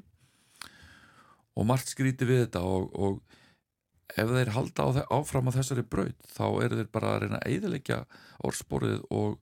[1.57, 5.83] Og margt skríti við þetta og, og ef þeir halda á þe- áfram á þessari
[5.87, 8.01] braut þá eru þeir bara að reyna að eiðilegja
[8.47, 9.39] orðsporið og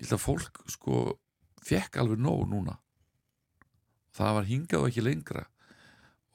[0.00, 1.02] ég held að fólk sko
[1.66, 2.78] fekk alveg nóg núna.
[4.16, 5.44] Það var hingað og ekki lengra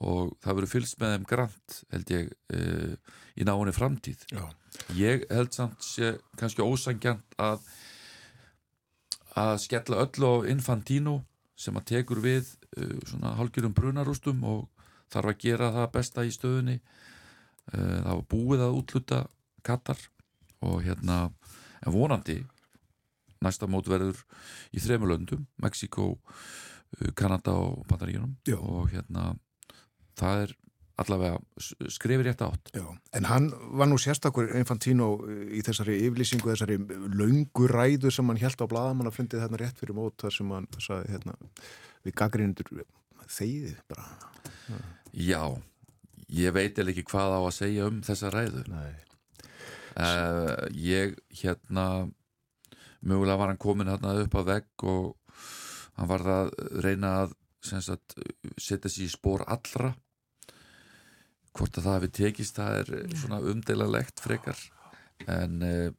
[0.04, 2.96] og það verður fylgst með þeim grant held ég uh,
[3.36, 4.44] í náinni framtíð Já.
[4.96, 7.64] ég held samt sé kannski ósangjant að
[9.36, 11.18] að skella öllu á Infantino
[11.56, 14.66] sem að tekur við uh, svona hálgjörum brunarústum og
[15.12, 19.22] þarf að gera það besta í stöðunni uh, það var búið að útluta
[19.64, 19.98] Katar
[20.66, 21.30] og hérna
[21.86, 22.42] en vonandi
[23.44, 24.20] næsta mót verður
[24.76, 26.14] í þremur löndum Mexiko,
[27.18, 28.56] Kanada og Bandaríunum Já.
[28.56, 29.34] og hérna
[30.16, 30.56] það er
[30.96, 31.40] allavega
[31.92, 32.70] skrifir rétt átt.
[32.72, 35.10] Já, en hann var nú sérstakur Infantino
[35.52, 36.78] í þessari yflýsingu þessari
[37.12, 40.54] laungu ræðu sem hann held á bladamann að fundið þarna rétt fyrir mót þar sem
[40.56, 41.36] hann sagði hérna
[42.06, 42.70] við gaggrindur
[43.26, 44.06] þegið bara.
[45.12, 45.42] Já,
[46.32, 48.64] ég veit eða ekki hvað á að segja um þessa ræðu.
[48.72, 48.94] Nei.
[50.00, 51.86] uh, Ég hérna
[53.04, 55.36] mögulega var hann komin hérna upp að vegg og
[56.00, 57.36] hann var að reyna að
[57.66, 59.92] setja sér í spór allra
[61.56, 64.58] hvort að það hefði tekist það er svona umdeilalegt frekar.
[65.26, 65.90] En, eh,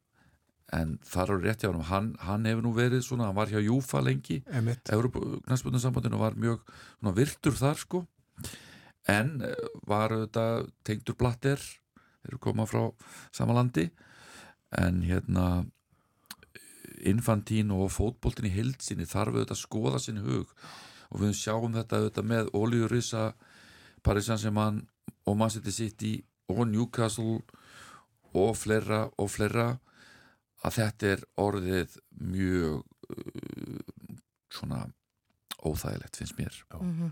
[0.77, 3.61] en þar eru rétt hjá hann hann, hann hefur nú verið svona, hann var hjá
[3.63, 6.59] Júfa lengi Európa-knastbundarsambandinu var mjög
[6.99, 8.03] svona, virtur þar sko.
[9.07, 9.55] En eh,
[9.87, 12.83] var þetta tengdur blatter þeir eru komað frá
[13.31, 13.89] samalandi
[14.77, 15.65] en hérna
[17.07, 20.51] infantín og fótboltin í hildsinni þarf auðvitað að skoða sinn hug.
[21.13, 23.31] Og við sjáum þetta auðvitað með Oljurissa
[24.03, 24.81] Parísan sem hann
[25.27, 26.13] og Man City City
[26.47, 27.41] og Newcastle
[28.37, 29.67] og fleira og fleira
[30.65, 32.79] að þetta er orðið mjög
[33.11, 34.15] uh,
[34.53, 34.85] svona
[35.67, 36.53] óþægilegt finnst mér.
[36.79, 37.11] Mm -hmm.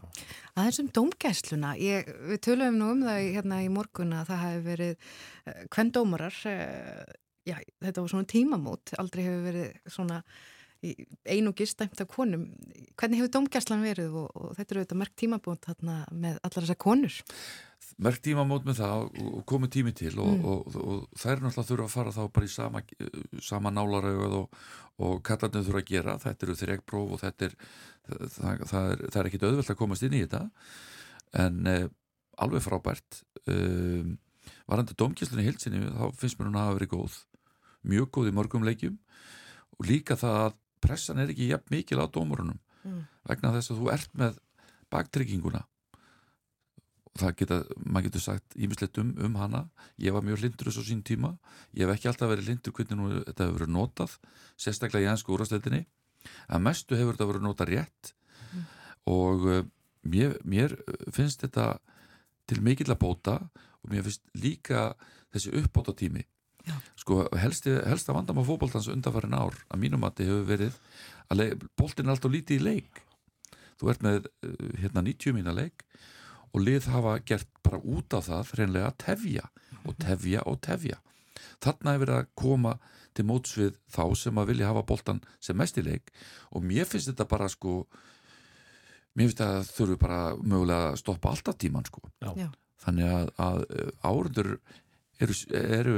[0.56, 4.66] aðeins um dómgæsluna ég, við töluðum nú um það hérna í morgun að það hefur
[4.72, 4.96] verið
[5.48, 7.06] uh, hvern dómarar uh,
[7.46, 10.24] já, þetta var svona tímamót aldrei hefur verið svona
[11.26, 12.50] einu gistæmt af konum.
[12.98, 15.68] Hvernig hefur dómgæslan verið og, og þetta eru auðvitað merkt tímabót
[16.12, 17.16] með allar þessar konur
[18.06, 20.45] merkt tímamót með það og komið tími til og, mm.
[20.52, 22.82] og, og það er náttúrulega þurfa að fara þá bara í sama,
[23.44, 26.18] sama nálarauð og kallarnir þurfa að gera.
[26.24, 27.56] Þetta eru þreikpróf og þetta er
[28.07, 30.41] það, það er, það er ekkit auðvelt að komast inn í þetta.
[31.45, 31.88] En eh,
[32.45, 33.22] alveg frábært.
[33.52, 34.16] Um,
[34.70, 37.20] varandi dómgæslunni í hilsinni þá finnst mér hún að hafa verið góð.
[37.86, 38.98] Mjög góð í mörgum leikjum.
[39.76, 42.99] Og líka það að pressan er ekki jafn mikil á dómurunum mm.
[43.30, 44.41] vegna þess að þú ert með
[44.94, 45.64] baktrygginguna.
[45.66, 45.74] og
[47.16, 49.64] það geta, maður getur sagt ímislegt um, um hana,
[50.02, 51.36] ég var mjög lindur þessu sín tíma,
[51.72, 54.18] ég hef ekki alltaf verið lindur hvernig nú þetta hefur verið notað
[54.60, 55.86] sérstaklega í ennsku úrastöldinni
[56.50, 58.14] að mestu hefur þetta verið notað rétt.
[58.52, 58.64] Mm.
[59.16, 59.64] og uh,
[60.06, 60.76] mér, mér
[61.14, 61.78] finnst þetta
[62.50, 63.40] til mikill að bóta
[63.82, 64.92] og mér finnst líka
[65.34, 66.26] þessi uppbóta tími
[66.66, 66.76] Já.
[67.00, 70.80] sko helst, helst að vandam á fókbóltans undanfærin ár að mínum að þetta hefur verið
[71.30, 73.02] að bóltin er alltaf lítið í leik.
[73.80, 75.86] Þú ert með uh, hérna 90 mína leik
[76.56, 79.48] og lið hafa gert bara út af það reynlega að tefja
[79.84, 80.02] og mhm.
[80.06, 80.99] tefja og tefja.
[81.64, 82.76] Þarna hefur verið að koma
[83.15, 86.11] til mótsvið þá sem að vilja hafa bóltan sem mest í leik.
[86.56, 87.84] Og mér finnst þetta bara sko
[89.15, 92.03] mér finnst þetta að þurfu bara mögulega að stoppa alltaf tíman sko.
[92.23, 92.52] Já.
[92.86, 93.61] þannig að, að
[94.06, 94.49] árundur
[95.23, 95.95] eru, eru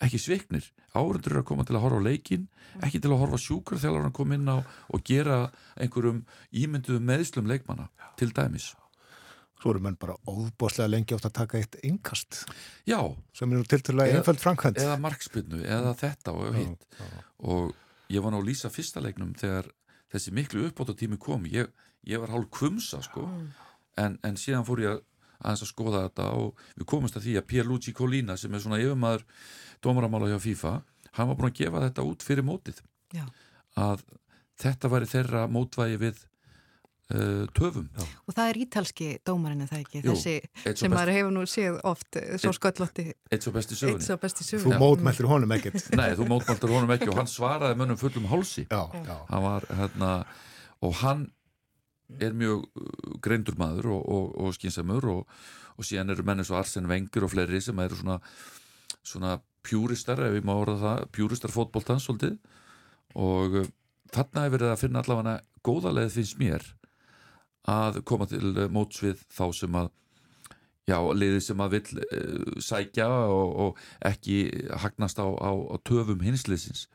[0.00, 2.84] ekki sviknir, árundur eru að koma til að horfa á leikin, mm.
[2.86, 5.42] ekki til að horfa sjúkar þegar hann kom inn á og gera
[5.76, 6.22] einhverjum
[6.56, 8.70] ímynduðum meðslum leikmanna til dæmis
[9.60, 12.44] Svo eru menn bara óbáslega lengi átt að taka eitt yngast
[12.88, 13.00] Já.
[13.36, 16.86] Sem er nú til til að einföld framkvæmt Eða markspinnu, eða þetta og hitt.
[17.44, 17.74] og
[18.10, 19.68] ég var ná að lýsa fyrsta leiknum þegar
[20.10, 21.44] þessi miklu uppbóta tími kom.
[21.46, 21.68] Ég,
[22.08, 23.26] ég var hálf kvumsa sko.
[23.28, 23.50] Mm.
[24.00, 25.02] en, en síðan fór ég að
[25.40, 28.80] aðeins að skoða þetta og við komumst að því að Pierluigi Colina sem er svona
[28.80, 29.22] yfirmaður
[29.84, 30.72] dómaramála hjá FIFA
[31.16, 32.82] hann var búin að gefa þetta út fyrir mótið.
[33.12, 33.24] Já.
[33.76, 34.02] að
[34.60, 36.20] þetta væri þeirra mótvægi við
[37.56, 37.88] töfum.
[37.96, 38.04] Já.
[38.28, 41.80] Og það er ítalski dómarinn er það ekki, Jú, þessi sem maður hefur nú séð
[41.90, 44.06] oft eh, svo sköllótti Eitt svo besti sögunni.
[44.06, 44.76] Svo besti sögunni.
[44.76, 45.90] Þú mótmæltir honum ekkert.
[46.00, 48.66] Nei, þú mótmæltir honum ekki og hann svaraði mönnum fullum hálsi.
[48.70, 49.16] Já, já.
[49.32, 50.12] Hann var hérna
[50.86, 51.26] og hann
[52.20, 55.36] er mjög uh, greindur maður og, og, og skynsamur og,
[55.76, 58.18] og síðan eru menni svo Arsen Wenger og fleiri sem eru svona,
[59.02, 62.38] svona pjúristar, ef ég má orða það, pjúristar fótbóltans svolítið
[63.18, 63.70] og uh,
[64.14, 66.66] þarna hefur verið að finna allavega góðalegð finnst mér
[67.68, 69.90] að koma til mótsvið þá sem að
[70.88, 74.40] já, liðið sem að vil uh, sækja og, og ekki
[74.82, 76.88] hagnast á, á, á töfum hinsliðsins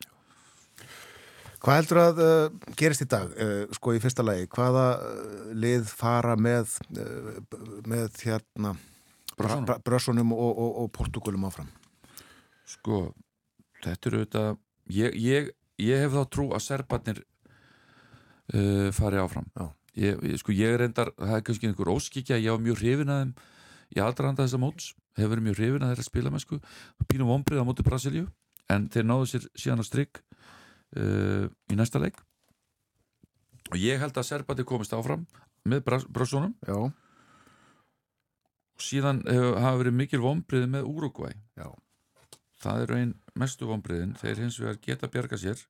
[1.65, 5.87] Hvað heldur að uh, gerist í dag, uh, sko í fyrsta lagi, hvaða uh, lið
[5.89, 6.75] fara með,
[7.89, 8.75] með hérna
[9.35, 11.71] brössunum og, og, og portugalum áfram?
[12.69, 12.99] Sko,
[13.81, 14.61] þetta eru auðvitað,
[14.93, 15.49] ég, ég,
[15.81, 17.23] ég hef þá trú að serbarnir
[18.93, 19.49] fari áfram.
[19.95, 23.35] Ég, sko ég endar, það er kannski einhver óskikja, ég á mjög hrifin að þeim
[23.95, 26.59] í aðranda þessa móts, hefur verið mjög hrifin að þeirra spila með sko,
[27.07, 28.25] pínum ombrið á móti Brasilíu,
[28.71, 30.19] en þeir náðu sér síðan á strikk
[30.99, 32.19] uh, í næsta leik.
[33.71, 35.23] Og ég held að Serbati komist áfram
[35.65, 36.91] með Brásónum og
[38.81, 41.69] síðan hef, hafa verið mikil vonbriði með Uruguay Já.
[42.61, 45.63] það eru einn mestu vonbriðin þeir hins vegar geta bjarga sér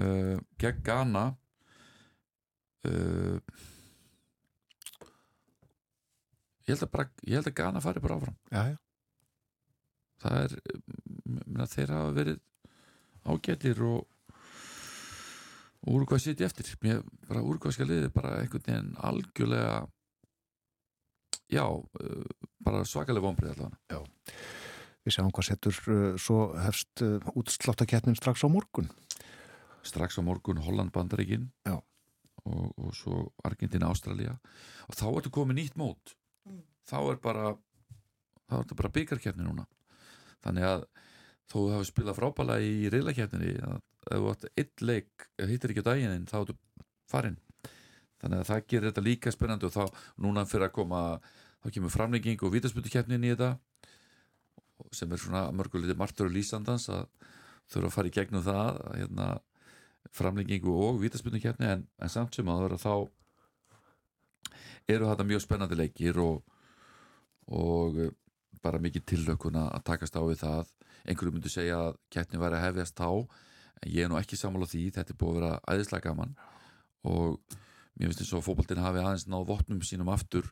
[0.00, 1.24] uh, gegn Ghana
[2.88, 3.36] uh,
[6.64, 8.76] ég held að, bara, ég held að Ghana fari bara áfram Já, já.
[10.24, 10.56] það er
[11.24, 12.42] minna, þeir hafa verið
[13.24, 14.10] ágætlir og
[15.84, 19.74] Úrugvæð sitja eftir mér bara úrugvæðska liði bara einhvern veginn algjörlega
[21.52, 22.22] já, uh,
[22.64, 24.00] bara svakalega vonbrið allavega
[25.04, 28.88] Við sjáum hvað settur uh, svo hefst uh, útsláttaketnin strax á morgun.
[29.84, 31.76] strax á morgun Holland Bandaríkin Já.
[32.50, 34.34] Og, og svo Argentina Ástralja
[34.88, 36.14] og þá ertu komið nýtt mót.
[36.84, 37.54] Þá er bara
[38.50, 39.66] þá ertu bara byggarkeppni núna.
[40.44, 40.86] Þannig að
[41.48, 45.84] þó þú hafi spilað frábæla í reylakeppninni að ef þú átt eitt leik hittir ekki
[45.84, 46.58] á daginn þá ertu
[47.08, 47.38] farinn.
[48.20, 51.00] Þannig að það gerir þetta líka spennandi og þá núna fyrir að koma
[51.64, 53.54] þá kemur framlegging og vítaspöldukeppnin í þetta
[54.94, 57.06] sem er svona mörgulítið martur og lýsandans að
[57.72, 59.28] þurfa að fara í gegnum það að, hérna,
[60.14, 62.94] framlengingu og vítaspilnukeppni en, en samt sem að þá
[64.90, 66.42] eru þetta mjög spennandi leikir og,
[67.48, 68.12] og eh,
[68.64, 70.70] bara mikið tillökuna að takast á við það.
[71.04, 74.68] Einhverju myndu segja að keppni væri að hefjast þá en ég er nú ekki sammála
[74.70, 74.86] því.
[74.96, 76.34] Þetta er búið að vera æðislega gaman
[77.04, 77.58] og
[77.94, 80.48] mér finnst eins og fótboltin hafi aðeins náð vopnum sínum aftur.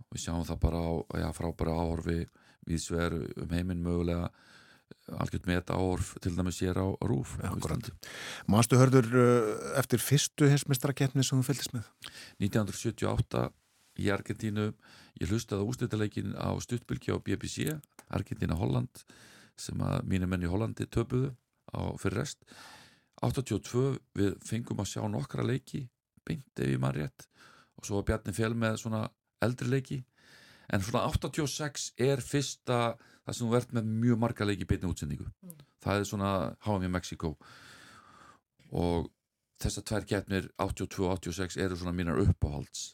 [0.00, 2.18] Og við sjáum það bara á já, frábæra áhorfi
[2.64, 4.30] viðsver um heiminn mögulega
[5.12, 7.52] algjört með þetta áhorf til dæmis á rúf á.
[7.52, 7.92] Íslandi.
[8.50, 9.50] Manstu hörður uh,
[9.80, 11.90] eftir fyrstu heimsmeistaraketni sem þú fylgist með?
[12.40, 13.44] 1978
[14.00, 14.70] í Argentínu
[15.20, 17.76] ég hlustaði ústættaleikin á stuttbylgi á BBC,
[18.10, 19.04] Argentína-Holland
[19.60, 21.34] sem að mínu menn í Hollandi töpuðu
[21.70, 22.42] á fyrir rest
[23.22, 23.84] 82
[24.18, 25.84] við fengum að sjá nokkra leiki
[26.26, 27.28] beint ef ég maður rétt
[27.78, 29.04] og svo var Bjarni Fjell með svona
[29.44, 30.00] eldri leiki
[30.72, 35.28] en svona 86 er fyrsta það sem þú verðt með mjög marga leiki beinni útsendingu
[35.84, 36.32] það er svona
[36.66, 37.34] HM í Mexiko
[38.74, 39.08] og
[39.62, 42.92] þessar tvær keppnir 82 og 86 eru svona mínar uppáhalds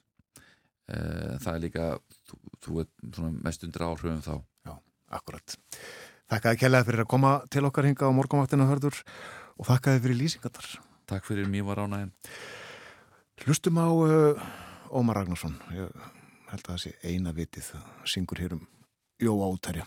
[0.90, 1.88] Eh, það er líka
[2.26, 4.36] þú, þú er svona mest undir áhrifum þá
[5.10, 5.56] Akkurat.
[6.30, 9.00] Þakkaði kærlega fyrir að koma til okkar hinga á morgunvaktinu hörður
[9.58, 10.68] og þakkaði fyrir lýsingatar.
[11.10, 12.12] takk fyrir mér var ánægin
[13.42, 14.38] Hlustum á uh,
[14.94, 15.58] Ómar Ragnarsson.
[15.74, 15.90] Ég
[16.52, 18.62] held að það sé eina vitið það syngur hér um
[19.18, 19.86] Jóa Útærja.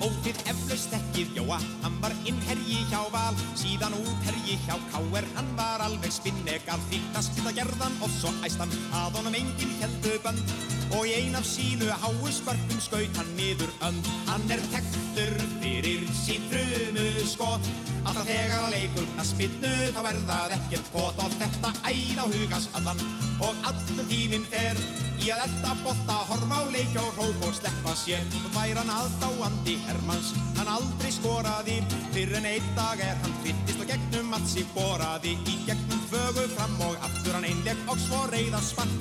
[0.00, 3.36] Ótið eflaust ekkið Jóa, hann var innherji hjá Val.
[3.58, 5.28] Síðan útherji hjá K.R.
[5.36, 8.72] Hann var alveg spinnegal Þýttast til að gerðan og svo æstan.
[8.96, 13.70] Að honum enginn heldu bönd Og í ein af sínu háu spörkum skaut hann niður
[13.86, 14.08] önd.
[14.26, 17.68] Hann er tektur fyrir sín frumu skot.
[18.00, 21.22] Alltaf þegar að leikur að spinnu Þá er það ekkert pot.
[21.22, 23.06] Og þetta æð á hugas allan.
[23.40, 24.82] Og allur tíminn fer
[25.20, 28.22] Í að elda botta, horfa á leik og hróp og sleppa sér.
[28.54, 31.76] Væri hann aðdáandi Hermanns, hann aldrei skoraði.
[32.14, 35.36] Fyrir en einn dag er hann tvittist og gegnum að sig boraði.
[35.44, 38.96] Í gegnum fögu fram og aftur hann einleg og svo reyða spann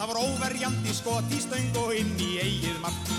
[0.00, 3.10] Það var óverjandi skot í stöng og inn í eigið mark.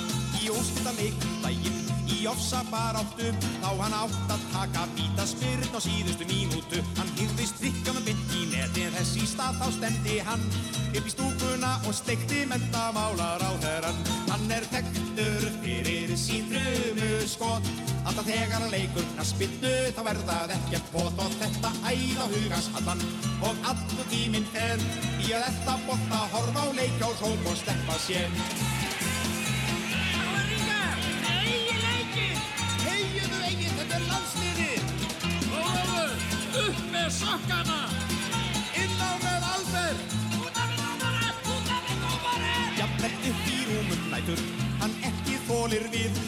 [0.42, 3.28] Í úrstita leikum daginn, í ofsa baráttu
[3.62, 6.82] Þá hann átt að taka víta spyrn á síðustu mínútu.
[6.98, 10.50] Hann hýrðist trikkanum bytt í neti en þess í stað þá stemdi hann
[10.90, 14.04] Upp í stúkuna og steikti mentamálar á þeirran
[14.34, 20.54] Hann er tektur fyrir sín frumu skot Alltaf þegar hann leikur knaspinnu þá er það
[20.56, 23.04] ekkert pot Og þetta æð á hugans allan
[23.46, 24.82] og allur tíminn fer
[25.22, 28.34] Í að þetta botta horfa á leik og hróp og sleppa sér.
[30.32, 30.98] Áringar,
[31.36, 32.42] eigi leikir
[32.88, 34.74] Hegiðu eigin, þetta er landsliði
[35.62, 36.18] Ólafur,
[36.66, 37.80] upp með sokkana
[38.82, 40.04] Inn á með Alber
[40.42, 44.46] Út af við dómari, út af við dómari Jafnvel upp í rúmum nætur
[44.82, 46.21] Hann ekki þólir við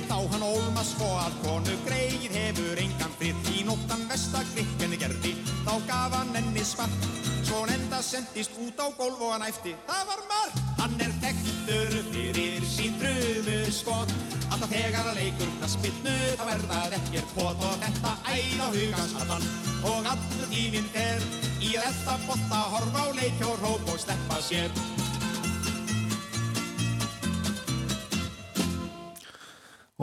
[0.84, 3.38] Ólma svo að konu greið Hefur engan frið.
[3.56, 5.32] Í nóttan vestagrikkenni gerði
[5.64, 7.06] Þá gaf hann enni spark.
[7.48, 11.14] Svo hann enda sendist út á gólf og hann æfti Það var mark Hann er
[11.24, 14.12] tektur fyrir sín drumu skot
[14.50, 19.16] Alltaf þegar að leikur knaspinnu Þá er það ekkert pot Og þetta æð á hugans
[19.24, 19.48] allan
[19.94, 21.24] Og allur tíminn fer
[21.64, 25.03] Í þetta botta Horfa á leik og róp og sleppa sér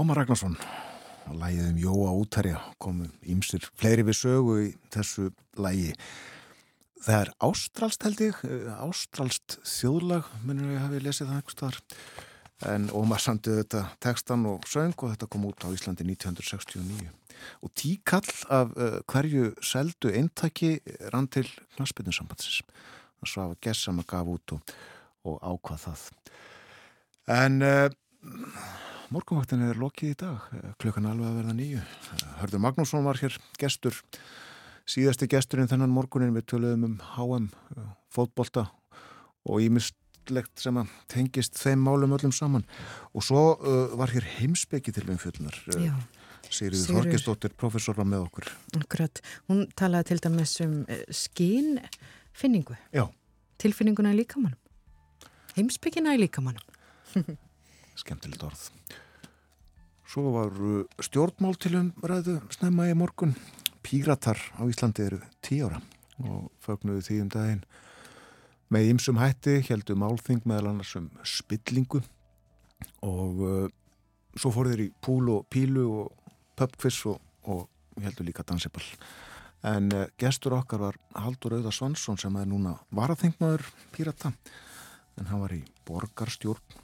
[0.01, 0.55] Ómar Ragnarsson
[1.28, 5.27] og lægið um Jóa Útærja komum ímsir fleiri við sögu í þessu
[5.60, 5.90] lægi.
[7.05, 11.78] Það er ástralst held ég, eh, ástralst þjóðlag, minnur ég hafi lesið það einhvers staðar.
[12.72, 17.10] En Ómar samtið þetta tekstan og söng og þetta kom út á Íslandi 1969.
[17.60, 20.78] Og tíkall af uh, hverju seldu eintaki
[21.12, 22.62] rann til knaspinninsambandsins.
[23.20, 24.78] Það svo að gessa maður gaf út og,
[25.28, 26.06] og ákvað það.
[27.28, 27.90] En uh,
[29.11, 30.45] morgunvaktin er lokið í dag,
[30.82, 31.81] klukkan alveg að verða nýju.
[32.41, 33.97] Hörður Magnússon var hér gestur
[34.91, 37.49] síðasti gesturinn þennan morgunin við töluðum um HM,
[38.15, 38.69] fótbolta
[39.49, 42.66] og ímyndslegt sem að tengist þeim málum öllum saman
[43.15, 45.95] og svo uh, var hér heimsbyggi til umfjöldunar Já,
[46.47, 46.97] Sigriður Sigríður.
[46.97, 49.23] Þorgesdóttir, professor var með okkur akkurat.
[49.51, 50.81] Hún talaði til dæmis um
[51.11, 53.09] skínfinningu, Já,
[53.62, 54.59] tilfinninguna í líkamannum.
[55.59, 56.66] Heimsbyggina í líkamannum.
[58.01, 58.66] skemmtilegt orð.
[60.10, 60.56] Svo var
[61.05, 63.36] stjórnmál til umræðu snemma í morgun.
[63.86, 65.78] Píratar á Íslandi eru tí ára
[66.27, 67.62] og fögnuðu því um daginn.
[68.70, 72.02] Með ýmsum hætti heldur málþing meðal annars um spillingu
[73.06, 73.64] og uh,
[74.39, 77.18] svo fór þeir í púl og pílu og pubquiz og,
[77.51, 77.66] og
[78.02, 78.86] heldur líka dansiball.
[79.66, 84.35] En uh, gestur okkar var Haldur Auða Svansson sem er núna varaþingmaður Pírata.
[85.18, 86.78] En hann var í borgarstjórn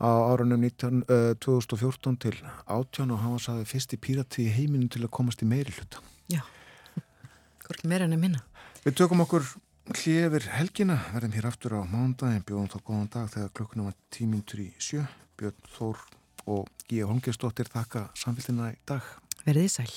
[0.00, 2.36] á árunum 19, uh, 2014 til
[2.66, 6.02] 18 og hann var saðið fyrsti pírati í heiminu til að komast í meiri hluta.
[6.32, 6.42] Já,
[7.64, 8.42] hvorki meira enn að minna.
[8.84, 9.46] Við tökum okkur
[9.94, 14.64] hlifir helgina, verðum hér aftur á mándagin, bjóðum þá góðan dag þegar klukkunum var tímintur
[14.66, 15.06] í sjö,
[15.38, 16.02] Björn Þór
[16.46, 19.06] og Gíja Holmgjörnsdóttir þakka samfélgina í dag.
[19.46, 19.90] Verðið sæl.